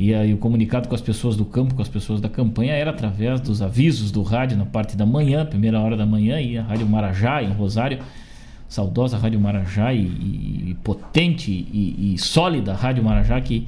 E 0.00 0.14
aí 0.14 0.32
o 0.32 0.36
comunicado 0.36 0.88
com 0.88 0.94
as 0.94 1.00
pessoas 1.00 1.34
do 1.34 1.44
campo, 1.44 1.74
com 1.74 1.82
as 1.82 1.88
pessoas 1.88 2.20
da 2.20 2.28
campanha, 2.28 2.72
era 2.72 2.90
através 2.90 3.40
dos 3.40 3.60
avisos 3.60 4.12
do 4.12 4.22
rádio 4.22 4.56
na 4.56 4.64
parte 4.64 4.96
da 4.96 5.04
manhã, 5.04 5.44
primeira 5.44 5.80
hora 5.80 5.96
da 5.96 6.06
manhã, 6.06 6.40
e 6.40 6.56
a 6.56 6.62
Rádio 6.62 6.86
Marajá, 6.86 7.42
em 7.42 7.50
Rosário, 7.50 7.98
saudosa 8.68 9.18
Rádio 9.18 9.40
Marajá 9.40 9.92
e, 9.92 10.02
e 10.02 10.76
potente 10.84 11.50
e, 11.50 12.14
e, 12.14 12.18
sólida 12.18 12.74
Rádio 12.74 13.02
Marajá 13.02 13.40
que, 13.40 13.66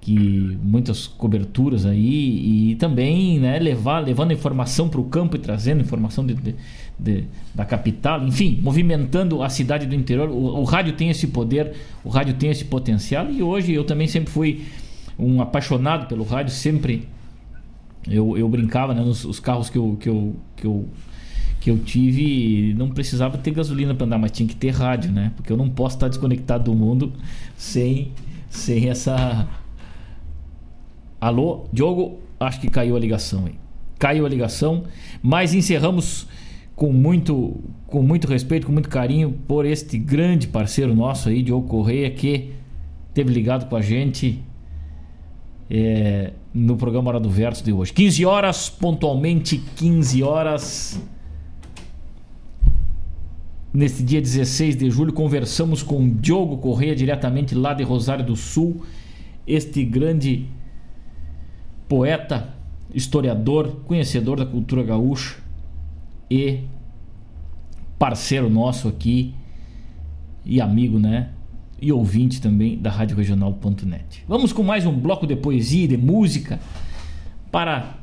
que 0.00 0.56
muitas 0.62 1.06
coberturas 1.06 1.84
aí 1.84 2.70
e 2.70 2.76
também 2.76 3.38
né, 3.38 3.58
levar, 3.58 3.98
levando 3.98 4.32
informação 4.32 4.88
para 4.88 5.00
o 5.00 5.04
campo 5.04 5.36
e 5.36 5.38
trazendo 5.38 5.82
informação 5.82 6.24
de, 6.24 6.32
de, 6.32 6.54
de, 6.98 7.24
da 7.54 7.66
capital, 7.66 8.26
enfim, 8.26 8.58
movimentando 8.62 9.42
a 9.42 9.50
cidade 9.50 9.84
do 9.84 9.94
interior. 9.94 10.30
O, 10.30 10.60
o, 10.60 10.64
rádio 10.64 10.94
tem 10.94 11.10
esse 11.10 11.26
poder, 11.26 11.74
o 12.02 12.08
rádio 12.08 12.32
tem 12.32 12.48
esse 12.48 12.64
potencial 12.64 13.30
e 13.30 13.42
hoje 13.42 13.74
eu 13.74 13.84
também 13.84 14.06
sempre 14.06 14.32
fui 14.32 14.64
um 15.18 15.40
apaixonado 15.40 16.06
pelo 16.06 16.24
rádio, 16.24 16.52
sempre 16.52 17.08
eu, 18.06 18.36
eu 18.36 18.48
brincava 18.48 18.94
né, 18.94 19.02
nos 19.02 19.24
os 19.24 19.40
carros 19.40 19.68
que 19.68 19.76
eu, 19.76 19.96
que 20.00 20.08
eu, 20.08 20.36
que 20.56 20.66
eu 20.66 20.88
que 21.60 21.70
eu 21.70 21.78
tive, 21.78 22.72
não 22.74 22.88
precisava 22.88 23.36
ter 23.36 23.50
gasolina 23.50 23.94
para 23.94 24.06
andar, 24.06 24.18
mas 24.18 24.30
tinha 24.30 24.48
que 24.48 24.54
ter 24.54 24.70
rádio, 24.70 25.10
né? 25.10 25.32
Porque 25.34 25.52
eu 25.52 25.56
não 25.56 25.68
posso 25.68 25.96
estar 25.96 26.08
desconectado 26.08 26.64
do 26.64 26.74
mundo 26.74 27.12
sem, 27.56 28.12
sem 28.48 28.88
essa. 28.88 29.48
Alô, 31.20 31.66
Diogo? 31.72 32.20
Acho 32.38 32.60
que 32.60 32.70
caiu 32.70 32.96
a 32.96 33.00
ligação 33.00 33.46
aí. 33.46 33.54
Caiu 33.98 34.24
a 34.24 34.28
ligação, 34.28 34.84
mas 35.20 35.52
encerramos 35.52 36.28
com 36.76 36.92
muito, 36.92 37.60
com 37.88 38.02
muito 38.02 38.28
respeito, 38.28 38.64
com 38.64 38.72
muito 38.72 38.88
carinho 38.88 39.32
por 39.48 39.66
este 39.66 39.98
grande 39.98 40.46
parceiro 40.46 40.94
nosso 40.94 41.28
aí, 41.28 41.42
Diogo 41.42 41.66
Correia, 41.66 42.08
que 42.08 42.52
teve 43.12 43.32
ligado 43.32 43.68
com 43.68 43.74
a 43.74 43.82
gente 43.82 44.40
é, 45.70 46.32
no 46.52 46.76
programa 46.76 47.10
Hora 47.10 47.20
do 47.20 47.28
Verso 47.28 47.62
de 47.64 47.72
hoje. 47.72 47.92
15 47.92 48.24
horas, 48.24 48.68
pontualmente 48.68 49.58
15 49.76 50.22
horas. 50.22 51.00
Neste 53.72 54.02
dia 54.02 54.20
16 54.20 54.76
de 54.76 54.90
julho, 54.90 55.12
conversamos 55.12 55.82
com 55.82 56.08
Diogo 56.08 56.56
Correia, 56.58 56.96
diretamente 56.96 57.54
lá 57.54 57.74
de 57.74 57.84
Rosário 57.84 58.24
do 58.24 58.34
Sul, 58.34 58.82
este 59.46 59.84
grande 59.84 60.46
poeta, 61.86 62.54
historiador, 62.92 63.82
conhecedor 63.86 64.38
da 64.38 64.46
cultura 64.46 64.82
gaúcha 64.82 65.36
e 66.30 66.60
parceiro 67.98 68.48
nosso 68.48 68.88
aqui 68.88 69.34
e 70.44 70.60
amigo, 70.60 70.98
né? 70.98 71.30
E 71.80 71.92
ouvinte 71.92 72.40
também 72.40 72.76
da 72.76 72.90
Rádio 72.90 73.16
Regional.net. 73.16 74.24
Vamos 74.26 74.52
com 74.52 74.62
mais 74.62 74.84
um 74.84 74.92
bloco 74.92 75.26
de 75.26 75.36
poesia 75.36 75.84
e 75.84 75.88
de 75.88 75.96
música 75.96 76.58
para 77.52 77.98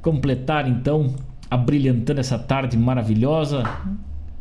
completar 0.00 0.68
então, 0.68 1.14
abrilhantando 1.50 2.20
essa 2.20 2.38
tarde 2.38 2.78
maravilhosa, 2.78 3.62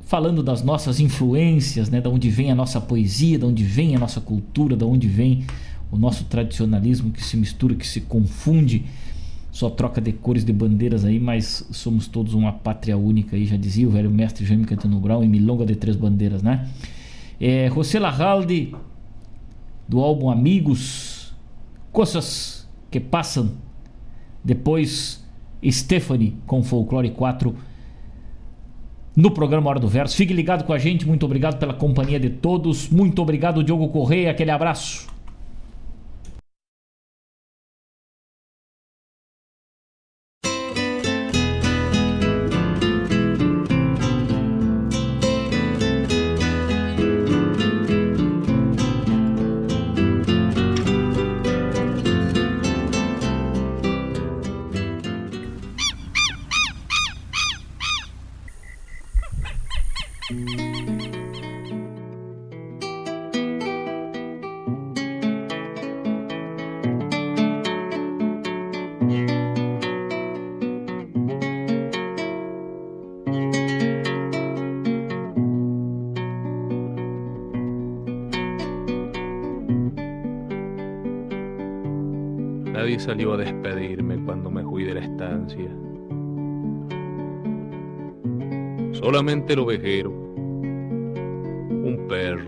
falando 0.02 0.42
das 0.42 0.64
nossas 0.64 1.00
influências, 1.00 1.90
né? 1.90 2.00
Da 2.00 2.10
onde 2.10 2.30
vem 2.30 2.52
a 2.52 2.56
nossa 2.56 2.80
poesia, 2.80 3.38
da 3.38 3.48
onde 3.48 3.64
vem 3.64 3.96
a 3.96 4.00
nossa 4.00 4.22
cultura, 4.22 4.78
da 4.78 4.86
onde 4.86 5.08
vem 5.08 5.46
o 5.92 5.98
nosso 5.98 6.24
tradicionalismo 6.26 7.12
que 7.12 7.24
se 7.24 7.36
mistura, 7.36 7.76
que 7.76 7.86
se 7.86 8.02
confunde 8.02 8.86
só 9.52 9.70
troca 9.70 10.00
de 10.00 10.14
cores 10.14 10.46
de 10.46 10.54
bandeiras 10.54 11.04
aí, 11.04 11.20
mas 11.20 11.68
somos 11.72 12.08
todos 12.08 12.34
uma 12.34 12.54
pátria 12.54 12.98
única 12.98 13.36
aí, 13.36 13.46
já 13.46 13.58
dizia 13.58 13.88
o 13.88 13.92
velho 13.92 14.10
mestre 14.10 14.46
Jaime 14.46 14.64
Cantano 14.64 15.00
Brown 15.00 15.24
em 15.24 15.28
Milonga 15.28 15.66
de 15.66 15.76
Três 15.76 15.98
Bandeiras, 15.98 16.42
né? 16.42 16.70
É, 17.40 17.70
José 17.70 18.00
do 19.88 20.00
álbum 20.02 20.30
Amigos, 20.30 21.34
Coisas 21.92 22.70
que 22.92 23.00
Passam, 23.00 23.52
depois 24.44 25.26
Stephanie 25.64 26.36
com 26.46 26.64
Folclore 26.64 27.12
4 27.12 27.56
no 29.16 29.32
programa 29.32 29.70
Hora 29.70 29.80
do 29.80 29.88
Verso. 29.88 30.16
Fique 30.16 30.34
ligado 30.34 30.64
com 30.64 30.74
a 30.74 30.78
gente, 30.78 31.08
muito 31.08 31.26
obrigado 31.26 31.58
pela 31.58 31.74
companhia 31.74 32.20
de 32.20 32.30
todos, 32.30 32.90
muito 32.90 33.22
obrigado 33.22 33.64
Diogo 33.64 33.90
Correia, 33.90 34.32
aquele 34.32 34.52
abraço. 34.52 35.08
Salió 83.20 83.34
a 83.34 83.38
despedirme 83.38 84.18
cuando 84.24 84.50
me 84.50 84.64
fui 84.64 84.86
de 84.86 84.94
la 84.94 85.02
estancia. 85.02 85.70
Solamente 88.94 89.52
el 89.52 89.60
ovejero, 89.60 90.10
un 90.10 92.06
perro, 92.08 92.48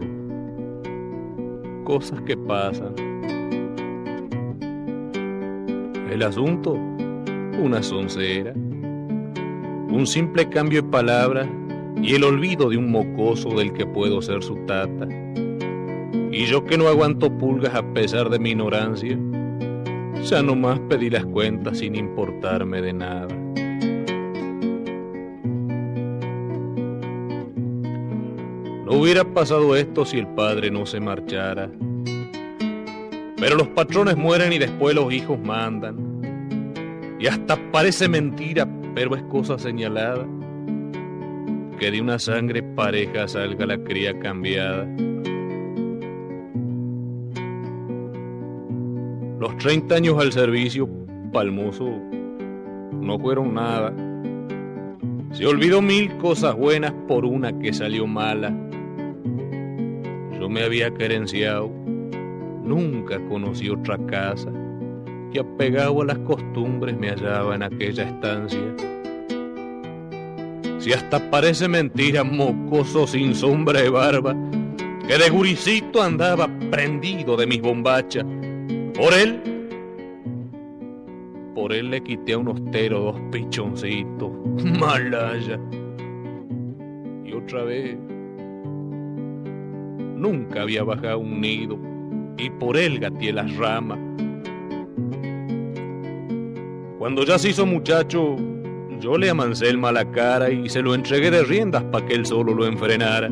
cosas 1.83 2.21
que 2.21 2.37
pasan. 2.37 2.93
El 6.09 6.23
asunto, 6.23 6.77
una 7.61 7.83
soncera, 7.83 8.53
un 8.53 10.07
simple 10.07 10.47
cambio 10.47 10.83
de 10.83 10.87
palabras 10.87 11.49
y 12.01 12.15
el 12.15 12.23
olvido 12.23 12.69
de 12.69 12.77
un 12.77 12.89
mocoso 12.91 13.49
del 13.57 13.73
que 13.73 13.85
puedo 13.85 14.21
ser 14.21 14.41
su 14.41 14.55
tata. 14.67 15.05
Y 16.31 16.45
yo 16.45 16.63
que 16.63 16.77
no 16.77 16.87
aguanto 16.87 17.29
pulgas 17.37 17.75
a 17.75 17.83
pesar 17.93 18.29
de 18.29 18.39
mi 18.39 18.51
ignorancia, 18.51 19.19
ya 20.23 20.41
nomás 20.41 20.79
pedí 20.81 21.09
las 21.09 21.25
cuentas 21.25 21.79
sin 21.79 21.95
importarme 21.95 22.81
de 22.81 22.93
nada. 22.93 23.27
No 28.85 28.97
hubiera 28.97 29.23
pasado 29.23 29.75
esto 29.75 30.05
si 30.05 30.19
el 30.19 30.27
padre 30.27 30.69
no 30.69 30.85
se 30.85 30.99
marchara. 30.99 31.69
Pero 33.37 33.55
los 33.55 33.69
patrones 33.69 34.17
mueren 34.17 34.53
y 34.53 34.59
después 34.59 34.93
los 34.93 35.11
hijos 35.13 35.39
mandan. 35.39 36.21
Y 37.19 37.27
hasta 37.27 37.57
parece 37.71 38.09
mentira, 38.09 38.67
pero 38.93 39.15
es 39.15 39.23
cosa 39.23 39.57
señalada, 39.57 40.27
que 41.79 41.89
de 41.89 42.01
una 42.01 42.19
sangre 42.19 42.61
pareja 42.61 43.27
salga 43.27 43.65
la 43.65 43.77
cría 43.77 44.19
cambiada. 44.19 44.87
Los 49.41 49.57
30 49.57 49.95
años 49.95 50.19
al 50.19 50.31
servicio, 50.31 50.87
Palmoso, 51.33 51.89
no 52.91 53.17
fueron 53.17 53.55
nada. 53.55 53.91
Se 55.31 55.47
olvidó 55.47 55.81
mil 55.81 56.15
cosas 56.17 56.55
buenas 56.55 56.93
por 57.07 57.25
una 57.25 57.51
que 57.57 57.73
salió 57.73 58.05
mala. 58.05 58.55
Yo 60.39 60.47
me 60.47 60.61
había 60.61 60.93
querenciado, 60.93 61.71
nunca 62.63 63.19
conocí 63.29 63.67
otra 63.67 63.97
casa 64.05 64.51
y 65.33 65.39
apegado 65.39 66.03
a 66.03 66.05
las 66.05 66.19
costumbres 66.19 66.95
me 66.95 67.09
hallaba 67.09 67.55
en 67.55 67.63
aquella 67.63 68.03
estancia. 68.03 68.75
Si 70.77 70.93
hasta 70.93 71.31
parece 71.31 71.67
mentira, 71.67 72.23
mocoso 72.23 73.07
sin 73.07 73.33
sombra 73.33 73.81
de 73.81 73.89
barba, 73.89 74.35
que 75.07 75.17
de 75.17 75.29
guricito 75.31 75.99
andaba 75.99 76.47
prendido 76.69 77.35
de 77.35 77.47
mis 77.47 77.59
bombachas 77.59 78.23
por 79.01 79.15
él, 79.15 79.41
por 81.55 81.73
él 81.73 81.89
le 81.89 82.03
quité 82.03 82.33
a 82.33 82.37
un 82.37 82.49
ostero 82.49 82.99
dos 82.99 83.19
pichoncitos, 83.31 84.29
malaya. 84.79 85.59
Y 87.25 87.33
otra 87.33 87.63
vez, 87.63 87.97
nunca 90.15 90.61
había 90.61 90.83
bajado 90.83 91.17
un 91.17 91.41
nido 91.41 91.79
y 92.37 92.51
por 92.51 92.77
él 92.77 92.99
gateé 92.99 93.33
las 93.33 93.55
ramas. 93.57 93.97
Cuando 96.99 97.23
ya 97.23 97.39
se 97.39 97.49
hizo 97.49 97.65
muchacho, 97.65 98.35
yo 98.99 99.17
le 99.17 99.31
amancé 99.31 99.69
el 99.69 99.79
mala 99.79 100.11
cara 100.11 100.51
y 100.51 100.69
se 100.69 100.83
lo 100.83 100.93
entregué 100.93 101.31
de 101.31 101.43
riendas 101.43 101.83
para 101.85 102.05
que 102.05 102.13
él 102.13 102.27
solo 102.27 102.53
lo 102.53 102.67
enfrenara. 102.67 103.31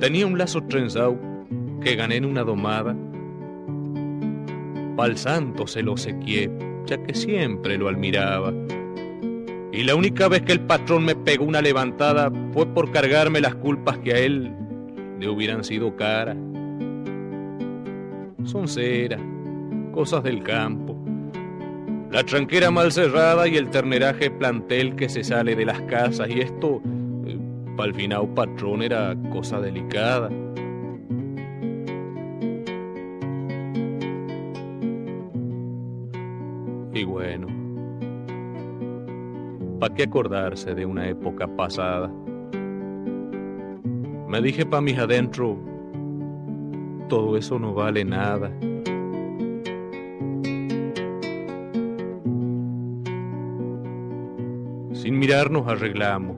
Tenía 0.00 0.26
un 0.26 0.36
lazo 0.36 0.60
trenzado 0.64 1.29
que 1.80 1.96
gané 1.96 2.16
en 2.16 2.24
una 2.24 2.44
domada. 2.44 2.96
Pal 4.96 5.16
santo 5.16 5.66
se 5.66 5.82
lo 5.82 5.96
sequié, 5.96 6.50
ya 6.86 7.02
que 7.02 7.14
siempre 7.14 7.78
lo 7.78 7.88
admiraba. 7.88 8.52
Y 9.72 9.84
la 9.84 9.94
única 9.94 10.28
vez 10.28 10.42
que 10.42 10.52
el 10.52 10.60
patrón 10.60 11.04
me 11.04 11.14
pegó 11.14 11.44
una 11.44 11.62
levantada 11.62 12.30
fue 12.52 12.66
por 12.66 12.90
cargarme 12.90 13.40
las 13.40 13.54
culpas 13.54 13.98
que 13.98 14.12
a 14.12 14.18
él 14.18 14.52
le 15.18 15.28
hubieran 15.28 15.64
sido 15.64 15.96
caras. 15.96 16.36
Son 18.44 18.66
cera, 18.66 19.18
cosas 19.92 20.22
del 20.24 20.42
campo. 20.42 20.96
La 22.10 22.24
tranquera 22.24 22.72
mal 22.72 22.90
cerrada 22.90 23.46
y 23.46 23.56
el 23.56 23.70
terneraje 23.70 24.30
plantel 24.30 24.96
que 24.96 25.08
se 25.08 25.22
sale 25.22 25.54
de 25.54 25.64
las 25.64 25.80
casas. 25.82 26.28
Y 26.28 26.40
esto, 26.40 26.82
eh, 27.24 27.38
para 27.76 27.90
el 27.90 27.94
final 27.94 28.28
patrón, 28.34 28.82
era 28.82 29.14
cosa 29.30 29.60
delicada. 29.60 30.28
¿Para 39.80 39.94
qué 39.94 40.02
acordarse 40.02 40.74
de 40.74 40.84
una 40.84 41.08
época 41.08 41.48
pasada? 41.56 42.12
Me 44.28 44.42
dije 44.42 44.66
pa' 44.66 44.82
mis 44.82 44.98
adentro, 44.98 45.56
todo 47.08 47.38
eso 47.38 47.58
no 47.58 47.72
vale 47.72 48.04
nada. 48.04 48.50
Sin 54.92 55.18
mirarnos 55.18 55.66
arreglamos. 55.66 56.36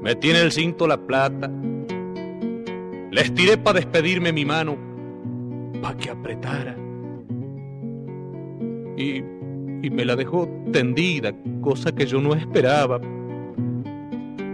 Me 0.00 0.14
tiene 0.14 0.40
el 0.40 0.52
cinto 0.52 0.86
la 0.86 0.96
plata. 0.96 1.50
Les 3.10 3.34
tiré 3.34 3.58
para 3.58 3.80
despedirme 3.80 4.32
mi 4.32 4.46
mano, 4.46 4.78
pa' 5.82 5.98
que 5.98 6.08
apretara. 6.08 6.78
Y, 8.96 9.18
y 9.82 9.90
me 9.90 10.06
la 10.06 10.16
dejó 10.16 10.48
tendida, 10.72 11.34
cosa 11.62 11.92
que 11.92 12.04
yo 12.04 12.20
no 12.20 12.34
esperaba. 12.34 13.00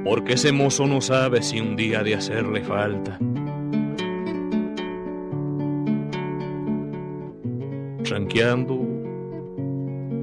Porque 0.05 0.35
ese 0.35 0.53
mozo 0.53 0.87
no 0.87 1.01
sabe 1.01 1.43
si 1.43 1.61
un 1.61 1.75
día 1.75 2.05
de 2.05 2.15
hacerle 2.15 2.63
falta. 2.63 3.19
Tranqueando, 8.05 8.79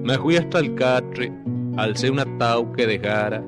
me 0.03 0.17
fui 0.17 0.37
hasta 0.37 0.59
el 0.59 0.73
catre, 0.75 1.33
alcé 1.75 2.09
un 2.09 2.19
atau 2.19 2.71
que 2.71 2.87
dejara 2.87 3.43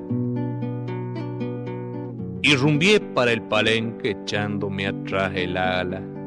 y 2.42 2.54
rumbié 2.54 3.00
para 3.00 3.32
el 3.32 3.42
palenque 3.42 4.10
echándome 4.10 4.86
atrás 4.86 5.32
el 5.34 5.56
ala. 5.56 6.17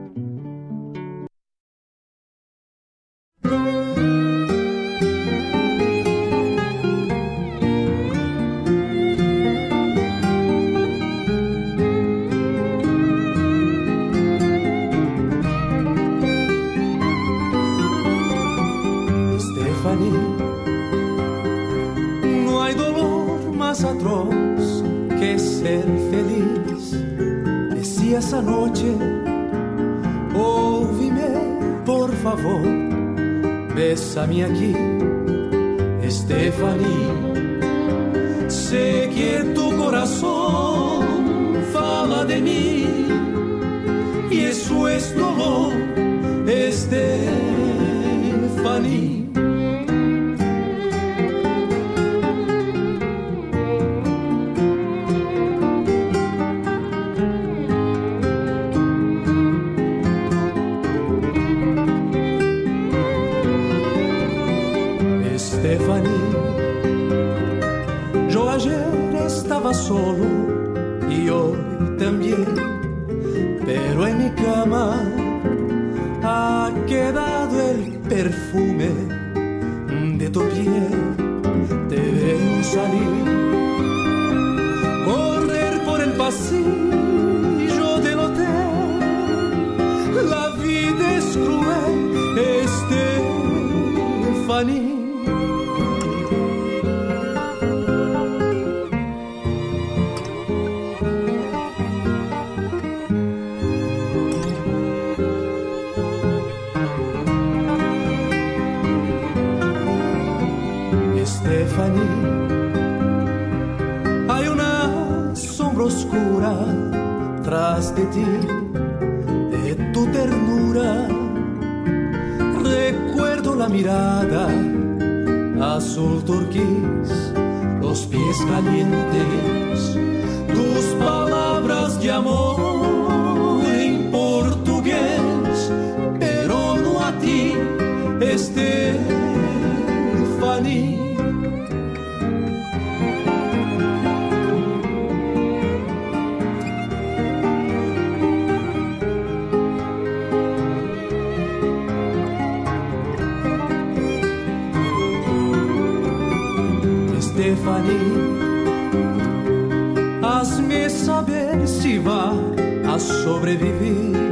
sobreviver 163.01 164.30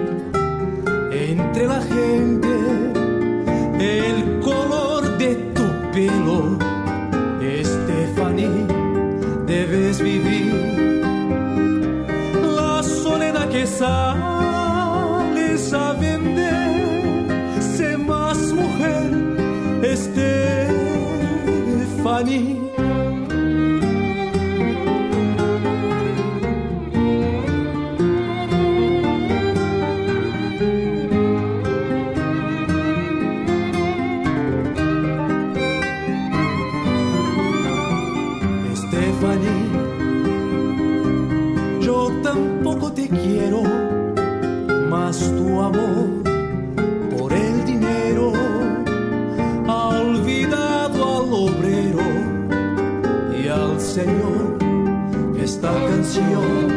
有 56.27 56.68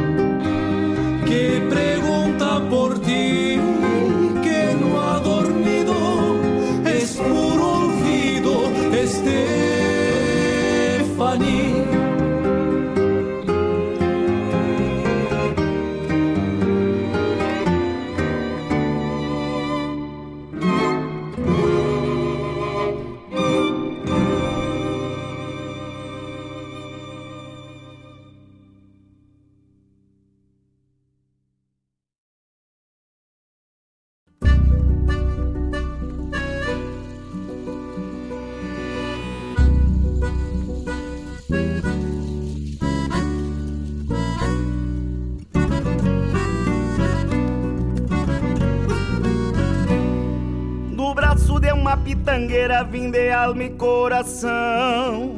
de 53.10 53.30
alma 53.30 53.64
e 53.64 53.70
coração. 53.70 55.32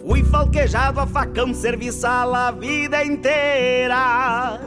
Fui 0.00 0.22
falquejado 0.24 1.00
a 1.00 1.06
facão, 1.06 1.52
serviçal 1.52 2.34
a 2.34 2.50
vida 2.50 3.04
inteira. 3.04 4.60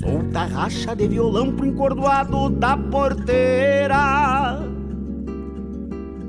Solta 0.00 0.44
racha 0.44 0.96
de 0.96 1.06
violão 1.06 1.52
pro 1.52 1.66
encordoado 1.66 2.48
da 2.48 2.76
porteira. 2.76 4.58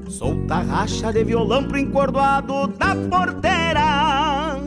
Solta 0.10 0.56
racha 0.56 1.14
de 1.14 1.24
violão 1.24 1.64
pro 1.64 1.78
encordoado 1.78 2.68
da 2.68 2.96
porteira. 3.10 4.60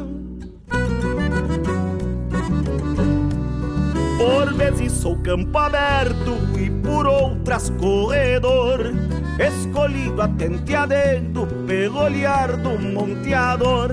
Por 4.16 4.54
vezes 4.54 4.92
sou 4.92 5.18
campo 5.18 5.58
aberto 5.58 6.32
por 7.04 7.06
outras 7.06 7.70
corredor. 7.78 8.94
Escolhido 9.38 10.22
atente 10.22 10.74
a 10.74 10.86
dedo 10.86 11.46
pelo 11.66 12.00
olhar 12.00 12.56
do 12.56 12.78
monteador. 12.78 13.92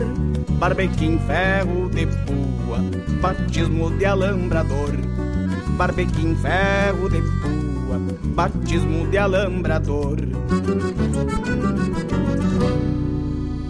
Barbequim 0.51 1.19
ferro 1.19 1.89
de 1.89 2.05
pua, 2.05 2.79
batismo 3.21 3.91
de 3.91 4.05
alambrador. 4.05 4.91
Barbequim 5.77 6.35
ferro 6.35 7.09
de 7.09 7.21
pua, 7.41 7.99
batismo 8.35 9.07
de 9.07 9.17
alambrador. 9.17 10.17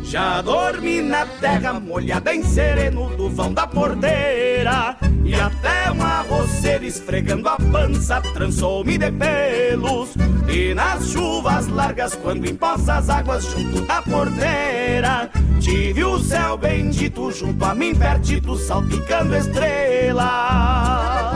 Já 0.03 0.41
dormi 0.41 1.01
na 1.01 1.26
terra 1.26 1.80
molhada 1.80 2.35
em 2.35 2.43
sereno 2.43 3.15
do 3.15 3.30
vão 3.30 3.53
da 3.53 3.65
porteira 3.65 4.97
E 5.23 5.35
até 5.35 5.91
uma 5.91 6.22
roceira 6.22 6.85
esfregando 6.85 7.48
a 7.48 7.57
pança 7.57 8.22
trançou-me 8.34 8.98
de 8.98 9.11
pelos. 9.11 10.10
E 10.48 10.73
nas 10.73 11.10
chuvas 11.10 11.68
largas 11.68 12.15
quando 12.15 12.45
empoça 12.45 12.95
as 12.95 13.10
águas 13.10 13.45
junto 13.45 13.81
da 13.81 14.02
porteira 14.02 15.30
Tive 15.61 16.03
o 16.03 16.19
céu 16.19 16.57
bendito 16.57 17.31
junto 17.31 17.64
a 17.64 17.73
mim 17.73 17.95
pertito 17.95 18.57
salpicando 18.57 19.35
estrelas 19.35 21.30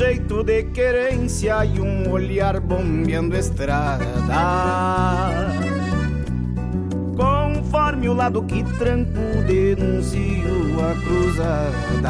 jeito 0.00 0.42
de 0.42 0.62
querência 0.62 1.62
e 1.62 1.78
um 1.78 2.10
olhar 2.10 2.58
bombeando 2.58 3.36
estrada. 3.36 4.06
Conforme 7.14 8.08
o 8.08 8.14
lado 8.14 8.42
que 8.44 8.64
tranco, 8.78 9.20
denuncio 9.46 10.80
a 10.80 10.94
cruzada. 11.04 12.08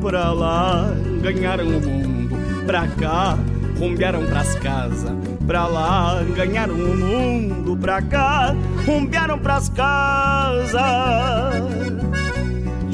Pra 0.00 0.32
lá 0.32 0.94
ganharam 1.20 1.66
o 1.66 1.78
mundo, 1.78 2.64
pra 2.64 2.88
cá 2.88 3.38
rumbearam 3.78 4.24
pras 4.24 4.54
casas. 4.54 5.12
Pra 5.46 5.66
lá 5.66 6.22
ganharam 6.34 6.74
o 6.74 6.96
mundo, 6.96 7.76
pra 7.76 8.00
cá 8.00 8.56
rumbearam 8.86 9.38
pras 9.38 9.68
casas. 9.68 10.80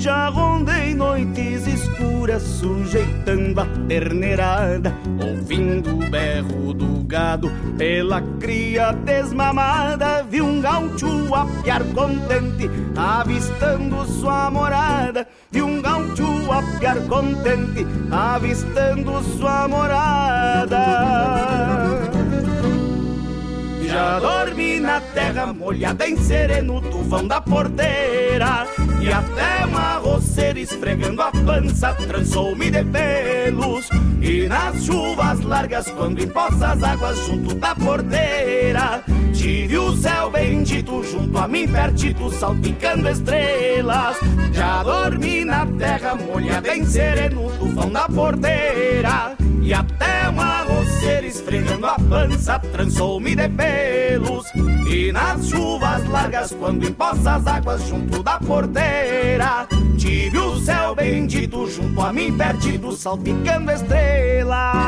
Já 0.00 0.30
rondei 0.30 0.94
noites 0.94 1.66
escuras, 1.66 2.42
sujeitando 2.42 3.60
a 3.60 3.66
terneirada, 3.86 4.94
ouvindo 5.22 5.90
o 5.90 6.10
berro 6.10 6.72
do 6.72 7.04
gado 7.04 7.52
pela 7.76 8.22
cria 8.40 8.92
desmamada. 8.92 10.22
Vi 10.22 10.40
um 10.40 10.58
gaúcho 10.58 11.34
a 11.34 11.44
piar 11.62 11.84
contente, 11.92 12.70
avistando 12.96 14.06
sua 14.06 14.50
morada. 14.50 15.28
Vi 15.50 15.60
um 15.60 15.82
gaúcho 15.82 16.50
a 16.50 16.62
piar 16.78 16.96
contente, 17.06 17.86
avistando 18.10 19.22
sua 19.36 19.68
morada. 19.68 20.80
Já 23.86 24.18
dormi 24.18 24.80
na 24.80 25.00
terra 25.00 25.52
molhada 25.52 26.08
em 26.08 26.16
sereno 26.16 26.80
tufão 27.10 27.26
da 27.26 27.40
porteira 27.40 28.66
E 29.00 29.12
até 29.12 29.66
uma 29.66 29.96
roceira 29.96 30.60
esfregando 30.60 31.20
a 31.20 31.32
pança 31.32 31.92
trançou-me 31.94 32.70
de 32.70 32.84
pelos. 32.84 33.88
E 34.22 34.46
nas 34.46 34.84
chuvas 34.84 35.40
largas 35.40 35.90
quando 35.90 36.22
empoça 36.22 36.68
as 36.68 36.82
águas 36.82 37.18
junto 37.26 37.54
da 37.56 37.74
porteira 37.74 39.02
Tive 39.34 39.78
o 39.78 39.96
céu 39.96 40.30
bendito 40.30 41.02
junto 41.02 41.36
a 41.38 41.48
mim 41.48 41.66
pertito 41.66 42.30
salpicando 42.30 43.08
estrelas. 43.08 44.16
Já 44.52 44.82
dormi 44.82 45.44
na 45.44 45.66
terra 45.66 46.14
molhada 46.14 46.76
em 46.76 46.84
sereno 46.84 47.50
tufão 47.58 47.90
da 47.90 48.06
porteira 48.06 49.36
e 49.70 49.74
até 49.74 50.28
uma 50.28 50.62
roceira 50.62 51.24
esfregando 51.24 51.86
a 51.86 51.94
pança 51.94 52.58
trançou-me 52.58 53.36
de 53.36 53.48
pelos. 53.48 54.44
E 54.88 55.12
nas 55.12 55.48
chuvas 55.48 56.04
largas 56.08 56.52
quando 56.58 56.88
empoça 56.88 57.34
as 57.34 57.46
águas 57.46 57.86
junto 57.86 58.20
da 58.20 58.40
porteira 58.40 59.68
Tive 59.96 60.38
o 60.38 60.58
céu 60.58 60.96
bendito 60.96 61.70
junto 61.70 62.00
a 62.00 62.12
mim 62.12 62.36
perdido 62.36 62.90
salpicando 62.90 63.70
estrelas 63.70 64.80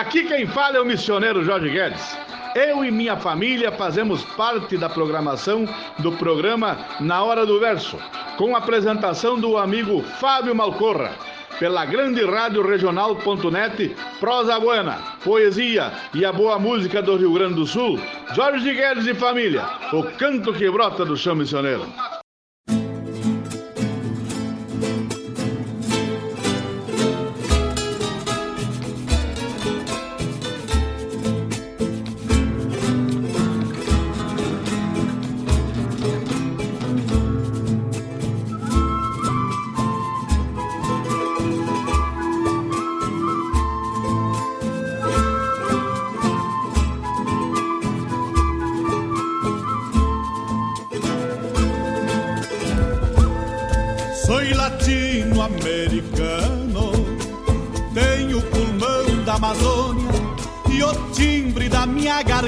Aqui 0.00 0.24
quem 0.24 0.46
fala 0.46 0.78
é 0.78 0.80
o 0.80 0.84
missioneiro 0.86 1.44
Jorge 1.44 1.68
Guedes. 1.68 2.16
Eu 2.54 2.82
e 2.82 2.90
minha 2.90 3.18
família 3.18 3.70
fazemos 3.70 4.24
parte 4.24 4.78
da 4.78 4.88
programação 4.88 5.68
do 5.98 6.10
programa 6.12 6.78
Na 7.00 7.22
Hora 7.22 7.44
do 7.44 7.60
Verso, 7.60 7.98
com 8.38 8.54
a 8.54 8.58
apresentação 8.60 9.38
do 9.38 9.58
amigo 9.58 10.02
Fábio 10.18 10.54
Malcorra, 10.54 11.12
pela 11.58 11.84
grande 11.84 12.24
rádio 12.24 12.66
regional.net, 12.66 13.94
prosa 14.18 14.58
buena, 14.58 14.96
poesia 15.22 15.92
e 16.14 16.24
a 16.24 16.32
boa 16.32 16.58
música 16.58 17.02
do 17.02 17.16
Rio 17.16 17.34
Grande 17.34 17.56
do 17.56 17.66
Sul, 17.66 18.00
Jorge 18.34 18.72
Guedes 18.72 19.06
e 19.06 19.12
família, 19.12 19.66
o 19.92 20.02
canto 20.16 20.50
que 20.54 20.70
brota 20.70 21.04
do 21.04 21.14
chão 21.14 21.34
missioneiro. 21.34 21.84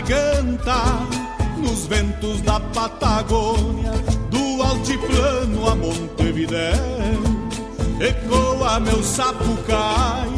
Garganta 0.06 0.82
nos 1.56 1.86
ventos 1.86 2.40
da 2.42 2.58
Patagônia, 2.58 3.92
do 4.30 4.62
altiplano 4.62 5.68
a 5.68 5.74
Montevidéu. 5.74 7.22
Ecoa 8.00 8.80
meu 8.80 9.02
sapucai, 9.02 10.28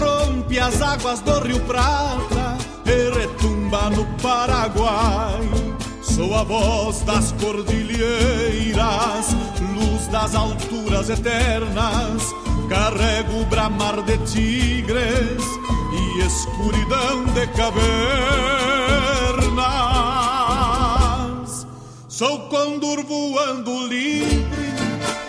rompe 0.00 0.58
as 0.58 0.82
águas 0.82 1.20
do 1.20 1.38
Rio 1.40 1.60
Prata 1.60 2.58
e 2.84 3.18
retumba 3.18 3.90
no 3.90 4.04
Paraguai. 4.20 5.48
Sou 6.02 6.34
a 6.34 6.42
voz 6.42 7.02
das 7.02 7.32
cordilheiras, 7.32 9.36
luz 9.74 10.08
das 10.08 10.34
alturas 10.34 11.08
eternas. 11.08 12.34
Carrego 12.68 13.42
o 13.42 13.44
bramar 13.44 14.02
de 14.02 14.18
tigres 14.18 15.40
e 15.96 16.20
escuridão 16.20 17.24
de 17.34 17.46
cavernas. 17.48 18.06
Sou 22.08 22.48
condor 22.48 23.04
voando 23.04 23.86
livre 23.86 24.74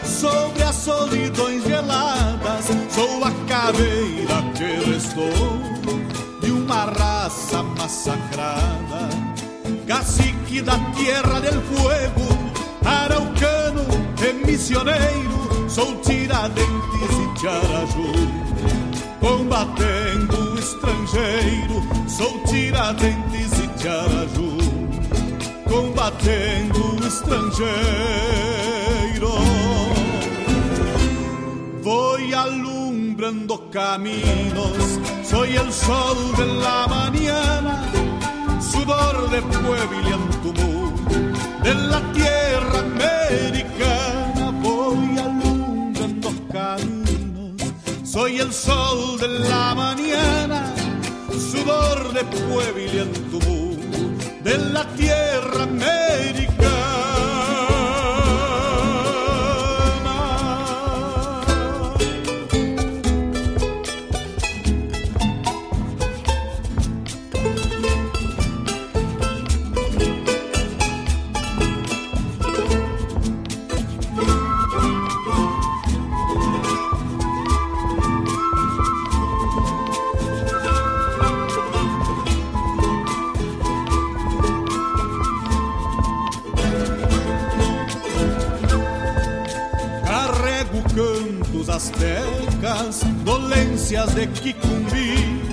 sobre 0.04 0.64
as 0.64 0.76
solidões 0.76 1.64
geladas. 1.64 2.66
Sou 2.90 3.24
a 3.24 3.32
caveira 3.48 4.42
que 4.56 4.90
restou 4.90 5.60
de 6.42 6.52
uma 6.52 6.86
raça 6.86 7.62
massacrada. 7.64 9.10
Cacique 9.86 10.62
da 10.62 10.78
Tierra 10.92 11.40
del 11.42 11.62
Fuego, 11.62 12.28
araucano 12.86 13.86
e 14.26 14.46
missioneiro. 14.46 15.70
Sou 15.70 15.96
tiradentes 15.98 17.12
e 17.12 17.40
charaju, 17.40 18.14
combatendo 19.20 20.47
estrangeiro. 20.68 21.78
Sou 22.08 22.40
tiradentes 22.46 23.52
e 23.60 23.68
charaju, 23.82 24.58
combatendo 25.70 26.96
o 26.96 27.08
estrangeiro. 27.08 28.18
voy 31.88 32.34
alumbrando 32.34 33.70
caminos, 33.72 35.00
soy 35.24 35.56
el 35.56 35.72
sol 35.72 36.18
de 36.38 36.46
la 36.46 36.86
mañana, 36.88 37.90
sudor 38.60 39.30
de 39.30 39.42
pueblo 39.42 40.10
y 40.10 40.12
antumú, 40.12 40.92
de 41.64 41.74
la 41.76 42.02
tierra 42.12 42.80
americana, 42.80 44.52
voy 44.62 45.18
alumbrando 45.18 46.30
caminos, 46.52 47.56
soy 48.04 48.40
el 48.40 48.52
sol 48.52 49.17
de 51.68 52.24
pueblo 52.24 52.94
y 52.94 53.00
antumú, 53.00 53.78
de 54.42 54.58
la 54.58 54.86
tierra 54.96 55.64
americana. 55.64 56.07
De 94.18 94.26
Quicumbi, 94.42 95.44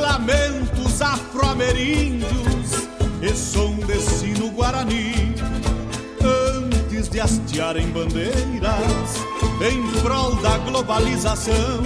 lamentos 0.00 1.02
afro-ameríndios 1.02 2.88
e 3.20 3.28
som 3.34 3.74
de 3.74 4.00
sino 4.00 4.50
guarani. 4.50 5.34
Antes 6.24 7.10
de 7.10 7.20
hastearem 7.20 7.88
bandeiras 7.88 9.16
em 9.60 10.00
prol 10.00 10.36
da 10.36 10.56
globalização, 10.56 11.82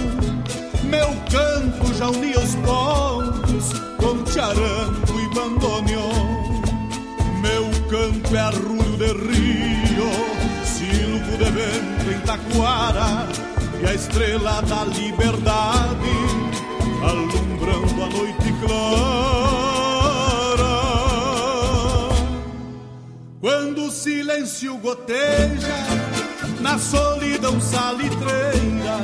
meu 0.85 1.09
canto 1.29 1.93
já 1.95 2.07
unia 2.07 2.39
os 2.39 2.55
povos 2.55 3.73
com 3.97 4.25
charango 4.31 5.19
e 5.19 5.35
bandoneon. 5.35 6.61
Meu 7.41 7.69
canto 7.89 8.33
é 8.33 8.39
arrulho 8.39 8.97
de 8.97 9.07
rio, 9.07 10.09
silvo 10.63 11.37
de 11.37 11.51
vento 11.51 12.11
em 12.15 12.19
taquara 12.21 13.50
e 13.81 13.87
a 13.87 13.93
estrela 13.93 14.61
da 14.61 14.83
liberdade 14.85 16.11
alumbrando 17.03 18.03
a 18.03 18.09
noite 18.09 18.53
clara. 18.63 19.81
Quando 23.39 23.85
o 23.85 23.91
silêncio 23.91 24.77
goteja 24.77 25.75
na 26.59 26.77
solidão 26.77 27.59
salitreira, 27.59 28.99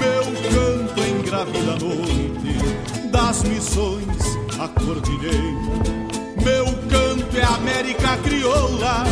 meu 0.00 0.24
canto 0.50 1.00
engravida 1.02 1.72
a 1.72 1.78
noite 1.78 3.08
das 3.10 3.42
missões 3.44 4.38
à 4.58 4.68
cordilheira. 4.68 5.76
Meu 6.42 6.64
canto 6.88 7.36
é 7.36 7.44
América 7.44 8.16
crioula 8.18 9.04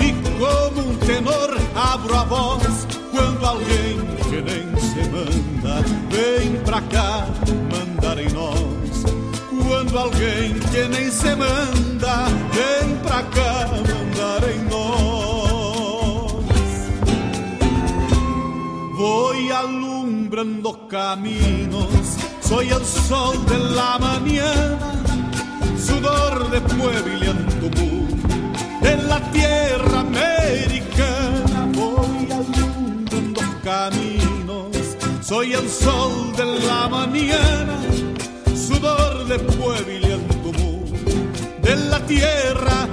e 0.00 0.12
como 0.38 0.90
um 0.90 0.96
tenor 0.98 1.56
abro 1.74 2.14
a 2.14 2.24
voz 2.24 2.93
quando 3.44 3.48
alguém 3.48 4.00
que 4.30 4.40
nem 4.40 4.64
se 4.80 5.02
manda 5.10 5.82
vem 6.08 6.56
pra 6.64 6.80
cá 6.80 7.26
mandar 7.70 8.18
em 8.18 8.30
nós. 8.30 9.04
Quando 9.66 9.98
alguém 9.98 10.54
que 10.54 10.88
nem 10.88 11.10
se 11.10 11.36
manda 11.36 12.24
vem 12.52 12.96
pra 13.02 13.22
cá 13.22 13.68
mandar 13.68 14.42
em 14.50 14.64
nós. 14.70 16.44
Voy 18.96 19.50
alumbrando 19.50 20.72
caminos, 20.88 22.16
soy 22.40 22.70
el 22.70 22.84
sol 22.84 23.36
de 23.44 23.58
la 23.74 23.98
mañana, 23.98 25.02
sudor 25.76 26.50
de 26.50 26.60
pueblo 26.62 27.24
y 27.24 28.84
de 28.84 28.96
la 29.02 29.20
tierra 29.32 30.00
americana. 30.00 31.13
Soy 35.24 35.54
el 35.54 35.68
sol 35.70 36.36
de 36.36 36.44
la 36.44 36.86
mañana, 36.86 37.80
sudor 38.54 39.24
de 39.26 39.38
pueblo 39.38 40.14
antumú, 40.14 40.84
de 41.62 41.76
la 41.76 41.98
tierra 42.00 42.88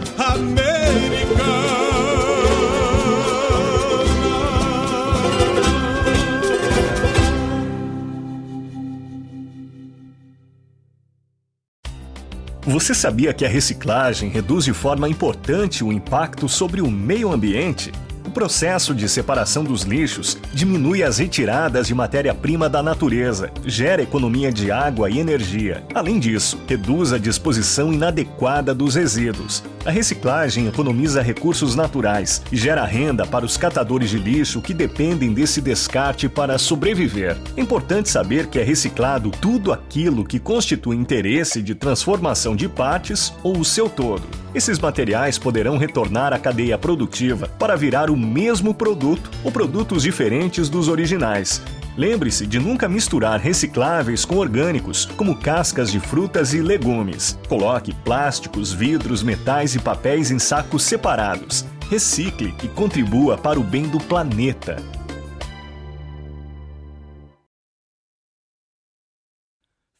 Você 12.63 12.95
sabia 12.95 13.33
que 13.33 13.43
a 13.43 13.49
reciclagem 13.49 14.29
reduz 14.29 14.63
de 14.65 14.71
forma 14.71 15.09
importante 15.09 15.83
o 15.83 15.91
impacto 15.91 16.47
sobre 16.47 16.79
o 16.79 16.89
meio 16.89 17.33
ambiente? 17.33 17.91
O 18.31 18.33
processo 18.33 18.95
de 18.95 19.09
separação 19.09 19.61
dos 19.61 19.81
lixos 19.81 20.37
diminui 20.53 21.03
as 21.03 21.17
retiradas 21.17 21.87
de 21.87 21.93
matéria-prima 21.93 22.69
da 22.69 22.81
natureza, 22.81 23.51
gera 23.65 24.01
economia 24.01 24.53
de 24.53 24.71
água 24.71 25.09
e 25.09 25.19
energia. 25.19 25.83
Além 25.93 26.17
disso, 26.17 26.57
reduz 26.65 27.11
a 27.11 27.17
disposição 27.17 27.91
inadequada 27.91 28.73
dos 28.73 28.95
resíduos. 28.95 29.61
A 29.83 29.91
reciclagem 29.91 30.65
economiza 30.65 31.21
recursos 31.21 31.75
naturais 31.75 32.41
e 32.49 32.55
gera 32.55 32.85
renda 32.85 33.25
para 33.25 33.43
os 33.43 33.57
catadores 33.57 34.11
de 34.11 34.17
lixo 34.17 34.61
que 34.61 34.73
dependem 34.73 35.33
desse 35.33 35.59
descarte 35.59 36.29
para 36.29 36.57
sobreviver. 36.57 37.35
É 37.57 37.61
importante 37.61 38.09
saber 38.09 38.47
que 38.47 38.59
é 38.59 38.63
reciclado 38.63 39.29
tudo 39.29 39.73
aquilo 39.73 40.23
que 40.23 40.39
constitui 40.39 40.95
interesse 40.95 41.61
de 41.61 41.75
transformação 41.75 42.55
de 42.55 42.69
partes 42.69 43.33
ou 43.43 43.57
o 43.57 43.65
seu 43.65 43.89
todo. 43.89 44.23
Esses 44.53 44.77
materiais 44.79 45.37
poderão 45.37 45.77
retornar 45.77 46.33
à 46.33 46.37
cadeia 46.37 46.77
produtiva 46.77 47.47
para 47.57 47.75
virar 47.75 48.09
o 48.09 48.17
mesmo 48.21 48.73
produto 48.73 49.29
ou 49.43 49.51
produtos 49.51 50.03
diferentes 50.03 50.69
dos 50.69 50.87
originais. 50.87 51.61
Lembre-se 51.97 52.47
de 52.47 52.57
nunca 52.57 52.87
misturar 52.87 53.39
recicláveis 53.39 54.23
com 54.23 54.37
orgânicos, 54.37 55.05
como 55.17 55.35
cascas 55.35 55.91
de 55.91 55.99
frutas 55.99 56.53
e 56.53 56.61
legumes. 56.61 57.37
Coloque 57.49 57.93
plásticos, 57.93 58.71
vidros, 58.71 59.21
metais 59.21 59.75
e 59.75 59.79
papéis 59.79 60.31
em 60.31 60.39
sacos 60.39 60.83
separados. 60.83 61.65
Recicle 61.89 62.55
e 62.63 62.67
contribua 62.69 63.37
para 63.37 63.59
o 63.59 63.63
bem 63.63 63.83
do 63.83 63.99
planeta. 63.99 64.77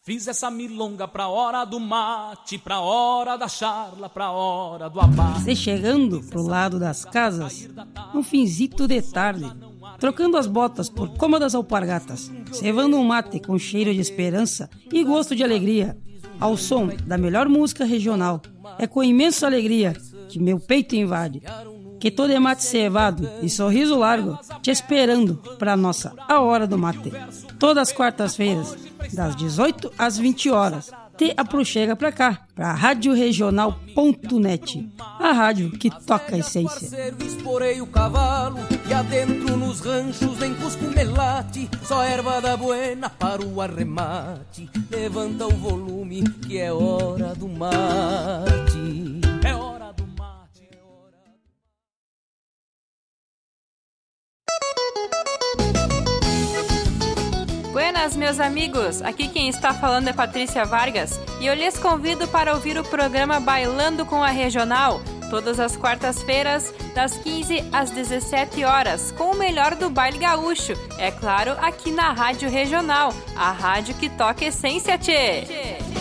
Fiz 0.04 0.28
essa 0.28 0.50
milonga 0.50 1.08
pra 1.08 1.28
hora 1.28 1.64
do 1.64 1.80
mate, 1.80 2.58
pra 2.58 2.80
hora 2.80 3.38
da 3.38 3.48
charla, 3.48 4.10
pra 4.10 4.32
hora 4.32 4.90
do 4.90 5.00
abate. 5.00 5.44
Você 5.44 5.56
chegando 5.56 6.24
pro 6.24 6.42
lado 6.42 6.80
das 6.80 7.06
casas, 7.06 7.70
um 8.12 8.24
finzito 8.24 8.88
de 8.88 9.00
tarde, 9.00 9.46
trocando 10.00 10.38
as 10.38 10.48
botas 10.48 10.90
por 10.90 11.08
cômodas 11.18 11.54
alpargatas, 11.54 12.32
cevando 12.52 12.98
um 12.98 13.04
mate 13.04 13.40
com 13.40 13.60
cheiro 13.60 13.94
de 13.94 14.00
esperança 14.00 14.68
e 14.92 15.04
gosto 15.04 15.36
de 15.36 15.44
alegria, 15.44 15.96
ao 16.40 16.58
som 16.58 16.88
da 17.06 17.16
melhor 17.16 17.48
música 17.48 17.86
regional. 17.86 18.42
É 18.80 18.88
com 18.88 19.04
imensa 19.04 19.46
alegria 19.46 19.94
que 20.28 20.40
meu 20.40 20.60
peito 20.60 20.96
invade, 20.96 21.44
que 22.02 22.10
todo 22.10 22.34
é 22.34 22.40
mate 22.40 22.64
cevado 22.64 23.30
e 23.44 23.50
sorriso 23.50 23.96
largo, 23.96 24.40
te 24.64 24.72
esperando 24.72 25.36
pra 25.60 25.78
nossa 25.78 26.12
A 26.28 26.42
Hora 26.42 26.66
do 26.66 26.76
Mate. 26.76 27.14
Todas 27.60 27.90
as 27.90 27.96
quartas-feiras, 27.96 28.76
das 29.14 29.36
18 29.36 29.94
às 30.00 30.18
20 30.18 30.50
horas, 30.50 30.90
te 31.16 31.32
aproxega 31.38 31.96
pra 31.96 32.12
cá, 32.12 32.40
pra 32.56 32.74
radioregional.net, 32.74 34.90
a 35.20 35.32
rádio 35.32 35.70
que 35.70 35.92
toca 35.92 36.36
a 36.36 36.40
essência. 36.40 37.14
Esporei 37.24 37.80
o 37.82 37.86
cavalo 37.86 38.58
e 38.90 38.94
adentro 38.94 39.56
nos 39.56 39.80
ranchos 39.82 40.40
cusco 40.60 40.86
melate, 40.86 41.70
só 41.84 42.02
erva 42.02 42.42
da 42.42 42.58
buena 42.58 43.12
para 43.12 43.46
o 43.46 43.62
arremate. 43.62 44.68
Levanta 44.90 45.46
o 45.46 45.52
volume 45.52 46.24
que 46.48 46.58
é 46.58 46.74
hora 46.74 47.36
do 47.36 47.48
mate. 47.48 49.21
Buenas, 57.92 58.16
meus 58.16 58.40
amigos! 58.40 59.02
Aqui 59.02 59.28
quem 59.28 59.50
está 59.50 59.74
falando 59.74 60.08
é 60.08 60.14
Patrícia 60.14 60.64
Vargas 60.64 61.20
e 61.42 61.46
eu 61.46 61.54
lhes 61.54 61.78
convido 61.78 62.26
para 62.26 62.54
ouvir 62.54 62.78
o 62.78 62.86
programa 62.86 63.38
Bailando 63.42 64.06
com 64.06 64.24
a 64.24 64.30
Regional, 64.30 65.02
todas 65.30 65.60
as 65.60 65.76
quartas-feiras, 65.76 66.74
das 66.96 67.18
15 67.18 67.68
às 67.70 67.90
17 67.90 68.64
horas, 68.64 69.12
com 69.12 69.32
o 69.32 69.38
melhor 69.38 69.76
do 69.76 69.90
baile 69.90 70.20
gaúcho. 70.20 70.72
É 70.98 71.12
claro, 71.12 71.52
aqui 71.62 71.92
na 71.92 72.14
Rádio 72.14 72.50
Regional, 72.50 73.14
a 73.36 73.52
rádio 73.52 73.94
que 73.96 74.08
toca 74.08 74.46
essência, 74.46 74.98
tchê! 74.98 76.01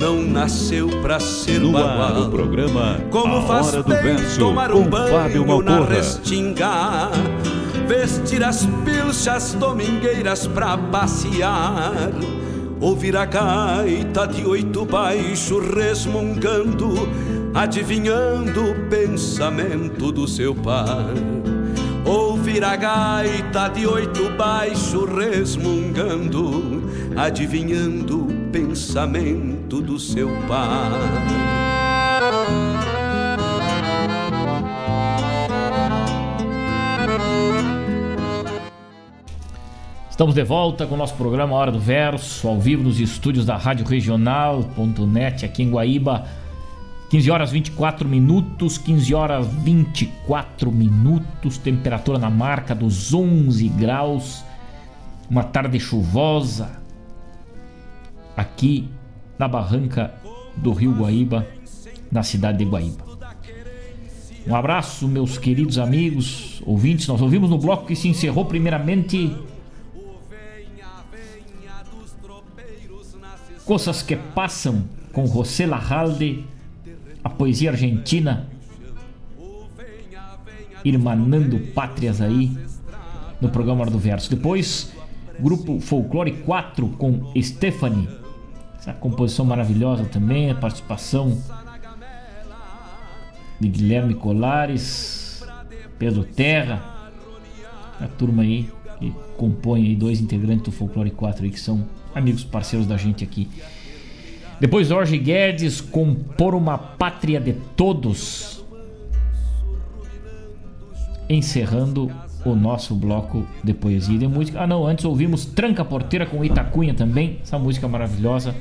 não 0.00 0.22
nasceu 0.22 0.88
pra 1.02 1.20
ser 1.20 1.60
No 1.60 1.72
bagual. 1.72 2.00
ar, 2.00 2.18
o 2.22 2.30
programa 2.30 2.98
Como 3.10 3.36
A 3.36 3.42
faz 3.42 3.68
Hora 3.68 3.82
do 3.82 3.90
Verso, 3.90 4.38
tomar 4.38 4.72
um 4.72 4.82
banho 4.84 5.10
Fábio 5.10 5.62
na 5.62 5.84
restinga 5.84 7.10
Vestir 7.86 8.42
as 8.42 8.64
pilchas 8.82 9.52
domingueiras 9.54 10.46
pra 10.46 10.78
passear 10.78 12.10
Ouvir 12.80 13.14
a 13.14 13.26
gaita 13.26 14.26
de 14.26 14.46
oito 14.46 14.86
baixo 14.86 15.60
resmungando 15.60 16.94
Adivinhando 17.52 18.70
o 18.70 18.88
pensamento 18.88 20.10
do 20.10 20.26
seu 20.26 20.54
pai 20.54 21.14
Ouvir 22.06 22.64
a 22.64 22.74
gaita 22.74 23.68
de 23.68 23.86
oito 23.86 24.30
baixo 24.30 25.04
resmungando 25.04 26.82
Adivinhando 27.16 28.28
o 28.28 28.39
pensamento 28.50 29.80
do 29.80 29.98
seu 29.98 30.28
pai 30.48 30.90
Estamos 40.10 40.34
de 40.34 40.44
volta 40.44 40.86
com 40.86 40.96
o 40.96 40.98
nosso 40.98 41.14
programa 41.14 41.54
Hora 41.54 41.72
do 41.72 41.78
Verso, 41.78 42.46
ao 42.46 42.60
vivo 42.60 42.82
nos 42.82 43.00
estúdios 43.00 43.46
da 43.46 43.56
Rádio 43.56 43.86
Regional.net 43.86 45.46
aqui 45.46 45.62
em 45.62 45.70
Guaíba. 45.70 46.26
15 47.08 47.30
horas 47.30 47.50
24 47.50 48.06
minutos, 48.06 48.76
15 48.76 49.14
horas 49.14 49.46
24 49.46 50.70
minutos, 50.70 51.56
temperatura 51.56 52.18
na 52.18 52.28
marca 52.28 52.74
dos 52.74 53.14
11 53.14 53.66
graus. 53.68 54.44
Uma 55.30 55.42
tarde 55.42 55.80
chuvosa 55.80 56.79
aqui 58.36 58.88
na 59.38 59.48
barranca 59.48 60.14
do 60.56 60.72
Rio 60.72 60.92
Guaíba, 60.92 61.46
na 62.10 62.22
cidade 62.22 62.58
de 62.58 62.64
Guaíba. 62.64 63.04
Um 64.46 64.54
abraço, 64.54 65.06
meus 65.06 65.38
queridos 65.38 65.78
amigos, 65.78 66.62
ouvintes. 66.64 67.06
Nós 67.06 67.20
ouvimos 67.20 67.50
no 67.50 67.58
bloco 67.58 67.86
que 67.86 67.94
se 67.94 68.08
encerrou 68.08 68.44
primeiramente 68.44 69.36
Coisas 73.64 74.02
que 74.02 74.16
Passam 74.16 74.84
com 75.12 75.26
José 75.26 75.66
Larralde, 75.66 76.44
a 77.22 77.28
poesia 77.30 77.70
argentina, 77.70 78.48
irmanando 80.84 81.58
pátrias 81.72 82.20
aí 82.20 82.50
no 83.40 83.48
programa 83.48 83.82
Hora 83.82 83.90
do 83.90 83.98
Verso. 83.98 84.28
Depois, 84.28 84.92
Grupo 85.38 85.78
Folclore 85.78 86.32
4 86.32 86.88
com 86.98 87.32
Stephanie. 87.40 88.19
Essa 88.80 88.94
composição 88.94 89.44
maravilhosa 89.44 90.06
também, 90.06 90.50
a 90.50 90.54
participação 90.54 91.38
de 93.60 93.68
Guilherme 93.68 94.14
Colares, 94.14 95.44
Pedro 95.98 96.24
Terra, 96.24 97.10
a 98.00 98.08
turma 98.08 98.42
aí 98.42 98.70
que 98.98 99.14
compõe 99.36 99.82
aí 99.82 99.94
dois 99.94 100.18
integrantes 100.18 100.64
do 100.64 100.72
Folclore 100.72 101.10
4 101.10 101.44
aí 101.44 101.50
que 101.50 101.60
são 101.60 101.86
amigos 102.14 102.42
parceiros 102.42 102.86
da 102.88 102.96
gente 102.96 103.22
aqui. 103.22 103.50
Depois 104.58 104.88
Jorge 104.88 105.18
Guedes 105.18 105.82
com 105.82 106.14
Por 106.14 106.54
uma 106.54 106.78
Pátria 106.78 107.38
de 107.38 107.52
Todos. 107.76 108.64
Encerrando 111.28 112.10
o 112.44 112.54
nosso 112.54 112.94
bloco 112.94 113.46
de 113.62 113.74
poesia 113.74 114.14
e 114.14 114.18
de 114.18 114.26
música. 114.26 114.62
Ah 114.62 114.66
não, 114.66 114.86
antes 114.86 115.04
ouvimos 115.04 115.44
Tranca 115.44 115.84
Porteira 115.84 116.26
com 116.26 116.44
Itacunha 116.44 116.94
também, 116.94 117.38
essa 117.42 117.58
música 117.58 117.86
maravilhosa 117.86 118.54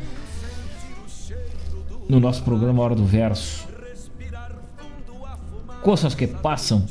no 2.09 2.19
nosso 2.19 2.43
programa 2.43 2.81
Hora 2.81 2.95
do 2.95 3.05
Verso. 3.05 3.67
Coisas 5.83 6.15
que 6.15 6.25
passam, 6.25 6.83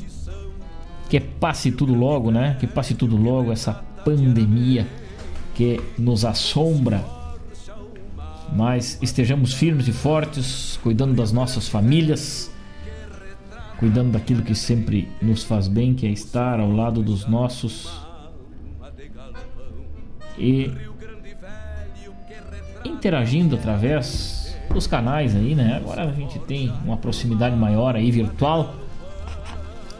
que 1.09 1.19
passe 1.19 1.71
tudo 1.71 1.93
logo, 1.93 2.31
né? 2.31 2.55
Que 2.59 2.65
passe 2.65 2.93
tudo 2.93 3.17
logo 3.17 3.51
essa 3.51 3.73
pandemia 4.05 4.87
que 5.53 5.79
nos 5.97 6.23
assombra. 6.23 7.03
Mas 8.55 8.97
estejamos 9.01 9.53
firmes 9.53 9.87
e 9.87 9.91
fortes, 9.91 10.79
cuidando 10.81 11.13
das 11.13 11.31
nossas 11.31 11.67
famílias, 11.67 12.49
cuidando 13.79 14.11
daquilo 14.11 14.43
que 14.43 14.53
sempre 14.53 15.09
nos 15.21 15.43
faz 15.43 15.67
bem, 15.67 15.93
que 15.93 16.05
é 16.05 16.09
estar 16.09 16.59
ao 16.59 16.69
lado 16.69 17.01
dos 17.01 17.25
nossos. 17.25 17.89
E 20.37 20.71
interagindo 22.83 23.55
através 23.55 24.57
dos 24.73 24.85
canais 24.85 25.35
aí, 25.35 25.55
né? 25.55 25.77
Agora 25.77 26.03
a 26.03 26.11
gente 26.11 26.37
tem 26.39 26.71
uma 26.85 26.97
proximidade 26.97 27.55
maior 27.55 27.95
aí 27.95 28.11
virtual 28.11 28.75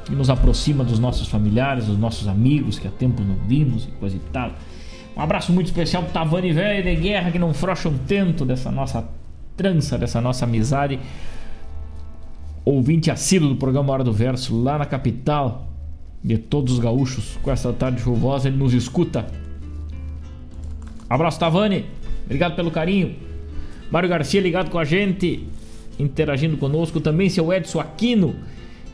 que 0.06 0.16
nos 0.16 0.30
aproxima 0.30 0.84
dos 0.84 1.00
nossos 1.00 1.28
familiares, 1.28 1.86
dos 1.86 1.98
nossos 1.98 2.28
amigos 2.28 2.78
que 2.78 2.88
há 2.88 2.92
tempo 2.92 3.22
não 3.22 3.36
vimos 3.48 3.86
e 3.86 3.92
coisa 3.92 4.16
e 4.16 4.22
tal. 4.32 4.52
Um 5.16 5.22
abraço 5.22 5.52
muito 5.52 5.68
especial 5.68 6.04
pro 6.04 6.12
Tavani 6.12 6.52
velho 6.52 6.84
de 6.84 6.96
guerra 6.96 7.32
que 7.32 7.40
não 7.40 7.54
frouxa 7.54 7.90
um 7.90 7.98
tento 7.98 8.46
dessa 8.46 8.72
nossa 8.72 9.08
trança, 9.56 9.98
dessa 9.98 10.22
nossa 10.22 10.46
amizade. 10.46 11.00
Ouvinte 12.66 13.10
assíduo 13.10 13.50
do 13.50 13.56
programa 13.56 13.94
Hora 13.94 14.04
do 14.04 14.14
Verso 14.14 14.62
lá 14.62 14.78
na 14.78 14.86
capital 14.86 15.68
de 16.24 16.38
todos 16.38 16.74
os 16.74 16.80
gaúchos 16.80 17.38
com 17.42 17.52
essa 17.52 17.72
tarde 17.72 18.02
chuvosa, 18.02 18.48
ele 18.48 18.58
nos 18.58 18.74
escuta. 18.74 19.26
Abraço 21.10 21.40
Tavani, 21.40 21.86
obrigado 22.26 22.56
pelo 22.56 22.70
carinho. 22.70 23.16
Mário 23.90 24.08
Garcia 24.08 24.40
ligado 24.40 24.70
com 24.70 24.78
a 24.78 24.86
gente, 24.86 25.48
interagindo 25.98 26.58
conosco. 26.58 27.00
Também 27.00 27.30
seu 27.30 27.52
Edson 27.52 27.80
Aquino, 27.80 28.36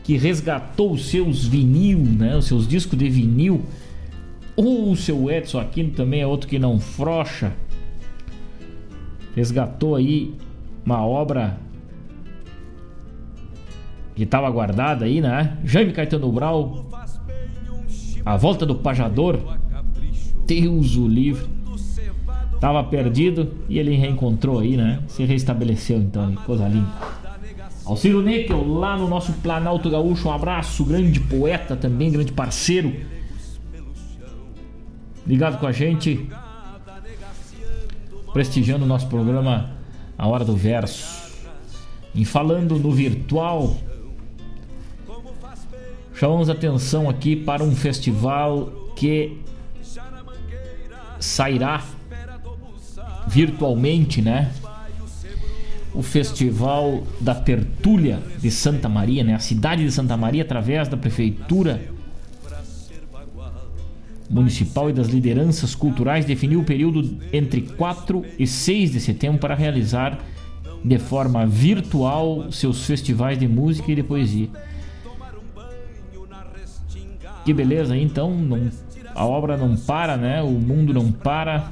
que 0.02 0.16
resgatou 0.16 0.92
os 0.92 1.06
seus 1.06 1.44
vinil, 1.44 1.98
né? 1.98 2.36
Os 2.36 2.46
seus 2.46 2.66
discos 2.66 2.98
de 2.98 3.08
vinil. 3.08 3.62
O 4.56 4.96
seu 4.96 5.30
Edson 5.30 5.60
Aquino 5.60 5.90
também 5.90 6.22
é 6.22 6.26
outro 6.26 6.48
que 6.48 6.58
não 6.58 6.80
frocha. 6.80 7.52
Resgatou 9.34 9.96
aí 9.96 10.32
uma 10.82 11.04
obra 11.04 11.58
que 14.16 14.22
estava 14.22 14.50
guardada 14.50 15.04
aí, 15.04 15.20
né? 15.20 15.58
Jaime 15.62 15.92
Caetano 15.92 16.32
Brau. 16.32 16.86
A 18.24 18.36
volta 18.36 18.64
do 18.64 18.74
Pajador. 18.74 19.38
Deus 20.46 20.96
o 20.96 21.06
livre. 21.06 21.46
Tava 22.58 22.82
perdido 22.82 23.52
e 23.68 23.78
ele 23.78 23.94
reencontrou 23.94 24.60
aí, 24.60 24.74
né? 24.74 25.02
Se 25.06 25.22
restabeleceu 25.24 25.98
então, 25.98 26.34
coisa 26.46 26.66
linda. 26.66 26.88
Alciro 27.84 28.22
Neckel, 28.22 28.66
lá 28.66 28.96
no 28.96 29.06
nosso 29.06 29.34
Planalto 29.34 29.90
Gaúcho, 29.90 30.28
um 30.28 30.32
abraço, 30.32 30.82
grande 30.84 31.20
poeta 31.20 31.76
também, 31.76 32.10
grande 32.10 32.32
parceiro. 32.32 32.92
Ligado 35.26 35.58
com 35.58 35.66
a 35.66 35.72
gente, 35.72 36.26
prestigiando 38.32 38.84
o 38.84 38.88
nosso 38.88 39.06
programa 39.08 39.72
A 40.16 40.26
Hora 40.26 40.44
do 40.44 40.56
Verso. 40.56 41.26
E 42.14 42.24
falando 42.24 42.78
no 42.78 42.90
virtual, 42.90 43.76
chamamos 46.16 46.48
atenção 46.48 47.10
aqui 47.10 47.36
para 47.36 47.62
um 47.62 47.76
festival 47.76 48.72
que 48.96 49.38
sairá 51.20 51.84
virtualmente, 53.28 54.22
né? 54.22 54.50
O 55.92 56.02
Festival 56.02 57.02
da 57.20 57.34
Tertúlia 57.34 58.20
de 58.38 58.50
Santa 58.50 58.88
Maria, 58.88 59.24
né? 59.24 59.34
A 59.34 59.38
cidade 59.38 59.84
de 59.84 59.90
Santa 59.90 60.16
Maria, 60.16 60.42
através 60.42 60.88
da 60.88 60.96
prefeitura 60.96 61.82
municipal 64.28 64.90
e 64.90 64.92
das 64.92 65.08
lideranças 65.08 65.74
culturais, 65.74 66.24
definiu 66.24 66.60
o 66.60 66.64
período 66.64 67.18
entre 67.32 67.62
4 67.62 68.24
e 68.38 68.46
6 68.46 68.92
de 68.92 69.00
setembro 69.00 69.38
para 69.38 69.54
realizar 69.54 70.18
de 70.84 70.98
forma 70.98 71.46
virtual 71.46 72.50
seus 72.52 72.86
festivais 72.86 73.38
de 73.38 73.48
música 73.48 73.90
e 73.92 73.94
de 73.94 74.02
poesia. 74.02 74.48
Que 77.46 77.54
beleza, 77.54 77.96
então 77.96 78.34
não, 78.34 78.68
a 79.14 79.24
obra 79.24 79.56
não 79.56 79.76
para, 79.76 80.16
né? 80.16 80.42
O 80.42 80.50
mundo 80.50 80.92
não 80.92 81.12
para 81.12 81.70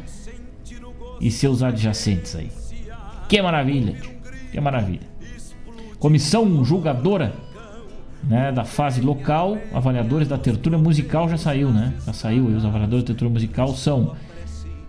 e 1.19 1.29
seus 1.29 1.61
adjacentes 1.61 2.33
aí. 2.35 2.49
Que 3.27 3.41
maravilha, 3.41 3.97
que 4.51 4.61
maravilha. 4.61 5.12
Comissão 6.03 6.65
julgadora 6.65 7.33
né, 8.25 8.51
da 8.51 8.65
fase 8.65 8.99
local, 8.99 9.57
avaliadores 9.73 10.27
da 10.27 10.37
tertúlia 10.37 10.77
musical 10.77 11.29
já 11.29 11.37
saiu, 11.37 11.69
né? 11.69 11.93
Já 12.05 12.11
saiu 12.11 12.51
e 12.51 12.55
os 12.55 12.65
avaliadores 12.65 13.05
da 13.05 13.07
tertúlia 13.07 13.31
musical 13.31 13.73
são 13.73 14.13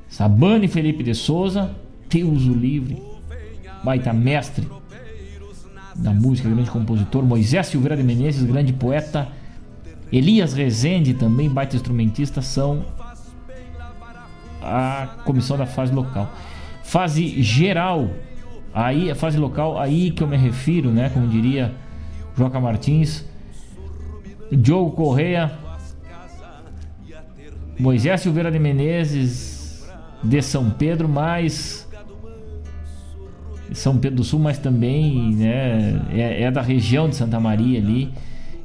Sabane 0.09 0.67
Felipe 0.67 1.05
de 1.05 1.15
Souza, 1.15 1.71
Deus 2.11 2.47
o 2.47 2.53
livre, 2.53 3.01
baita 3.85 4.13
mestre 4.13 4.67
da 5.95 6.13
música, 6.13 6.49
grande 6.49 6.69
compositor, 6.69 7.23
Moisés 7.23 7.69
Silveira 7.69 7.97
de 7.97 8.03
Menezes, 8.03 8.43
grande 8.43 8.73
poeta, 8.73 9.29
Elias 10.11 10.53
Rezende, 10.53 11.15
também 11.15 11.49
baita 11.49 11.77
instrumentista, 11.77 12.43
são 12.43 12.85
a 14.61 15.07
comissão 15.25 15.57
da 15.57 15.65
fase 15.65 15.95
local. 15.95 16.29
Fase 16.83 17.41
geral 17.41 18.11
Aí, 18.75 19.09
a 19.11 19.15
fase 19.15 19.39
local, 19.39 19.79
aí 19.79 20.11
que 20.11 20.23
eu 20.23 20.27
me 20.27 20.37
refiro, 20.37 20.91
né? 20.91 21.09
Como 21.09 21.29
diria 21.29 21.73
Joca 22.37 22.59
Martins, 22.59 23.25
Diogo 24.51 24.91
Correia, 24.91 25.53
Moisés 27.79 28.21
Silveira 28.21 28.51
de 28.51 28.59
Menezes, 28.59 29.89
de 30.23 30.43
São 30.43 30.71
Pedro, 30.71 31.09
mais 31.09 31.89
São 33.73 33.97
Pedro 33.97 34.17
do 34.17 34.25
Sul, 34.25 34.41
mas 34.41 34.59
também 34.59 35.35
né, 35.35 36.01
é, 36.13 36.43
é 36.43 36.51
da 36.51 36.61
região 36.61 37.09
de 37.09 37.15
Santa 37.15 37.39
Maria 37.39 37.79
ali. 37.79 38.13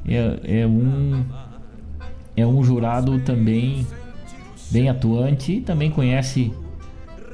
É, 0.08 0.60
é, 0.62 0.66
um 0.66 1.24
é 2.36 2.46
um 2.46 2.64
jurado 2.64 3.18
também 3.20 3.86
bem 4.70 4.88
atuante 4.88 5.52
e 5.52 5.60
também 5.60 5.90
conhece 5.90 6.52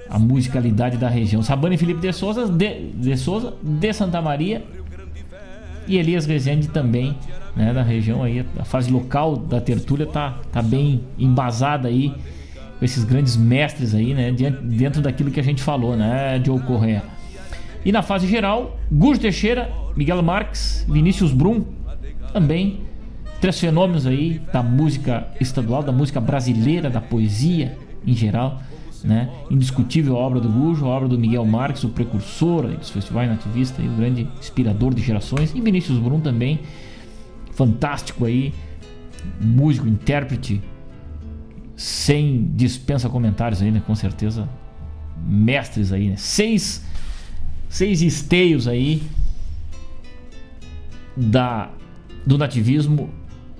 a 0.08 0.18
musicalidade 0.18 0.96
da 0.96 1.08
região. 1.08 1.42
Sabane 1.42 1.76
Felipe 1.76 2.00
de 2.00 2.12
Souza, 2.12 2.46
de, 2.46 2.90
de 2.92 3.16
Souza, 3.16 3.54
de 3.62 3.92
Santa 3.92 4.20
Maria. 4.22 4.64
e 5.86 5.96
Elias 5.96 6.26
Rezende 6.26 6.68
também, 6.68 7.16
né, 7.54 7.72
da 7.72 7.82
região 7.82 8.22
aí, 8.22 8.44
a 8.58 8.64
fase 8.64 8.90
local 8.90 9.36
da 9.36 9.60
tertúlia 9.60 10.06
tá, 10.06 10.38
tá 10.52 10.60
bem 10.62 11.02
embasada 11.18 11.88
aí 11.88 12.12
com 12.78 12.84
esses 12.84 13.04
grandes 13.04 13.36
mestres 13.36 13.94
aí, 13.94 14.12
né, 14.12 14.32
dentro 14.62 15.00
daquilo 15.00 15.30
que 15.30 15.40
a 15.40 15.42
gente 15.42 15.62
falou, 15.62 15.96
né, 15.96 16.40
Joe 16.44 16.60
Correa. 16.60 17.02
E 17.84 17.92
na 17.92 18.02
fase 18.02 18.26
geral, 18.26 18.78
Gus 18.90 19.18
Teixeira, 19.18 19.70
Miguel 19.96 20.20
Marques, 20.22 20.84
Vinícius 20.88 21.32
Brum, 21.32 21.64
também 22.32 22.80
três 23.40 23.60
fenômenos 23.60 24.06
aí 24.06 24.40
da 24.52 24.62
música 24.62 25.28
estadual, 25.40 25.82
da 25.82 25.92
música 25.92 26.20
brasileira, 26.20 26.90
da 26.90 27.00
poesia 27.00 27.78
em 28.06 28.14
geral, 28.14 28.60
né? 29.06 29.30
Indiscutível 29.48 30.16
a 30.16 30.18
obra 30.18 30.40
do 30.40 30.48
Gujo, 30.48 30.84
a 30.86 30.88
obra 30.88 31.08
do 31.08 31.16
Miguel 31.18 31.44
Marques, 31.44 31.84
o 31.84 31.88
precursor 31.88 32.66
dos 32.66 32.90
festivais 32.90 33.30
nativistas, 33.30 33.84
o 33.84 33.88
grande 33.90 34.28
inspirador 34.38 34.92
de 34.92 35.00
gerações, 35.00 35.54
e 35.54 35.60
Vinícius 35.60 35.98
Brum 35.98 36.20
também, 36.20 36.60
fantástico 37.52 38.24
aí, 38.24 38.52
músico, 39.40 39.86
intérprete, 39.86 40.60
sem 41.76 42.50
dispensa 42.54 43.08
comentários 43.08 43.62
aí, 43.62 43.70
né? 43.70 43.80
Com 43.86 43.94
certeza, 43.94 44.48
mestres 45.24 45.92
aí, 45.92 46.10
né? 46.10 46.16
Seis, 46.16 46.84
seis 47.68 48.02
esteios 48.02 48.66
aí 48.66 49.02
da, 51.16 51.70
do 52.26 52.36
nativismo 52.36 53.08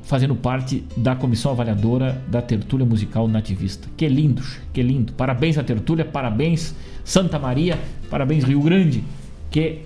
fazendo 0.07 0.37
parte 0.37 0.85
da 0.97 1.17
comissão 1.17 1.51
avaliadora 1.51 2.23
da 2.29 2.41
tertúlia 2.41 2.87
musical 2.87 3.27
nativista. 3.27 3.89
Que 3.97 4.09
lindo, 4.09 4.43
que 4.73 4.81
lindo. 4.81 5.13
Parabéns 5.13 5.59
à 5.59 5.65
tertúlia, 5.65 6.05
parabéns 6.05 6.75
Santa 7.05 7.39
Maria, 7.39 7.77
parabéns 8.09 8.45
Rio 8.45 8.61
Grande, 8.61 9.03
que 9.51 9.81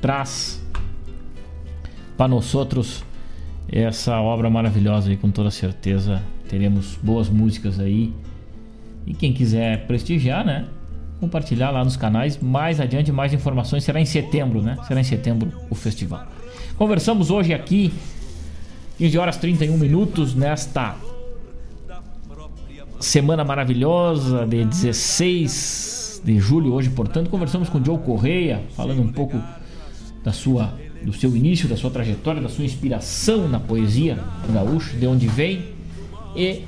traz 0.00 0.62
para 2.16 2.28
nós 2.28 2.54
outros 2.54 3.04
essa 3.70 4.18
obra 4.20 4.48
maravilhosa 4.48 5.12
e 5.12 5.16
com 5.18 5.30
toda 5.30 5.50
certeza 5.50 6.22
teremos 6.48 6.98
boas 7.02 7.28
músicas 7.28 7.78
aí. 7.78 8.12
E 9.06 9.12
quem 9.12 9.34
quiser 9.34 9.86
prestigiar, 9.86 10.46
né? 10.46 10.64
Compartilhar 11.20 11.70
lá 11.70 11.84
nos 11.84 11.96
canais. 11.96 12.38
Mais 12.38 12.80
adiante, 12.80 13.12
mais 13.12 13.34
informações. 13.34 13.84
Será 13.84 14.00
em 14.00 14.04
setembro, 14.06 14.62
né? 14.62 14.78
Será 14.88 15.00
em 15.00 15.04
setembro 15.04 15.52
o 15.68 15.74
festival. 15.74 16.26
Conversamos 16.76 17.30
hoje 17.30 17.52
aqui 17.52 17.92
15 19.02 19.18
horas 19.18 19.36
31 19.36 19.76
minutos 19.78 20.32
nesta 20.32 20.94
semana 23.00 23.42
maravilhosa 23.42 24.46
de 24.46 24.64
16 24.64 26.22
de 26.24 26.38
julho 26.38 26.72
hoje, 26.72 26.88
portanto, 26.88 27.28
conversamos 27.28 27.68
com 27.68 27.84
Joe 27.84 27.98
Correia, 27.98 28.62
falando 28.76 29.02
um 29.02 29.10
pouco 29.10 29.42
da 30.22 30.30
sua 30.30 30.72
do 31.02 31.12
seu 31.12 31.36
início, 31.36 31.68
da 31.68 31.76
sua 31.76 31.90
trajetória, 31.90 32.40
da 32.40 32.48
sua 32.48 32.64
inspiração 32.64 33.48
na 33.48 33.58
poesia 33.58 34.20
gaúcha, 34.52 34.96
de 34.96 35.04
onde 35.04 35.26
vem 35.26 35.64
e 36.36 36.62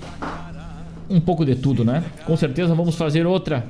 um 1.09 1.20
pouco 1.20 1.44
de 1.44 1.55
tudo, 1.55 1.85
né? 1.85 2.02
Com 2.27 2.36
certeza 2.36 2.74
vamos 2.74 2.97
fazer 2.97 3.28
outra 3.28 3.65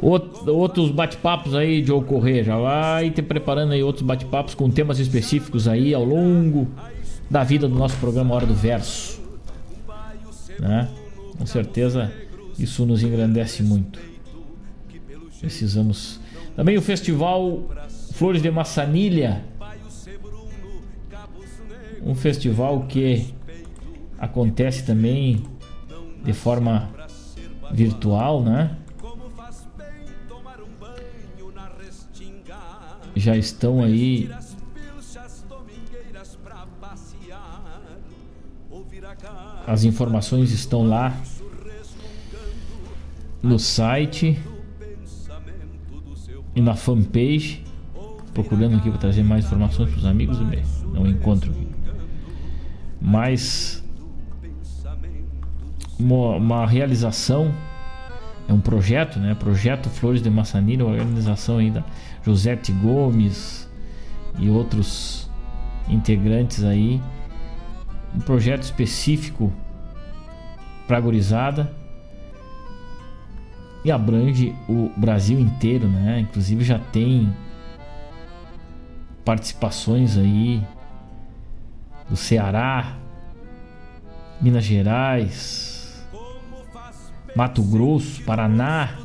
outros 0.00 0.90
bate-papos 0.90 1.54
aí 1.54 1.82
de 1.82 1.92
ocorrer. 1.92 2.44
Já 2.44 2.56
vai 2.56 3.10
te 3.10 3.22
preparando 3.22 3.72
aí 3.72 3.82
outros 3.82 4.04
bate-papos 4.04 4.54
com 4.54 4.70
temas 4.70 4.98
específicos 4.98 5.68
aí 5.68 5.92
ao 5.92 6.04
longo 6.04 6.68
da 7.30 7.44
vida 7.44 7.68
do 7.68 7.74
nosso 7.74 7.96
programa 7.98 8.34
Hora 8.34 8.46
do 8.46 8.54
Verso. 8.54 9.20
Né? 10.58 10.88
Com 11.38 11.46
certeza 11.46 12.12
isso 12.58 12.84
nos 12.86 13.02
engrandece 13.02 13.62
muito. 13.62 13.98
Precisamos. 15.40 16.20
Também 16.54 16.76
o 16.76 16.82
festival 16.82 17.68
Flores 18.12 18.42
de 18.42 18.50
Massanilha. 18.50 19.44
Um 22.04 22.14
festival 22.14 22.86
que 22.88 23.34
acontece 24.18 24.84
também 24.84 25.42
de 26.24 26.32
forma 26.32 26.90
virtual, 27.72 28.42
né? 28.42 28.76
Já 33.14 33.36
estão 33.36 33.82
aí 33.82 34.30
as 39.66 39.84
informações 39.84 40.50
estão 40.52 40.86
lá 40.86 41.14
no 43.42 43.58
site 43.58 44.38
e 46.54 46.60
na 46.60 46.74
fanpage. 46.74 47.64
Procurando 48.34 48.76
aqui 48.76 48.88
para 48.88 48.98
trazer 48.98 49.22
mais 49.22 49.44
informações 49.44 49.90
para 49.90 49.98
os 49.98 50.06
amigos 50.06 50.40
não 50.84 51.06
encontro. 51.06 51.52
Mas 53.00 53.84
uma, 55.98 56.36
uma, 56.36 56.66
realização 56.66 57.54
é 58.48 58.52
um 58.52 58.60
projeto 58.60 59.18
né? 59.18 59.34
Projeto 59.34 59.90
Flores 59.90 60.22
de 60.22 60.30
uma 60.84 60.92
organização 60.92 61.58
ainda 61.58 61.84
Josete 62.24 62.72
Gomes 62.72 63.68
e 64.38 64.48
outros 64.48 65.30
integrantes 65.88 66.64
aí. 66.64 67.00
Um 68.14 68.20
projeto 68.20 68.62
específico 68.62 69.52
para 70.86 71.00
gurizada 71.00 71.72
e 73.84 73.90
abrange 73.90 74.54
o 74.68 74.90
Brasil 74.96 75.40
inteiro, 75.40 75.88
né? 75.88 76.20
Inclusive 76.20 76.64
já 76.64 76.78
tem 76.78 77.34
participações 79.24 80.16
aí 80.16 80.62
do 82.08 82.16
Ceará, 82.16 82.96
Minas 84.40 84.64
Gerais, 84.64 86.06
Mato 87.34 87.62
Grosso, 87.62 88.22
Paraná. 88.24 88.98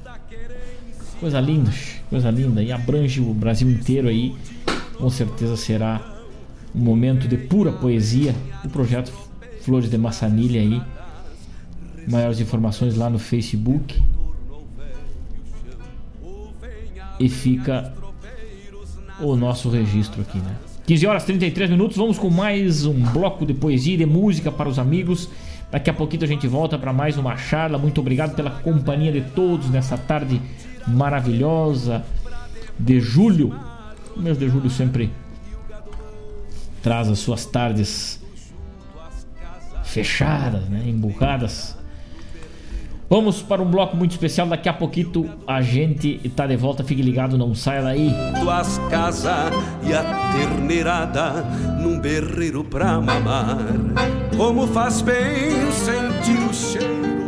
Coisa 1.20 1.40
linda. 1.40 1.72
Coisa 2.10 2.32
linda. 2.32 2.62
E 2.62 2.72
abrange 2.72 3.22
o 3.22 3.34
Brasil 3.34 3.70
inteiro 3.70 4.08
aí. 4.08 4.36
Com 4.98 5.10
certeza 5.10 5.56
será 5.56 6.02
um 6.74 6.80
momento 6.80 7.28
de 7.28 7.38
pura 7.38 7.72
poesia. 7.72 8.36
O 8.64 8.70
projeto 8.70 9.12
Flores 9.62 9.90
de 9.90 9.98
Massanilha 9.98 10.62
aí. 10.62 10.82
Maiores 12.08 12.40
informações 12.40 12.96
lá 12.96 13.10
no 13.10 13.20
Facebook. 13.20 14.02
E 17.20 17.30
fica 17.30 17.94
o 19.20 19.36
nosso 19.36 19.70
registro 19.70 20.22
aqui, 20.22 20.38
né? 20.38 20.56
15 20.86 21.08
horas 21.08 21.24
33 21.26 21.70
minutos, 21.70 21.98
vamos 21.98 22.18
com 22.18 22.30
mais 22.30 22.86
um 22.86 22.94
bloco 23.12 23.46
de 23.46 23.54
poesia 23.54 23.96
e 23.96 23.98
de 23.98 24.06
música 24.06 24.50
para 24.50 24.70
os 24.70 24.80
amigos. 24.80 25.30
Daqui 25.70 25.90
a 25.90 25.94
pouquinho 25.94 26.24
a 26.24 26.28
gente 26.28 26.48
volta 26.48 26.78
para 26.78 26.94
mais 26.94 27.18
uma 27.18 27.36
charla. 27.36 27.78
Muito 27.78 28.00
obrigado 28.00 28.36
pela 28.36 28.50
companhia 28.50 29.12
de 29.12 29.20
todos 29.20 29.70
nessa 29.70 29.98
tarde 29.98 30.42
maravilhosa 30.88 32.04
de 32.80 33.00
julho. 33.00 33.54
O 34.16 34.20
mês 34.20 34.38
de 34.38 34.50
julho 34.50 34.70
sempre 34.70 35.12
traz 36.82 37.08
as 37.10 37.20
suas 37.20 37.46
tardes 37.46 38.20
fechadas, 39.84 40.68
né, 40.70 40.84
emburradas. 40.88 41.78
Vamos 43.10 43.42
para 43.42 43.62
um 43.62 43.72
bloco 43.72 43.96
muito 43.96 44.12
especial. 44.12 44.48
Daqui 44.48 44.68
a 44.68 44.74
pouquinho 44.74 45.32
a 45.48 45.62
gente 45.62 46.20
está 46.26 46.46
de 46.46 46.58
volta. 46.58 46.84
Fique 46.84 47.02
ligado, 47.02 47.38
não 47.38 47.56
saia 47.56 47.82
daí. 47.82 48.12
Tuas 48.42 48.78
casas 48.90 49.54
e 49.84 49.94
a 49.94 50.04
terneirada 50.34 51.44
num 51.82 52.00
berreiro 52.00 52.66
pra 52.66 53.00
mamar. 53.00 53.60
Como 54.36 54.68
faz 54.68 55.02
bem 55.02 55.72
sentir 55.72 56.38
o 56.50 56.54
cheiro 56.54 57.27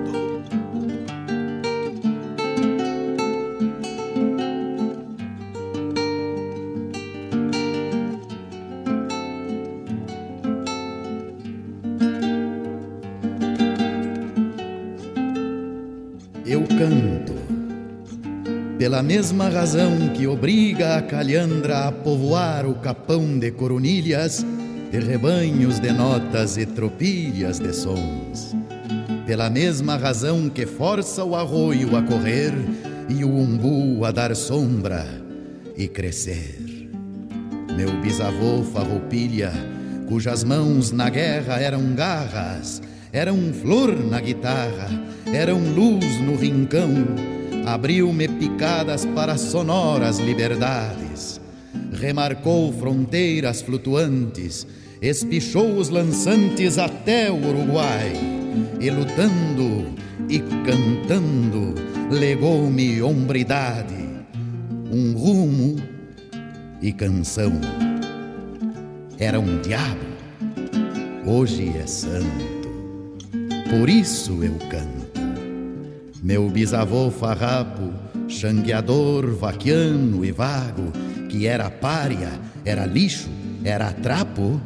pela 18.89 19.03
mesma 19.03 19.49
razão 19.49 20.09
que 20.15 20.25
obriga 20.25 20.97
a 20.97 21.01
calhandra 21.03 21.87
a 21.87 21.91
povoar 21.91 22.65
o 22.65 22.73
capão 22.73 23.37
de 23.37 23.51
coronilhas, 23.51 24.43
de 24.91 24.97
rebanhos 24.97 25.77
de 25.77 25.91
notas 25.91 26.57
e 26.57 26.65
tropilhas 26.65 27.59
de 27.59 27.71
sons. 27.71 28.55
Pela 29.27 29.47
mesma 29.47 29.95
razão 29.95 30.49
que 30.49 30.65
força 30.65 31.23
o 31.23 31.35
arroio 31.35 31.95
a 31.95 32.01
correr 32.01 32.51
e 33.07 33.23
o 33.23 33.29
umbu 33.29 34.03
a 34.03 34.09
dar 34.09 34.35
sombra 34.35 35.05
e 35.77 35.87
crescer. 35.87 36.89
Meu 37.77 37.91
bisavô 38.01 38.63
farroupilha, 38.73 39.51
cujas 40.07 40.43
mãos 40.43 40.91
na 40.91 41.11
guerra 41.11 41.59
eram 41.59 41.93
garras, 41.93 42.81
eram 43.13 43.53
flor 43.53 43.95
na 44.03 44.19
guitarra, 44.19 44.89
eram 45.31 45.59
luz 45.75 46.19
no 46.21 46.35
rincão, 46.35 47.38
abriu-me 47.65 48.27
picadas 48.27 49.05
para 49.05 49.37
sonoras 49.37 50.19
liberdades. 50.19 51.39
remarcou 51.91 52.71
fronteiras 52.73 53.61
flutuantes, 53.61 54.65
espichou 55.01 55.77
os 55.77 55.89
lançantes 55.89 56.77
até 56.77 57.31
o 57.31 57.35
Uruguai, 57.35 58.13
e 58.79 58.89
lutando 58.89 59.93
e 60.29 60.39
cantando, 60.39 61.75
legou-me 62.11 63.01
hombridade, 63.01 64.07
um 64.91 65.13
rumo 65.13 65.75
e 66.81 66.91
canção. 66.91 67.51
Era 69.17 69.39
um 69.39 69.61
diabo, 69.61 70.05
hoje 71.25 71.73
é 71.77 71.85
santo, 71.85 72.69
por 73.69 73.89
isso 73.89 74.43
eu 74.43 74.55
canto. 74.69 74.98
Meu 76.21 76.49
bisavô 76.49 77.09
farrapo, 77.09 77.93
xangueador, 78.27 79.35
vaquiano 79.35 80.25
e 80.25 80.31
vago, 80.31 80.91
que 81.29 81.47
era 81.47 81.69
pária, 81.69 82.31
era 82.65 82.85
lixo, 82.85 83.29
era 83.63 83.93
trapo, 83.93 84.59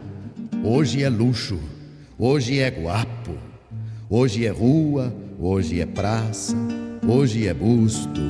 hoje 0.63 1.03
é 1.03 1.09
luxo, 1.09 1.59
hoje 2.17 2.59
é 2.59 2.71
guapo, 2.71 3.38
hoje 4.09 4.47
é 4.47 4.49
rua, 4.49 5.13
hoje 5.39 5.80
é 5.80 5.85
praça, 5.85 6.55
hoje 7.07 7.47
é 7.47 7.53
busto. 7.53 8.21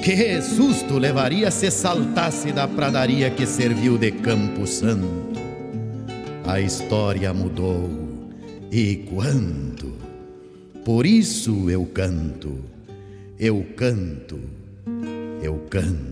Que 0.00 0.40
susto 0.40 0.98
levaria 0.98 1.50
se 1.50 1.70
saltasse 1.70 2.52
da 2.52 2.68
pradaria 2.68 3.28
que 3.30 3.46
serviu 3.46 3.98
de 3.98 4.12
Campo 4.12 4.68
Santo. 4.68 5.32
A 6.46 6.60
história 6.60 7.32
mudou, 7.34 7.90
e 8.70 8.96
quanto? 8.96 9.71
Por 10.84 11.06
isso 11.06 11.70
eu 11.70 11.86
canto, 11.86 12.58
eu 13.38 13.64
canto, 13.76 14.40
eu 15.40 15.56
canto. 15.70 16.11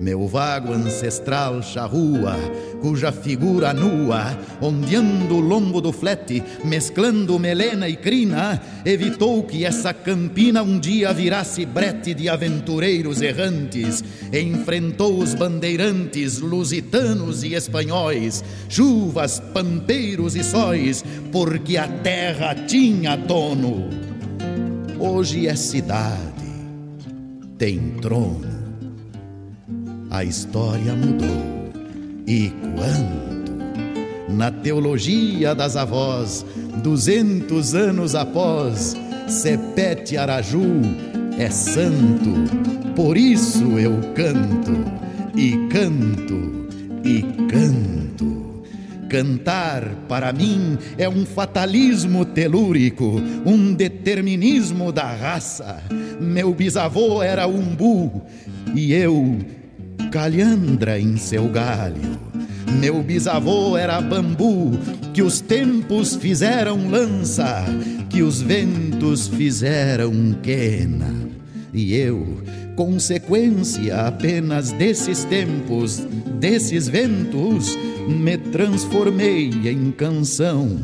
Meu 0.00 0.26
vago 0.26 0.72
ancestral 0.72 1.62
charrua, 1.62 2.34
cuja 2.80 3.12
figura 3.12 3.74
nua, 3.74 4.34
ondeando 4.58 5.34
o 5.34 5.40
lombo 5.40 5.78
do 5.78 5.92
flete, 5.92 6.42
mesclando 6.64 7.38
melena 7.38 7.86
e 7.86 7.96
crina, 7.96 8.62
evitou 8.82 9.42
que 9.42 9.62
essa 9.62 9.92
campina 9.92 10.62
um 10.62 10.78
dia 10.78 11.12
virasse 11.12 11.66
brete 11.66 12.14
de 12.14 12.30
aventureiros 12.30 13.20
errantes, 13.20 14.02
enfrentou 14.32 15.18
os 15.18 15.34
bandeirantes 15.34 16.38
lusitanos 16.38 17.44
e 17.44 17.52
espanhóis, 17.52 18.42
chuvas, 18.70 19.38
pampeiros 19.52 20.34
e 20.34 20.42
sóis, 20.42 21.04
porque 21.30 21.76
a 21.76 21.86
terra 21.86 22.54
tinha 22.54 23.16
dono. 23.16 23.90
Hoje 24.98 25.46
é 25.46 25.54
cidade, 25.54 26.48
tem 27.58 27.78
trono 28.00 28.59
a 30.10 30.24
história 30.24 30.94
mudou. 30.94 31.70
E 32.26 32.52
quando, 32.74 34.34
na 34.34 34.50
teologia 34.50 35.54
das 35.54 35.76
avós, 35.76 36.44
duzentos 36.82 37.74
anos 37.74 38.14
após, 38.14 38.96
Sepete 39.28 40.16
Araju 40.16 40.82
é 41.38 41.48
santo, 41.48 42.34
por 42.96 43.16
isso 43.16 43.78
eu 43.78 43.98
canto, 44.14 44.72
e 45.36 45.68
canto, 45.68 46.68
e 47.04 47.22
canto. 47.48 48.00
Cantar, 49.08 49.88
para 50.08 50.32
mim, 50.32 50.78
é 50.96 51.08
um 51.08 51.26
fatalismo 51.26 52.24
telúrico, 52.24 53.20
um 53.44 53.74
determinismo 53.74 54.92
da 54.92 55.12
raça. 55.12 55.82
Meu 56.20 56.54
bisavô 56.54 57.20
era 57.20 57.48
umbu 57.48 58.22
e 58.72 58.92
eu 58.92 59.38
calhandra 60.10 60.98
em 60.98 61.16
seu 61.16 61.48
galho. 61.48 62.18
Meu 62.80 63.02
bisavô 63.02 63.76
era 63.76 64.00
bambu, 64.00 64.72
que 65.12 65.22
os 65.22 65.40
tempos 65.40 66.14
fizeram 66.14 66.88
lança, 66.88 67.64
que 68.08 68.22
os 68.22 68.40
ventos 68.40 69.28
fizeram 69.28 70.12
quena. 70.42 71.12
E 71.72 71.94
eu, 71.94 72.42
consequência 72.76 74.06
apenas 74.06 74.72
desses 74.72 75.24
tempos, 75.24 76.06
desses 76.38 76.88
ventos, 76.88 77.76
me 78.08 78.36
transformei 78.36 79.50
em 79.68 79.90
canção 79.90 80.78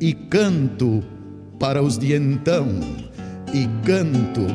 e 0.00 0.12
canto 0.12 1.02
para 1.58 1.82
os 1.82 1.98
de 1.98 2.14
então, 2.14 2.66
e 3.52 3.68
canto 3.84 4.46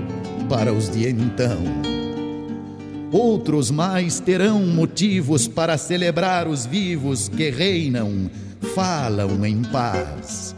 para 0.49 0.73
os 0.73 0.89
de 0.89 1.07
então. 1.07 2.04
Outros 3.11 3.71
mais 3.71 4.19
terão 4.19 4.65
motivos 4.65 5.47
para 5.47 5.77
celebrar 5.77 6.47
os 6.47 6.65
vivos 6.65 7.29
que 7.29 7.49
reinam, 7.49 8.29
falam 8.73 9.45
em 9.45 9.61
paz. 9.63 10.55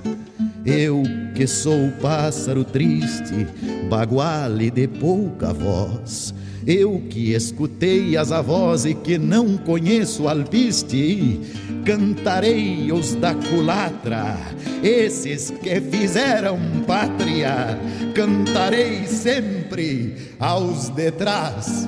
Eu 0.65 1.03
que 1.35 1.45
sou 1.45 1.91
pássaro 2.01 2.63
triste, 2.63 3.47
baguale 3.89 4.69
de 4.71 4.87
pouca 4.87 5.53
voz, 5.53 6.33
eu 6.65 7.01
que 7.09 7.31
escutei 7.31 8.17
as 8.17 8.31
avós 8.31 8.83
e 8.83 8.93
que 8.93 9.17
não 9.17 9.55
conheço 9.55 10.27
alpiste, 10.27 11.39
cantarei 11.85 12.91
os 12.91 13.15
da 13.15 13.33
culatra, 13.33 14.35
esses 14.83 15.51
que 15.51 15.79
fizeram 15.79 16.59
pátria, 16.85 17.79
cantarei 18.13 19.05
sempre 19.07 20.15
aos 20.37 20.89
de 20.89 21.11
trás. 21.11 21.87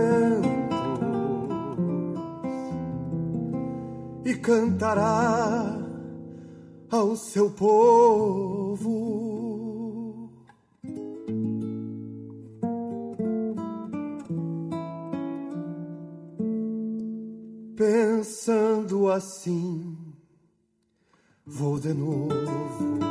cantará 4.41 5.77
ao 6.89 7.15
seu 7.15 7.49
povo. 7.51 8.89
Pensando 17.75 19.09
assim, 19.09 19.97
vou 21.45 21.79
de 21.79 21.93
novo 21.93 23.01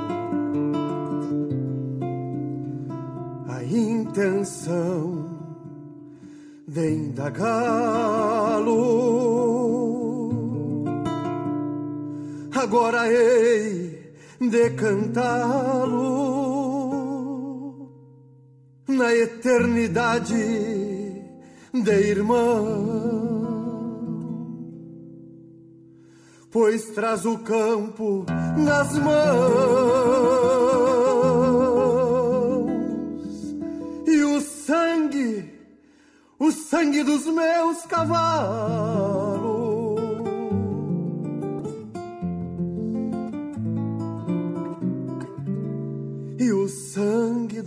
intenção 4.10 5.38
de 6.66 6.90
indagá-lo. 6.94 7.70
Agora 12.62 13.08
hei 13.08 14.12
de 14.40 14.70
cantá-lo 14.70 16.00
na 18.88 19.14
eternidade 19.14 20.34
de 21.72 21.92
irmão. 22.10 23.10
pois 26.50 26.90
traz 26.90 27.24
o 27.24 27.38
campo 27.38 28.26
nas 28.56 28.92
mãos 28.98 29.20
e 34.06 34.24
o 34.24 34.40
sangue, 34.40 35.48
o 36.38 36.50
sangue 36.50 37.02
dos 37.04 37.24
meus 37.26 37.86
cavalos. 37.86 39.09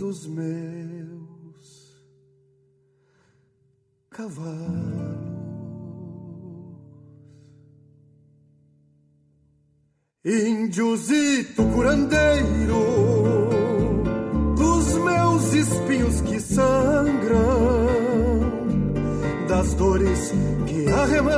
Dos 0.04 0.26
meus 0.26 2.04
cavalos. 4.10 4.54
Índiozito 10.22 11.62
curandeiro 11.74 12.84
dos 14.54 14.94
meus 14.98 15.54
espinhos 15.54 16.20
que 16.20 16.38
sangram, 16.38 17.14
das 19.48 19.72
dores 19.72 20.32
que 20.66 20.86
arremangam, 20.86 21.32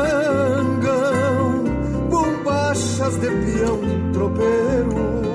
bombachas 2.11 3.17
de 3.19 3.29
peão 3.29 3.81
tropeiro, 4.13 5.26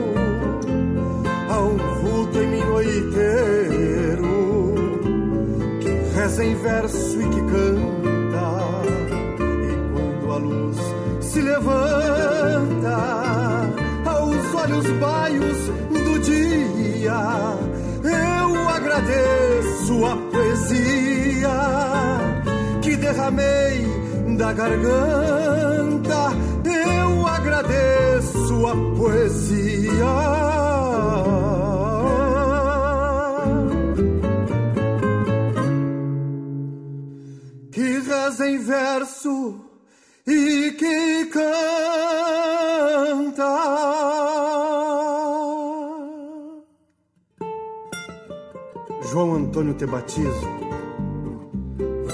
reza 6.31 6.45
em 6.45 6.55
verso 6.55 7.21
e 7.21 7.27
que 7.27 7.41
canta, 7.41 8.47
e 9.39 9.75
quando 9.93 10.31
a 10.31 10.37
luz 10.37 10.77
se 11.19 11.41
levanta 11.41 12.97
aos 14.05 14.55
olhos 14.55 14.87
baios 14.99 15.57
do 15.89 16.19
dia. 16.19 17.57
Eu 18.03 18.69
agradeço 18.69 20.05
a 20.05 20.15
poesia 20.31 21.49
que 22.81 22.95
derramei 22.95 23.85
da 24.37 24.53
garganta. 24.53 26.31
Eu 26.65 27.27
agradeço 27.27 28.67
a 28.67 28.75
poesia. 28.97 30.60
Em 38.43 38.57
verso 38.57 39.65
e 40.25 40.71
que 40.71 41.25
canta. 41.25 41.51
João 49.11 49.35
Antônio 49.35 49.73
te 49.73 49.85
batizo, 49.85 50.47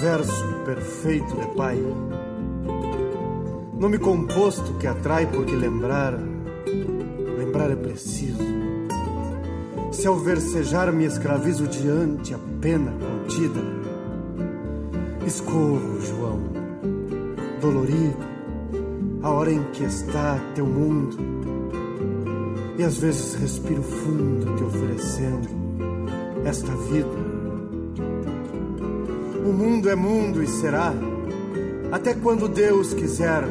verso 0.00 0.44
perfeito 0.64 1.34
de 1.36 1.46
pai. 1.54 1.78
Nome 3.78 3.98
composto 3.98 4.74
que 4.78 4.86
atrai 4.88 5.26
porque 5.26 5.54
lembrar, 5.54 6.18
lembrar 7.38 7.70
é 7.70 7.76
preciso. 7.76 8.42
Se 9.92 10.06
ao 10.06 10.16
versejar 10.16 10.92
me 10.92 11.04
escravizo 11.04 11.68
diante 11.68 12.34
a 12.34 12.38
pena 12.60 12.92
contida, 12.92 13.77
escorro, 15.28 16.00
João, 16.00 16.40
dolorido, 17.60 18.16
a 19.22 19.30
hora 19.30 19.52
em 19.52 19.62
que 19.72 19.84
está 19.84 20.40
teu 20.54 20.66
mundo. 20.66 21.18
E 22.78 22.82
às 22.82 22.96
vezes 22.96 23.34
respiro 23.34 23.82
fundo 23.82 24.56
te 24.56 24.64
oferecendo 24.64 25.48
esta 26.46 26.72
vida. 26.74 27.28
O 29.44 29.52
mundo 29.52 29.90
é 29.90 29.94
mundo 29.94 30.42
e 30.42 30.46
será, 30.46 30.94
até 31.92 32.14
quando 32.14 32.48
Deus 32.48 32.94
quiser. 32.94 33.44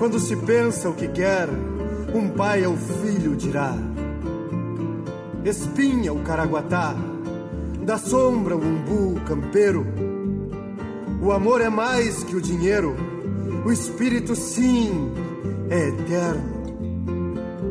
Quando 0.00 0.18
se 0.18 0.34
pensa 0.34 0.90
o 0.90 0.94
que 0.94 1.06
quer, 1.06 1.48
um 2.12 2.28
pai 2.30 2.64
ao 2.64 2.76
filho 2.76 3.36
dirá. 3.36 3.72
Espinha 5.44 6.12
o 6.12 6.20
caraguatá, 6.24 6.96
da 7.84 7.98
sombra 7.98 8.56
o 8.56 8.60
umbu 8.60 9.20
campeiro. 9.20 10.03
O 11.24 11.32
amor 11.32 11.62
é 11.62 11.70
mais 11.70 12.22
que 12.22 12.36
o 12.36 12.40
dinheiro, 12.40 12.94
o 13.64 13.72
espírito 13.72 14.36
sim 14.36 15.10
é 15.70 15.88
eterno. 15.88 16.52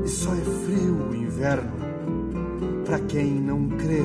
E 0.04 0.10
só 0.10 0.34
é 0.34 0.42
frio 0.66 1.10
o 1.12 1.16
inverno 1.16 1.72
para 2.84 2.98
quem 2.98 3.28
não 3.28 3.70
crê. 3.70 4.02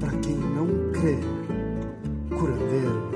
Para 0.00 0.10
quem 0.22 0.36
não 0.36 0.66
crê, 0.90 1.18
curandeiro. 2.34 3.10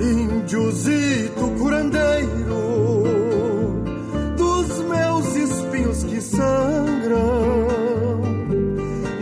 Índiozito 0.00 1.50
curandeiro 1.58 2.30
dos 4.36 4.84
meus 4.84 5.34
espinhos 5.34 6.04
que 6.04 6.20
sangram, 6.20 7.66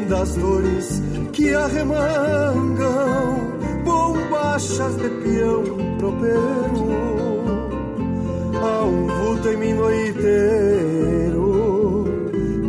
das 0.07 0.35
dores 0.35 1.18
que 1.39 1.55
arremangam, 1.55 3.37
bombachas 3.85 4.97
de 4.97 5.09
peão 5.09 5.63
tropeiro 5.97 6.89
há 8.61 8.83
um 8.83 9.07
vulto 9.07 9.49
em 9.49 9.57
mim 9.57 9.73
noiteiro 9.73 11.45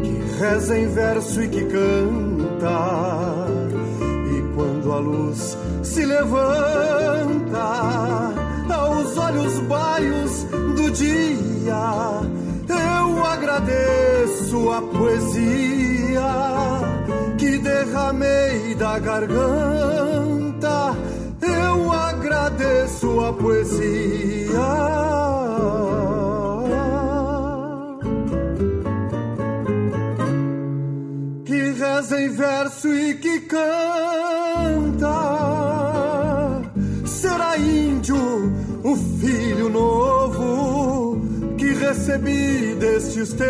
que 0.03 0.21
reza 0.39 0.77
em 0.77 0.87
verso 0.87 1.41
e 1.41 1.47
que 1.47 1.65
canta. 1.65 3.47
E 4.37 4.41
quando 4.53 4.93
a 4.93 4.99
luz 4.99 5.57
se 5.81 6.05
levanta 6.05 7.63
aos 8.69 9.17
olhos 9.17 9.59
baios 9.61 10.43
do 10.75 10.91
dia, 10.91 12.21
eu 12.69 13.25
agradeço 13.25 14.69
a 14.69 14.79
poesia 14.83 15.78
derramei 17.89 18.75
da 18.75 18.99
garganta. 18.99 20.95
Eu 21.41 21.91
agradeço 21.91 23.19
a 23.21 23.33
poesia. 23.33 24.49
que 31.45 31.71
reza 31.71 32.21
em 32.21 32.29
verso 32.29 32.87
e 32.93 33.15
que 33.15 33.39
canta. 33.41 33.89
Será 37.05 37.57
índio 37.57 38.15
o 38.83 38.95
filho 39.19 39.69
novo 39.69 41.19
que 41.57 41.73
recebi 41.73 42.75
destes 42.75 43.33
tempos, 43.33 43.49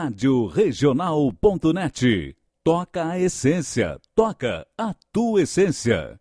Rádio 0.00 0.46
Regional.net. 0.46 2.34
Toca 2.64 3.10
a 3.10 3.18
essência. 3.18 3.98
Toca 4.14 4.66
a 4.78 4.94
tua 5.12 5.42
essência. 5.42 6.18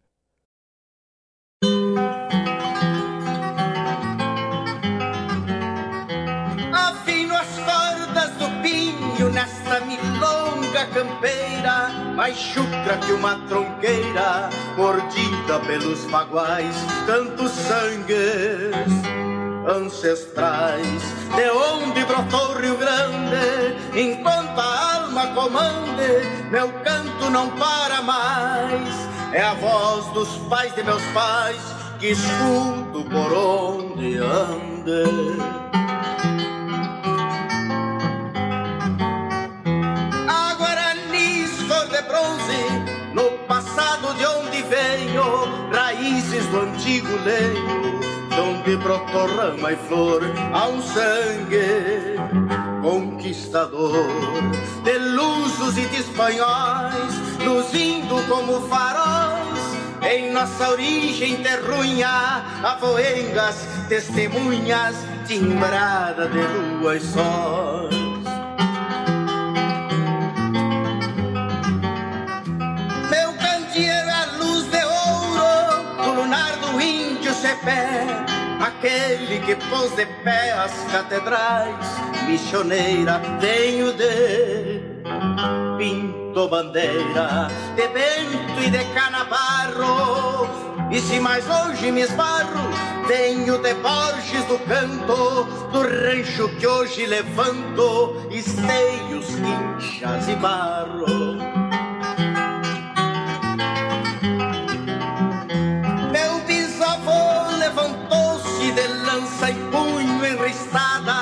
Afino 6.73 7.34
as 7.34 7.60
cordas 7.60 8.31
do 8.31 8.61
pinho 8.61 9.30
nesta 9.31 9.80
milonga 9.85 10.85
campeira, 10.93 11.89
mais 12.18 12.35
chucra 12.35 12.97
que 12.97 13.14
uma 13.14 13.47
tronqueira, 13.47 14.49
mordida 14.76 15.57
pelos 15.65 16.03
baguais, 16.11 16.76
tantos 17.07 17.51
sangues 17.51 19.28
ancestrais, 19.70 21.02
de 21.36 21.50
onde 21.50 22.04
brotou 22.06 22.54
Rio 22.60 22.78
Grande, 22.78 23.76
enquanto 23.96 24.60
a 24.60 24.96
alma 24.96 25.28
comande, 25.28 26.50
meu 26.52 26.70
canto 26.84 27.30
não 27.30 27.50
para 27.52 28.02
mais. 28.02 29.10
É 29.32 29.41
a 29.44 29.54
voz 29.54 30.06
dos 30.08 30.30
pais 30.50 30.74
de 30.74 30.84
meus 30.84 31.04
pais 31.14 31.62
que 32.00 32.08
escuto 32.08 33.04
por 33.10 33.34
onde 33.34 34.18
ande. 34.18 35.60
passado 43.50 44.14
de 44.14 44.26
onde 44.26 44.62
venho, 44.62 45.70
raízes 45.74 46.46
do 46.48 46.62
antigo 46.62 47.10
leio 47.26 48.09
donde 48.50 48.78
brotou 48.78 49.28
rama 49.28 49.72
e 49.72 49.76
flor, 49.76 50.22
há 50.54 50.68
um 50.68 50.82
sangue 50.82 52.16
conquistador 52.82 54.08
de 54.84 54.98
lusos 54.98 55.78
e 55.78 55.86
de 55.86 55.98
espanhóis, 55.98 57.14
luzindo 57.46 58.16
como 58.28 58.62
faróis. 58.68 59.60
Em 60.02 60.32
nossa 60.32 60.70
origem 60.70 61.44
terrunha, 61.44 62.44
avoengas, 62.64 63.68
testemunhas, 63.88 64.96
timbrada 65.28 66.28
de 66.28 66.40
lua 66.40 66.96
e 66.96 67.00
sol. 67.02 67.90
Meu 73.12 73.34
candeeiro 73.34 74.10
é 74.10 74.20
aquele 78.80 79.39
que 79.39 79.56
pôs 79.68 79.91
de 79.95 80.06
pé 80.23 80.51
as 80.53 80.72
catedrais, 80.91 81.85
missioneira, 82.26 83.22
tenho 83.41 83.91
de 83.93 84.81
pinto 85.77 86.47
bandeira, 86.47 87.49
de 87.76 87.88
vento 87.89 88.64
e 88.65 88.69
de 88.69 88.84
canabarro. 88.93 90.47
E 90.91 90.99
se 90.99 91.19
mais 91.19 91.45
longe 91.45 91.91
me 91.91 92.01
esbarro, 92.01 92.69
venho 93.07 93.57
de 93.60 93.73
Borges 93.76 94.45
do 94.45 94.57
canto, 94.60 95.43
do 95.72 95.81
rancho 95.81 96.49
que 96.57 96.65
hoje 96.65 97.06
levanto, 97.06 98.15
esteios, 98.31 99.27
quinchas 99.27 100.30
e 100.30 100.35
barro. 100.35 101.38
Lança 109.40 109.52
e 109.52 109.56
punho 109.72 110.26
enristada, 110.26 111.14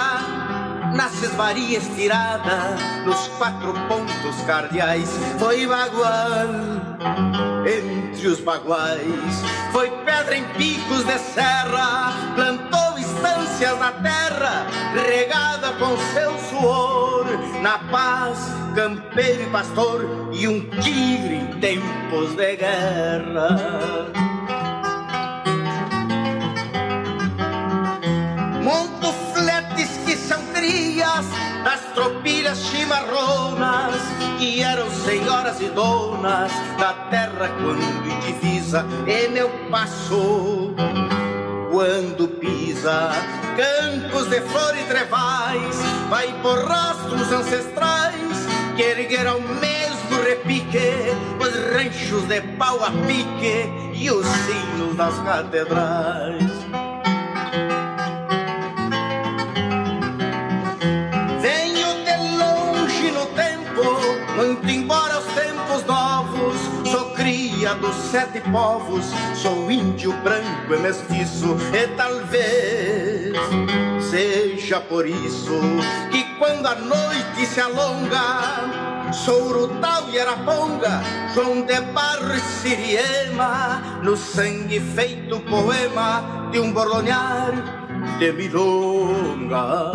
nas 0.93 1.21
esvaria 1.21 1.77
estirada, 1.77 2.75
nos 3.05 3.27
quatro 3.37 3.73
pontos 3.87 4.41
cardeais, 4.45 5.09
foi 5.37 5.67
bagual 5.67 6.47
entre 7.65 8.27
os 8.27 8.39
baguais, 8.39 9.43
foi 9.71 9.91
pedra 10.03 10.35
em 10.35 10.43
picos 10.53 11.03
de 11.03 11.17
serra, 11.19 12.13
plantou 12.35 12.97
estâncias 12.97 13.79
na 13.79 13.91
terra, 13.91 14.65
regada 15.07 15.73
com 15.73 15.95
seu 16.13 16.37
suor, 16.49 17.25
na 17.61 17.77
paz, 17.91 18.39
campeiro 18.73 19.43
e 19.43 19.49
pastor, 19.51 20.29
e 20.33 20.47
um 20.47 20.61
tigre 20.81 21.35
em 21.35 21.59
tempos 21.59 22.35
de 22.35 22.55
guerra. 22.55 24.36
Das 31.67 31.81
tropilhas 31.93 32.59
chimarronas, 32.59 33.99
que 34.39 34.63
eram 34.63 34.89
senhoras 34.89 35.59
e 35.59 35.65
donas 35.65 36.49
da 36.79 36.93
terra 37.09 37.49
quando 37.61 38.09
indivisa 38.09 38.85
e 39.05 39.27
meu 39.27 39.49
passo. 39.69 40.73
Quando 41.69 42.29
pisa 42.39 43.11
campos 43.57 44.29
de 44.29 44.39
flor 44.39 44.77
e 44.77 44.83
trevais, 44.85 45.75
vai 46.09 46.33
por 46.41 46.57
rastros 46.69 47.29
ancestrais 47.33 48.37
que 48.77 48.83
ergueram 48.83 49.41
mesmo 49.41 50.23
repique 50.23 50.77
os 51.37 51.75
ranchos 51.75 52.23
de 52.29 52.39
pau 52.57 52.81
a 52.81 52.91
pique 53.05 53.69
e 53.93 54.09
os 54.09 54.25
sinos 54.25 54.95
das 54.95 55.19
catedrais. 55.19 56.56
Cria 67.67 67.73
dos 67.75 67.95
sete 67.95 68.39
povos, 68.51 69.05
sou 69.35 69.69
índio 69.69 70.13
branco 70.23 70.73
e 70.73 70.77
mestiço, 70.77 71.57
e 71.73 71.87
talvez 71.97 73.35
seja 74.09 74.79
por 74.79 75.05
isso 75.05 75.59
que 76.09 76.23
quando 76.37 76.65
a 76.65 76.75
noite 76.75 77.45
se 77.45 77.59
alonga, 77.59 79.11
sou 79.11 79.47
Urutau 79.47 80.09
e 80.09 80.19
Araponga, 80.19 81.01
João 81.33 81.61
de 81.63 81.81
Barro 81.91 82.33
e 82.33 82.39
Siriema, 82.39 83.81
no 84.01 84.15
sangue 84.15 84.79
feito 84.79 85.39
poema 85.41 86.49
de 86.51 86.59
um 86.59 86.71
borlonhar 86.71 87.51
de 88.17 88.31
milonga. 88.31 89.91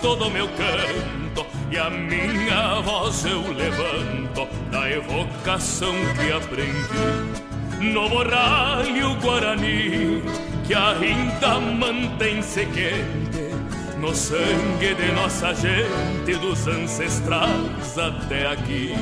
Cabresto 0.00 0.16
do 0.16 0.30
meu 0.30 0.48
canto 0.48 1.46
e 1.70 1.78
a 1.78 1.90
minha 1.90 2.80
voz 2.80 3.24
eu 3.24 3.40
levanto 3.52 4.48
da 4.70 4.90
evocação 4.90 5.94
que 6.16 6.32
aprendi. 6.32 7.92
No 7.92 8.08
borralho 8.08 9.14
guarani 9.20 10.22
que 10.66 10.74
ainda 10.74 11.60
mantém-se 11.60 12.66
quente 12.66 13.50
no 13.98 14.14
sangue 14.14 14.94
de 14.94 15.12
nossa 15.12 15.54
gente 15.54 16.34
dos 16.38 16.66
ancestrais 16.66 17.98
até 17.98 18.48
aqui. 18.48 18.94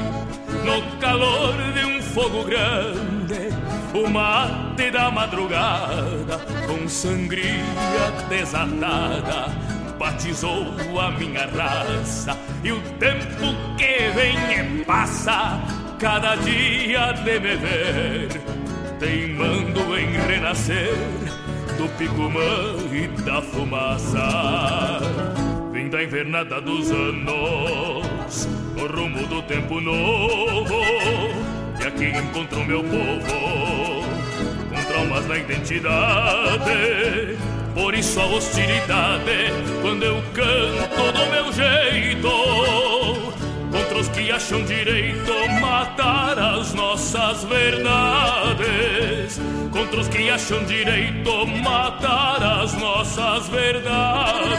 No 0.64 0.98
calor 0.98 1.54
de 1.72 1.84
um 1.84 2.02
fogo 2.02 2.44
grande 2.44 3.48
o 3.94 4.08
mate 4.08 4.90
da 4.90 5.10
madrugada 5.10 6.38
com 6.66 6.88
sangria 6.88 7.64
desatada 8.28 9.67
batizou 9.98 10.66
a 11.00 11.10
minha 11.12 11.46
raça 11.46 12.36
e 12.62 12.72
o 12.72 12.80
tempo 12.98 13.54
que 13.76 14.10
vem 14.14 14.80
e 14.80 14.84
passa 14.84 15.60
cada 15.98 16.36
dia 16.36 17.12
de 17.12 17.40
me 17.40 17.56
ver 17.56 18.28
teimando 18.98 19.98
em 19.98 20.12
renascer 20.12 20.94
do 21.76 21.88
picumã 21.96 22.76
e 22.92 23.06
da 23.22 23.40
fumaça. 23.40 25.00
Vim 25.72 25.88
da 25.88 26.02
invernada 26.02 26.60
dos 26.60 26.90
anos 26.90 28.48
no 28.76 28.86
rumo 28.86 29.26
do 29.26 29.42
tempo 29.42 29.80
novo 29.80 30.82
e 31.80 31.86
aqui 31.86 32.06
encontro 32.06 32.64
meu 32.64 32.82
povo 32.82 34.02
com 34.68 34.84
traumas 34.88 35.26
na 35.26 35.38
identidade 35.38 37.38
por 37.78 37.94
isso 37.94 38.20
a 38.20 38.26
hostilidade 38.26 39.52
quando 39.80 40.02
eu 40.02 40.20
canto 40.34 41.12
do 41.12 41.26
meu 41.30 41.52
jeito 41.52 42.28
contra 43.70 43.98
os 43.98 44.08
que 44.08 44.32
acham 44.32 44.64
direito 44.64 45.32
matar 45.60 46.36
as 46.38 46.74
nossas 46.74 47.44
verdades 47.44 49.40
contra 49.70 50.00
os 50.00 50.08
que 50.08 50.28
acham 50.28 50.64
direito 50.64 51.46
matar 51.62 52.42
as 52.42 52.74
nossas 52.74 53.48
verdades 53.48 54.58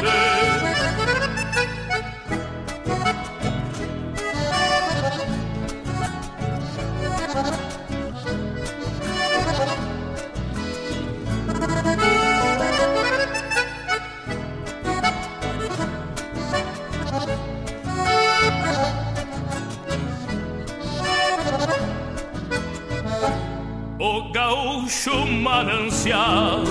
gaúcho 24.40 25.28
manancial, 25.28 26.64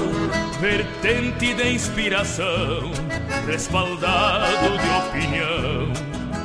vertente 0.59 1.53
de 1.53 1.74
inspiração, 1.74 2.90
respaldado 3.47 4.78
de 4.78 4.89
opinião, 5.07 5.93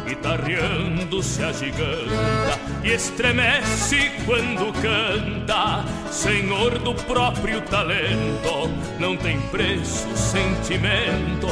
guitarreando-se 0.05 1.41
agiganta 1.41 2.59
e 2.83 2.91
estremece 2.91 4.11
quando 4.25 4.73
canta, 4.81 5.85
senhor 6.11 6.77
do 6.79 6.93
próprio 6.93 7.61
talento, 7.61 8.69
não 8.99 9.15
tem 9.15 9.39
preço 9.43 10.05
o 10.09 10.17
sentimento 10.17 11.47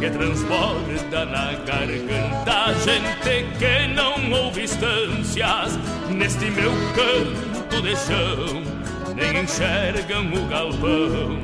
que 0.00 0.10
transborda 0.10 1.24
na 1.26 1.52
garganta, 1.64 2.74
gente 2.84 3.46
que 3.56 3.86
não 3.94 4.32
ouve 4.32 4.64
instâncias 4.64 5.78
neste 6.10 6.50
meu 6.50 6.72
canto 6.96 7.80
de 7.82 7.96
chão 7.96 8.71
nem 9.14 9.42
enxergam 9.42 10.26
o 10.32 10.46
galpão 10.48 11.42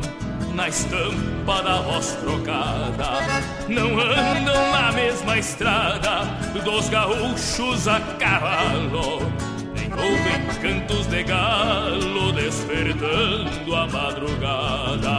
na 0.55 0.69
estampa 0.69 1.63
da 1.63 1.81
voz 1.83 2.19
trocada. 2.21 3.21
Não 3.69 3.99
andam 4.01 4.73
na 4.73 4.93
mesma 4.93 5.39
estrada 5.39 6.25
dos 6.65 6.89
gaúchos 6.89 7.87
a 7.87 8.01
cavalo, 8.19 9.21
nem 9.75 9.93
ouvem 9.93 10.47
cantos 10.61 11.07
de 11.07 11.23
galo 11.23 12.33
despertando 12.33 13.75
a 13.75 13.87
madrugada. 13.87 15.19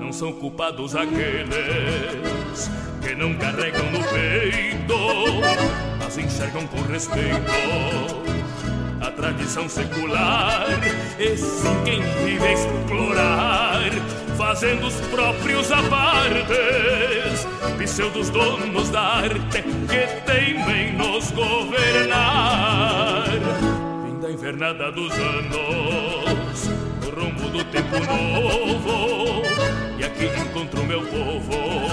Não 0.00 0.12
são 0.12 0.32
culpados 0.32 0.96
aqueles 0.96 2.70
que 3.00 3.14
não 3.14 3.34
carregam 3.34 3.84
no 3.92 4.02
peito, 4.08 4.96
mas 6.00 6.18
enxergam 6.18 6.66
com 6.66 6.82
respeito 6.82 8.40
tradição 9.20 9.68
secular. 9.68 10.66
E 11.18 11.36
sim 11.36 11.82
quem 11.84 12.00
vive 12.24 12.46
a 12.46 12.52
explorar, 12.52 13.90
fazendo 14.38 14.86
os 14.86 14.94
próprios 15.08 15.70
apartes, 15.70 17.46
pseudos 17.78 18.30
donos 18.30 18.88
da 18.88 19.00
arte 19.00 19.62
que 19.62 20.06
temem 20.24 20.94
nos 20.94 21.30
governar. 21.32 23.26
Vim 24.06 24.18
da 24.20 24.30
invernada 24.30 24.90
dos 24.90 25.12
anos, 25.12 26.70
no 27.04 27.10
rumbo 27.10 27.50
do 27.50 27.62
tempo 27.64 28.00
novo, 28.00 29.42
e 29.98 30.04
aqui 30.04 30.30
encontro 30.40 30.82
meu 30.84 31.02
povo, 31.02 31.90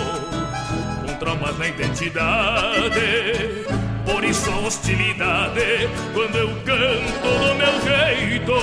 com 1.06 1.14
traumas 1.20 1.58
na 1.58 1.68
identidade 1.68 3.66
por 4.08 4.24
isso 4.24 4.50
a 4.50 4.60
hostilidade 4.60 5.90
quando 6.14 6.36
eu 6.38 6.48
canto 6.66 7.28
do 7.44 7.56
meu 7.56 7.76
jeito. 7.82 8.54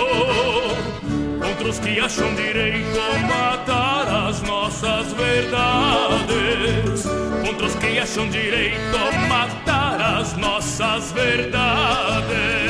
Contra 1.39 1.69
os 1.69 1.79
que 1.79 2.01
acham 2.01 2.35
direito 2.35 2.99
matar 3.29 4.29
as 4.29 4.43
nossas 4.43 5.13
verdades. 5.13 7.05
Contra 7.47 7.67
os 7.67 7.75
que 7.75 7.99
acham 7.99 8.29
direito 8.29 8.99
matar 9.29 10.19
as 10.19 10.37
nossas 10.37 11.13
verdades 11.13 12.64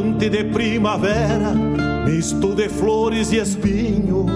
de 0.00 0.44
primavera, 0.44 1.52
misto 2.06 2.54
de 2.54 2.68
flores 2.70 3.32
e 3.32 3.36
espinhos. 3.36 4.30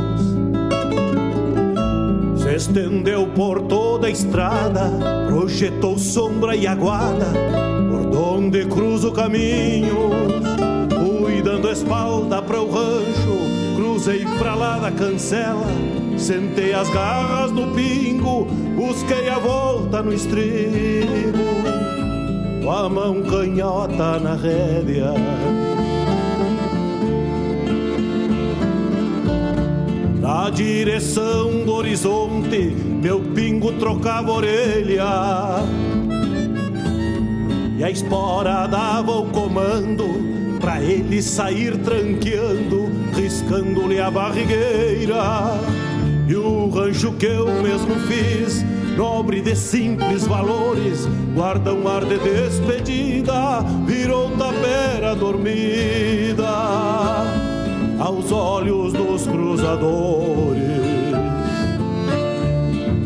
Se 2.36 2.54
estendeu 2.54 3.26
por 3.28 3.62
toda 3.62 4.06
a 4.06 4.10
estrada, 4.10 4.90
projetou 5.26 5.98
sombra 5.98 6.54
e 6.54 6.66
aguada, 6.66 7.32
por 7.90 8.10
donde 8.10 8.66
cruzo 8.66 9.10
caminhos. 9.10 10.44
Fui 11.18 11.40
dando 11.40 11.70
espalda 11.70 12.42
para 12.42 12.60
o 12.60 12.70
rancho, 12.70 13.74
cruzei 13.74 14.26
pra 14.38 14.54
lá 14.54 14.78
da 14.78 14.90
cancela, 14.90 15.66
sentei 16.18 16.74
as 16.74 16.90
garras 16.90 17.50
no 17.50 17.68
pingo, 17.68 18.44
busquei 18.76 19.30
a 19.30 19.38
volta 19.38 20.02
no 20.02 20.12
estribo 20.12 21.93
com 22.64 22.70
a 22.70 22.88
mão 22.88 23.22
canhota 23.22 24.18
na 24.18 24.34
rédea. 24.34 25.12
Na 30.18 30.48
direção 30.48 31.62
do 31.66 31.74
horizonte, 31.74 32.74
meu 33.02 33.20
pingo 33.20 33.70
trocava 33.72 34.32
orelha. 34.32 35.04
E 37.76 37.84
a 37.84 37.90
espora 37.90 38.66
dava 38.66 39.12
o 39.12 39.26
comando 39.26 40.58
pra 40.58 40.82
ele 40.82 41.20
sair 41.20 41.76
tranqueando, 41.76 42.88
riscando-lhe 43.14 44.00
a 44.00 44.10
barrigueira. 44.10 45.60
E 46.26 46.34
o 46.34 46.70
rancho 46.70 47.12
que 47.12 47.26
eu 47.26 47.46
mesmo 47.62 47.94
fiz 48.06 48.64
nobre 48.96 49.40
de 49.40 49.54
simples 49.54 50.26
valores, 50.26 51.06
guarda 51.34 51.72
um 51.72 51.86
ar 51.88 52.04
de 52.04 52.18
despedida, 52.18 53.60
virou 53.86 54.30
tapera 54.36 55.14
dormida 55.14 56.48
aos 57.98 58.30
olhos 58.30 58.92
dos 58.92 59.26
cruzadores. 59.26 60.64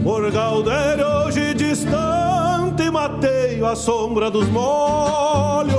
Por 0.02 0.30
Galdério 0.30 1.06
hoje 1.26 1.54
distante, 1.54 2.90
mateio 2.90 3.66
a 3.66 3.76
sombra 3.76 4.30
dos 4.30 4.48
molhos, 4.48 5.72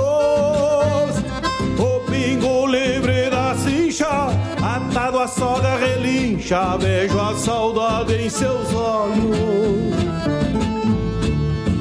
o 1.78 2.10
pingo 2.10 2.66
livre 2.66 3.30
da 3.30 3.54
cincha 3.54 4.28
atado 4.62 5.18
a 5.18 5.28
soga 5.28 5.76
relincha, 5.76 6.76
vejo 6.76 7.18
a 7.20 7.34
saudade 7.34 8.14
em 8.14 8.28
seus 8.28 8.72
olhos. 8.74 9.99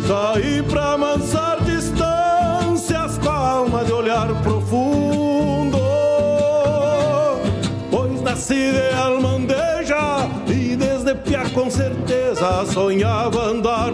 Saí 0.09 0.63
pra 0.63 0.93
amansar 0.93 1.63
distâncias 1.63 3.19
com 3.19 3.29
a 3.29 3.37
alma 3.37 3.85
de 3.85 3.93
olhar 3.93 4.27
profundo, 4.41 5.77
pois 7.91 8.19
nasci 8.23 8.71
de 8.71 8.97
almandeja 8.97 10.27
e 10.47 10.75
desde 10.75 11.13
pia 11.13 11.47
com 11.51 11.69
certeza 11.69 12.65
sonhava 12.73 13.51
andar 13.51 13.91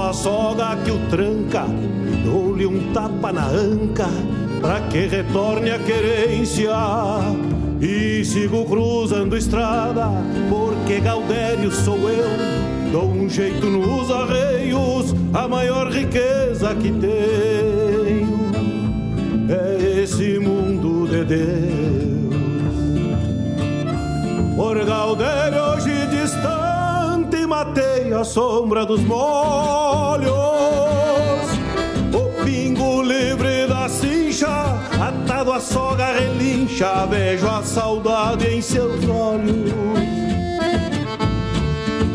A 0.00 0.12
soga 0.12 0.76
que 0.84 0.90
o 0.90 0.98
tranca 1.10 1.66
Dou-lhe 2.24 2.66
um 2.66 2.92
tapa 2.92 3.32
na 3.32 3.46
anca 3.46 4.08
Pra 4.60 4.80
que 4.82 5.06
retorne 5.06 5.70
a 5.70 5.78
querência. 5.78 6.70
E 7.80 8.24
sigo 8.24 8.64
cruzando 8.64 9.36
estrada 9.36 10.08
Porque 10.48 11.00
Gaudério 11.00 11.70
sou 11.70 12.08
eu. 12.08 12.28
Dou 12.92 13.10
um 13.10 13.28
jeito 13.28 13.66
nos 13.66 14.10
arreios 14.10 15.14
A 15.34 15.46
maior 15.46 15.90
riqueza 15.90 16.74
que 16.74 16.92
tenho. 16.92 18.42
É 19.48 20.02
esse 20.02 20.38
mundo 20.38 21.06
de 21.08 21.24
Deus. 21.24 22.12
Por 24.56 24.84
Galdério 24.84 25.60
hoje 25.60 26.06
distante 26.06 27.46
matei 27.46 28.12
a 28.12 28.24
sombra 28.24 28.86
dos 28.86 29.02
molhos 29.02 29.81
Soga 35.62 36.12
relincha 36.12 37.06
Vejo 37.06 37.46
a 37.46 37.62
saudade 37.62 38.48
em 38.48 38.60
seus 38.60 39.08
olhos. 39.08 39.70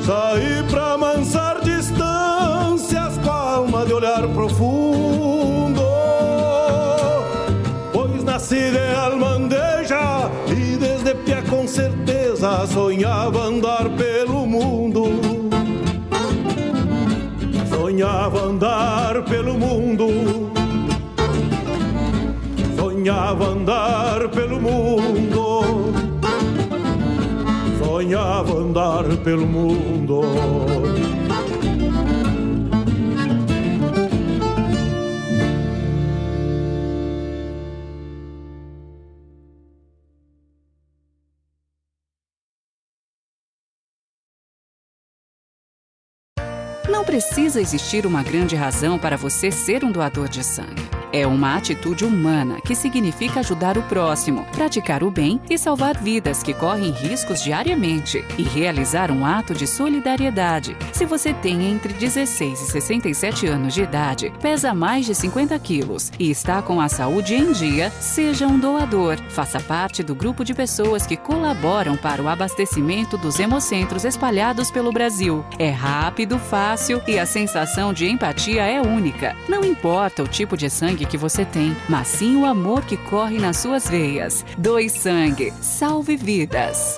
Saí 0.06 0.64
pra 0.70 0.98
mansar 0.98 1.62
distâncias 1.62 3.18
Com 3.24 3.32
alma 3.32 3.86
de 3.86 3.94
olhar 3.94 4.28
profundo. 4.28 5.82
Pois 7.94 8.24
nasci 8.24 8.70
de 8.70 8.96
almandeja 8.96 10.30
E 10.50 10.76
desde 10.76 11.16
pia 11.16 11.42
com 11.44 11.66
certeza 11.68 12.68
Sonhava 12.68 13.44
andar 13.44 13.90
pelo 13.92 14.46
mundo. 14.46 15.06
Sonhava 17.70 18.44
andar 18.44 19.24
pelo 19.24 19.58
mundo 19.58 20.47
Sonhava 23.08 23.46
andar 23.46 24.28
pelo 24.28 24.60
mundo 24.60 25.94
sonhava 27.80 28.54
andar 28.54 29.06
pelo 29.24 29.48
mundo. 29.48 30.87
Precisa 47.58 47.62
existir 47.62 48.06
uma 48.06 48.24
grande 48.24 48.56
razão 48.56 49.00
para 49.00 49.18
você 49.18 49.52
ser 49.52 49.84
um 49.84 49.92
doador 49.92 50.28
de 50.28 50.44
sangue. 50.44 50.88
É 51.14 51.26
uma 51.26 51.56
atitude 51.56 52.04
humana 52.04 52.60
que 52.62 52.76
significa 52.76 53.40
ajudar 53.40 53.78
o 53.78 53.84
próximo, 53.84 54.46
praticar 54.52 55.04
o 55.04 55.10
bem 55.10 55.40
e 55.50 55.58
salvar 55.58 55.98
vidas 55.98 56.44
que 56.44 56.54
correm 56.54 56.92
riscos 56.92 57.42
diariamente 57.42 58.24
e 58.38 58.44
realizar 58.44 59.10
um 59.10 59.26
ato 59.26 59.54
de 59.54 59.66
solidariedade. 59.66 60.76
Se 60.92 61.06
você 61.06 61.34
tem 61.34 61.66
entre 61.66 61.94
16 61.94 62.62
e 62.62 62.72
67 62.72 63.48
anos 63.48 63.74
de 63.74 63.84
idade, 63.84 64.34
pesa 64.42 64.74
mais 64.74 65.06
de 65.06 65.16
50 65.16 65.58
quilos 65.60 66.12
e 66.20 66.30
está 66.30 66.62
com 66.62 66.82
a 66.82 66.90
saúde 66.90 67.34
em 67.34 67.54
dia, 67.54 67.90
seja 68.02 68.46
um 68.46 68.60
doador. 68.60 69.18
Faça 69.30 69.62
parte 69.62 70.04
do 70.04 70.14
grupo 70.14 70.44
de 70.44 70.54
pessoas 70.54 71.08
que 71.08 71.16
colaboram 71.16 71.96
para 71.96 72.22
o 72.22 72.28
abastecimento 72.28 73.18
dos 73.18 73.40
hemocentros 73.40 74.04
espalhados 74.04 74.70
pelo 74.70 74.92
Brasil. 74.92 75.44
É 75.58 75.70
rápido, 75.70 76.38
fácil 76.38 77.02
e 77.08 77.18
a 77.18 77.26
sensação 77.26 77.47
de 77.94 78.08
empatia 78.08 78.64
é 78.64 78.82
única. 78.82 79.36
Não 79.48 79.64
importa 79.64 80.24
o 80.24 80.28
tipo 80.28 80.58
de 80.58 80.70
sangue 80.70 81.06
que 81.06 81.18
você 81.18 81.46
tem, 81.46 81.76
mas 81.90 82.08
sim 82.08 82.36
o 82.38 82.46
amor 82.46 82.84
que 82.84 82.98
corre 82.98 83.38
nas 83.40 83.58
suas 83.58 83.90
veias. 83.90 84.46
Doe 84.58 84.90
sangue, 84.90 85.54
salve 85.62 86.16
vidas. 86.16 86.98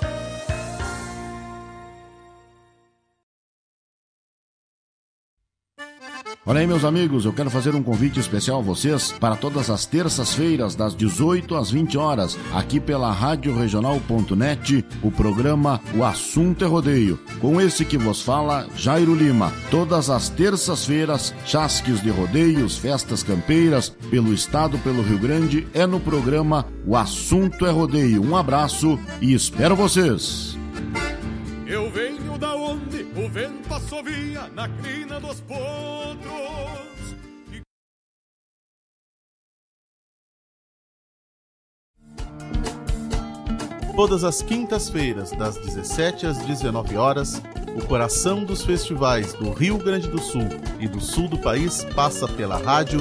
Olha 6.46 6.60
aí, 6.60 6.66
meus 6.66 6.86
amigos, 6.86 7.26
eu 7.26 7.34
quero 7.34 7.50
fazer 7.50 7.74
um 7.74 7.82
convite 7.82 8.18
especial 8.18 8.60
a 8.60 8.62
vocês 8.62 9.12
para 9.12 9.36
todas 9.36 9.68
as 9.68 9.84
terças-feiras, 9.84 10.74
das 10.74 10.94
18 10.94 11.54
às 11.54 11.70
20 11.70 11.98
horas, 11.98 12.38
aqui 12.54 12.80
pela 12.80 13.12
Rádio 13.12 13.54
Regional.net, 13.54 14.82
o 15.02 15.10
programa 15.10 15.78
O 15.94 16.02
Assunto 16.02 16.64
é 16.64 16.66
Rodeio. 16.66 17.20
Com 17.42 17.60
esse 17.60 17.84
que 17.84 17.98
vos 17.98 18.22
fala, 18.22 18.66
Jairo 18.74 19.14
Lima. 19.14 19.52
Todas 19.70 20.08
as 20.08 20.30
terças-feiras, 20.30 21.34
chasques 21.44 22.00
de 22.00 22.08
rodeios, 22.08 22.78
festas 22.78 23.22
campeiras, 23.22 23.90
pelo 24.10 24.32
estado, 24.32 24.78
pelo 24.78 25.02
Rio 25.02 25.18
Grande, 25.18 25.68
é 25.74 25.86
no 25.86 26.00
programa 26.00 26.66
O 26.86 26.96
Assunto 26.96 27.66
é 27.66 27.70
Rodeio. 27.70 28.24
Um 28.24 28.34
abraço 28.34 28.98
e 29.20 29.34
espero 29.34 29.76
vocês! 29.76 30.58
Eu 31.66 31.90
venho 31.90 32.38
da 32.38 32.56
onde 32.56 32.99
o 33.20 33.28
vento 33.28 33.74
assovia 33.74 34.48
na 34.48 34.66
crina 34.66 35.20
dos 35.20 35.40
potros. 35.42 35.60
Todas 43.94 44.24
as 44.24 44.40
quintas-feiras, 44.40 45.32
das 45.32 45.58
17 45.58 46.26
às 46.26 46.38
19 46.38 46.96
horas, 46.96 47.42
o 47.76 47.86
coração 47.86 48.42
dos 48.42 48.64
festivais 48.64 49.34
do 49.34 49.52
Rio 49.52 49.76
Grande 49.76 50.08
do 50.08 50.18
Sul 50.18 50.48
e 50.78 50.88
do 50.88 51.00
sul 51.00 51.28
do 51.28 51.36
país 51.36 51.84
passa 51.94 52.26
pela 52.26 52.56
rádio 52.56 53.00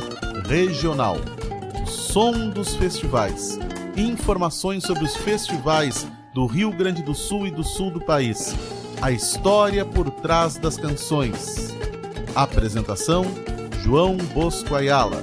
regional. 0.49 1.15
Som 1.85 2.49
dos 2.49 2.75
festivais. 2.75 3.57
Informações 3.95 4.83
sobre 4.83 5.05
os 5.05 5.15
festivais 5.15 6.05
do 6.33 6.45
Rio 6.45 6.71
Grande 6.71 7.01
do 7.01 7.15
Sul 7.15 7.47
e 7.47 7.51
do 7.51 7.63
sul 7.63 7.89
do 7.89 8.01
país. 8.01 8.53
A 9.01 9.13
história 9.13 9.85
por 9.85 10.11
trás 10.11 10.57
das 10.57 10.77
canções. 10.77 11.73
Apresentação: 12.35 13.23
João 13.81 14.17
Bosco 14.17 14.75
Ayala. 14.75 15.21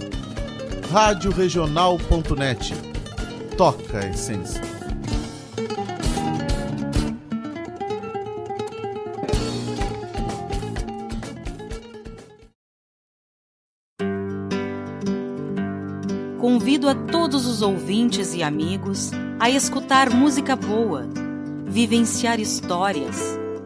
Radioregional.net. 0.90 2.72
Toca 3.58 3.98
a 3.98 4.08
essência. 4.08 4.62
Convido 16.40 16.88
a 16.88 16.94
todos 16.94 17.46
os 17.46 17.60
ouvintes 17.60 18.32
e 18.32 18.42
amigos 18.42 19.10
a 19.38 19.50
escutar 19.50 20.08
música 20.08 20.56
boa, 20.56 21.06
vivenciar 21.66 22.40
histórias 22.40 23.38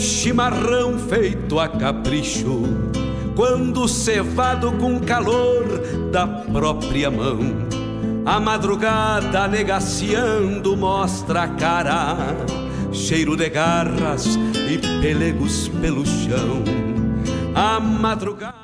Chimarrão 0.00 0.98
feito 0.98 1.60
a 1.60 1.68
capricho, 1.68 2.62
quando 3.36 3.86
cevado 3.86 4.72
com 4.72 4.98
calor 4.98 5.64
da 6.10 6.26
própria 6.26 7.10
mão. 7.10 7.38
A 8.24 8.40
madrugada 8.40 9.46
negaciando 9.46 10.76
mostra 10.76 11.42
a 11.42 11.48
cara, 11.48 12.16
cheiro 12.92 13.36
de 13.36 13.48
garras 13.48 14.38
e 14.68 14.78
pelegos 15.02 15.68
pelo 15.80 16.06
chão. 16.06 16.62
A 17.54 17.78
madrugada. 17.78 18.54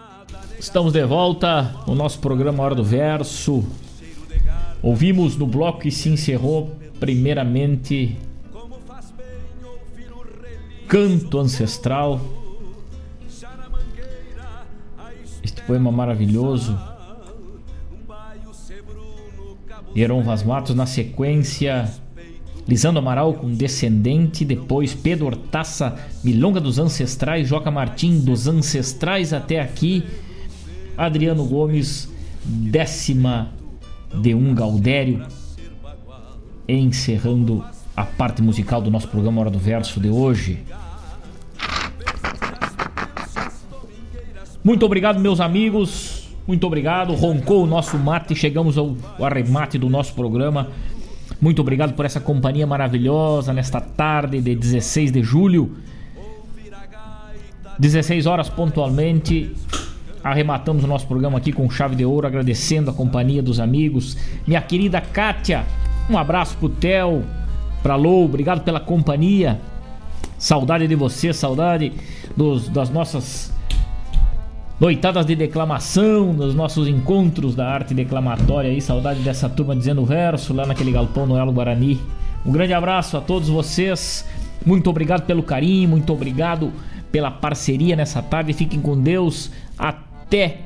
Estamos 0.59 0.93
de 0.93 1.05
volta 1.05 1.75
no 1.87 1.95
nosso 1.95 2.19
programa 2.19 2.63
Hora 2.63 2.75
do 2.75 2.85
Verso. 2.85 3.65
Ouvimos 4.83 5.37
no 5.37 5.47
bloco 5.47 5.81
que 5.81 5.91
se 5.91 6.09
encerrou, 6.09 6.75
primeiramente, 6.99 8.17
Canto 10.89 11.41
Ancestral. 11.41 12.21
Este 15.43 15.61
poema 15.63 15.91
maravilhoso. 15.91 16.79
Heron 19.97 20.23
Vaz 20.23 20.43
Matos, 20.43 20.77
na 20.77 20.87
sequência, 20.87 21.91
Lisandro 22.69 23.01
Amaral 23.01 23.35
com 23.35 23.53
Descendente, 23.53 24.45
depois 24.45 24.95
Pedro 24.95 25.27
Hortaça, 25.27 25.97
Milonga 26.23 26.61
dos 26.61 26.79
Ancestrais, 26.79 27.49
Joca 27.49 27.71
Martim 27.71 28.21
dos 28.21 28.47
Ancestrais 28.47 29.33
até 29.33 29.59
aqui, 29.59 30.05
Adriano 30.97 31.45
Gomes, 31.47 32.13
décima 32.45 33.53
de 34.15 34.35
um 34.35 34.55
Gaudério, 34.55 35.27
encerrando 36.69 37.65
a 37.97 38.05
parte 38.05 38.43
musical 38.43 38.83
do 38.83 38.91
nosso 38.91 39.09
programa 39.09 39.41
Hora 39.41 39.51
do 39.51 39.59
Verso 39.59 39.99
de 39.99 40.11
hoje. 40.11 40.63
Muito 44.63 44.85
obrigado, 44.85 45.19
meus 45.19 45.41
amigos. 45.41 46.29
Muito 46.47 46.67
obrigado. 46.67 47.15
Roncou 47.15 47.65
o 47.65 47.67
nosso 47.67 47.97
mate. 47.97 48.35
Chegamos 48.35 48.77
ao 48.77 48.97
arremate 49.21 49.79
do 49.79 49.89
nosso 49.89 50.13
programa. 50.13 50.69
Muito 51.41 51.61
obrigado 51.61 51.95
por 51.95 52.05
essa 52.05 52.21
companhia 52.21 52.67
maravilhosa 52.67 53.53
nesta 53.53 53.81
tarde 53.81 54.41
de 54.41 54.55
16 54.55 55.11
de 55.11 55.23
julho. 55.23 55.77
16 57.79 58.27
horas 58.27 58.49
pontualmente. 58.49 59.55
Arrematamos 60.23 60.83
o 60.85 60.87
nosso 60.87 61.07
programa 61.07 61.39
aqui 61.39 61.53
com 61.53 61.71
chave 61.71 61.95
de 61.95 62.05
ouro, 62.05 62.27
agradecendo 62.27 62.91
a 62.91 62.93
companhia 62.93 63.43
dos 63.43 63.61
amigos. 63.61 64.17
Minha 64.47 64.61
querida 64.61 65.01
Kátia, 65.01 65.65
um 66.11 66.19
abraço 66.19 66.57
pro 66.57 66.69
Theo, 66.69 67.25
pra 67.87 67.95
Lou, 67.95 68.25
obrigado 68.25 68.65
pela 68.65 68.81
companhia. 68.81 69.61
Saudade 70.37 70.89
de 70.89 70.97
você, 70.97 71.33
saudade 71.33 71.93
dos, 72.37 72.69
das 72.69 72.91
nossas 72.91 73.55
noitadas 74.81 75.25
de 75.25 75.37
declamação, 75.37 76.33
nos 76.33 76.53
nossos 76.53 76.89
encontros 76.89 77.55
da 77.55 77.69
arte 77.69 77.95
declamatória 77.95 78.71
aí, 78.71 78.81
saudade 78.81 79.21
dessa 79.21 79.49
turma 79.49 79.77
dizendo 79.77 80.05
verso 80.05 80.53
lá 80.53 80.67
naquele 80.67 80.91
galpão 80.91 81.27
no 81.27 81.39
Elo 81.39 81.53
Guarani. 81.53 82.01
Um 82.45 82.51
grande 82.51 82.75
abraço 82.75 83.17
a 83.17 83.21
todos 83.21 83.49
vocês. 83.49 84.27
Muito 84.67 84.91
obrigado 84.91 85.25
pelo 85.25 85.45
carinho, 85.45 85.89
muito 85.89 86.13
obrigado 86.13 86.73
pela 87.13 87.31
parceria 87.31 87.95
nessa 87.95 88.21
tarde. 88.21 88.53
Fiquem 88.53 88.81
com 88.81 89.01
Deus. 89.01 89.53
Até 89.79 90.59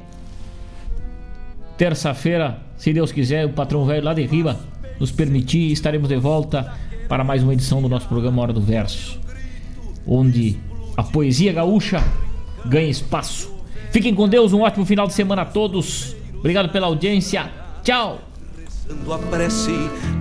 terça-feira, 1.76 2.60
se 2.78 2.94
Deus 2.94 3.12
quiser, 3.12 3.44
o 3.44 3.50
patrão 3.50 3.84
velho 3.84 4.06
lá 4.06 4.14
de 4.14 4.24
Riba 4.24 4.58
nos 4.98 5.10
permitir, 5.10 5.70
estaremos 5.70 6.08
de 6.08 6.16
volta 6.16 6.72
para 7.10 7.22
mais 7.22 7.42
uma 7.42 7.52
edição 7.52 7.82
do 7.82 7.90
nosso 7.90 8.08
programa 8.08 8.40
Hora 8.40 8.54
do 8.54 8.62
Verso, 8.62 9.20
onde 10.06 10.58
a 10.96 11.02
poesia 11.02 11.52
gaúcha 11.52 12.02
ganha 12.64 12.88
espaço 12.88 13.60
Fiquem 13.90 14.14
com 14.14 14.28
Deus, 14.28 14.52
um 14.52 14.60
ótimo 14.60 14.86
final 14.86 15.06
de 15.06 15.12
semana 15.12 15.42
a 15.42 15.44
todos. 15.44 16.14
Obrigado 16.38 16.70
pela 16.70 16.86
audiência. 16.86 17.50
Tchau. 17.82 18.20
a 19.12 19.18
prece 19.18 19.72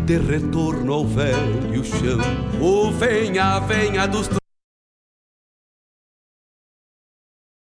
de 0.06 0.18
retorno 0.18 0.91
ao 0.91 1.06
velho 1.06 1.84
chão. 1.84 2.20
O 2.60 2.91
venha, 2.91 3.60
venha 3.60 4.07
dos 4.07 4.28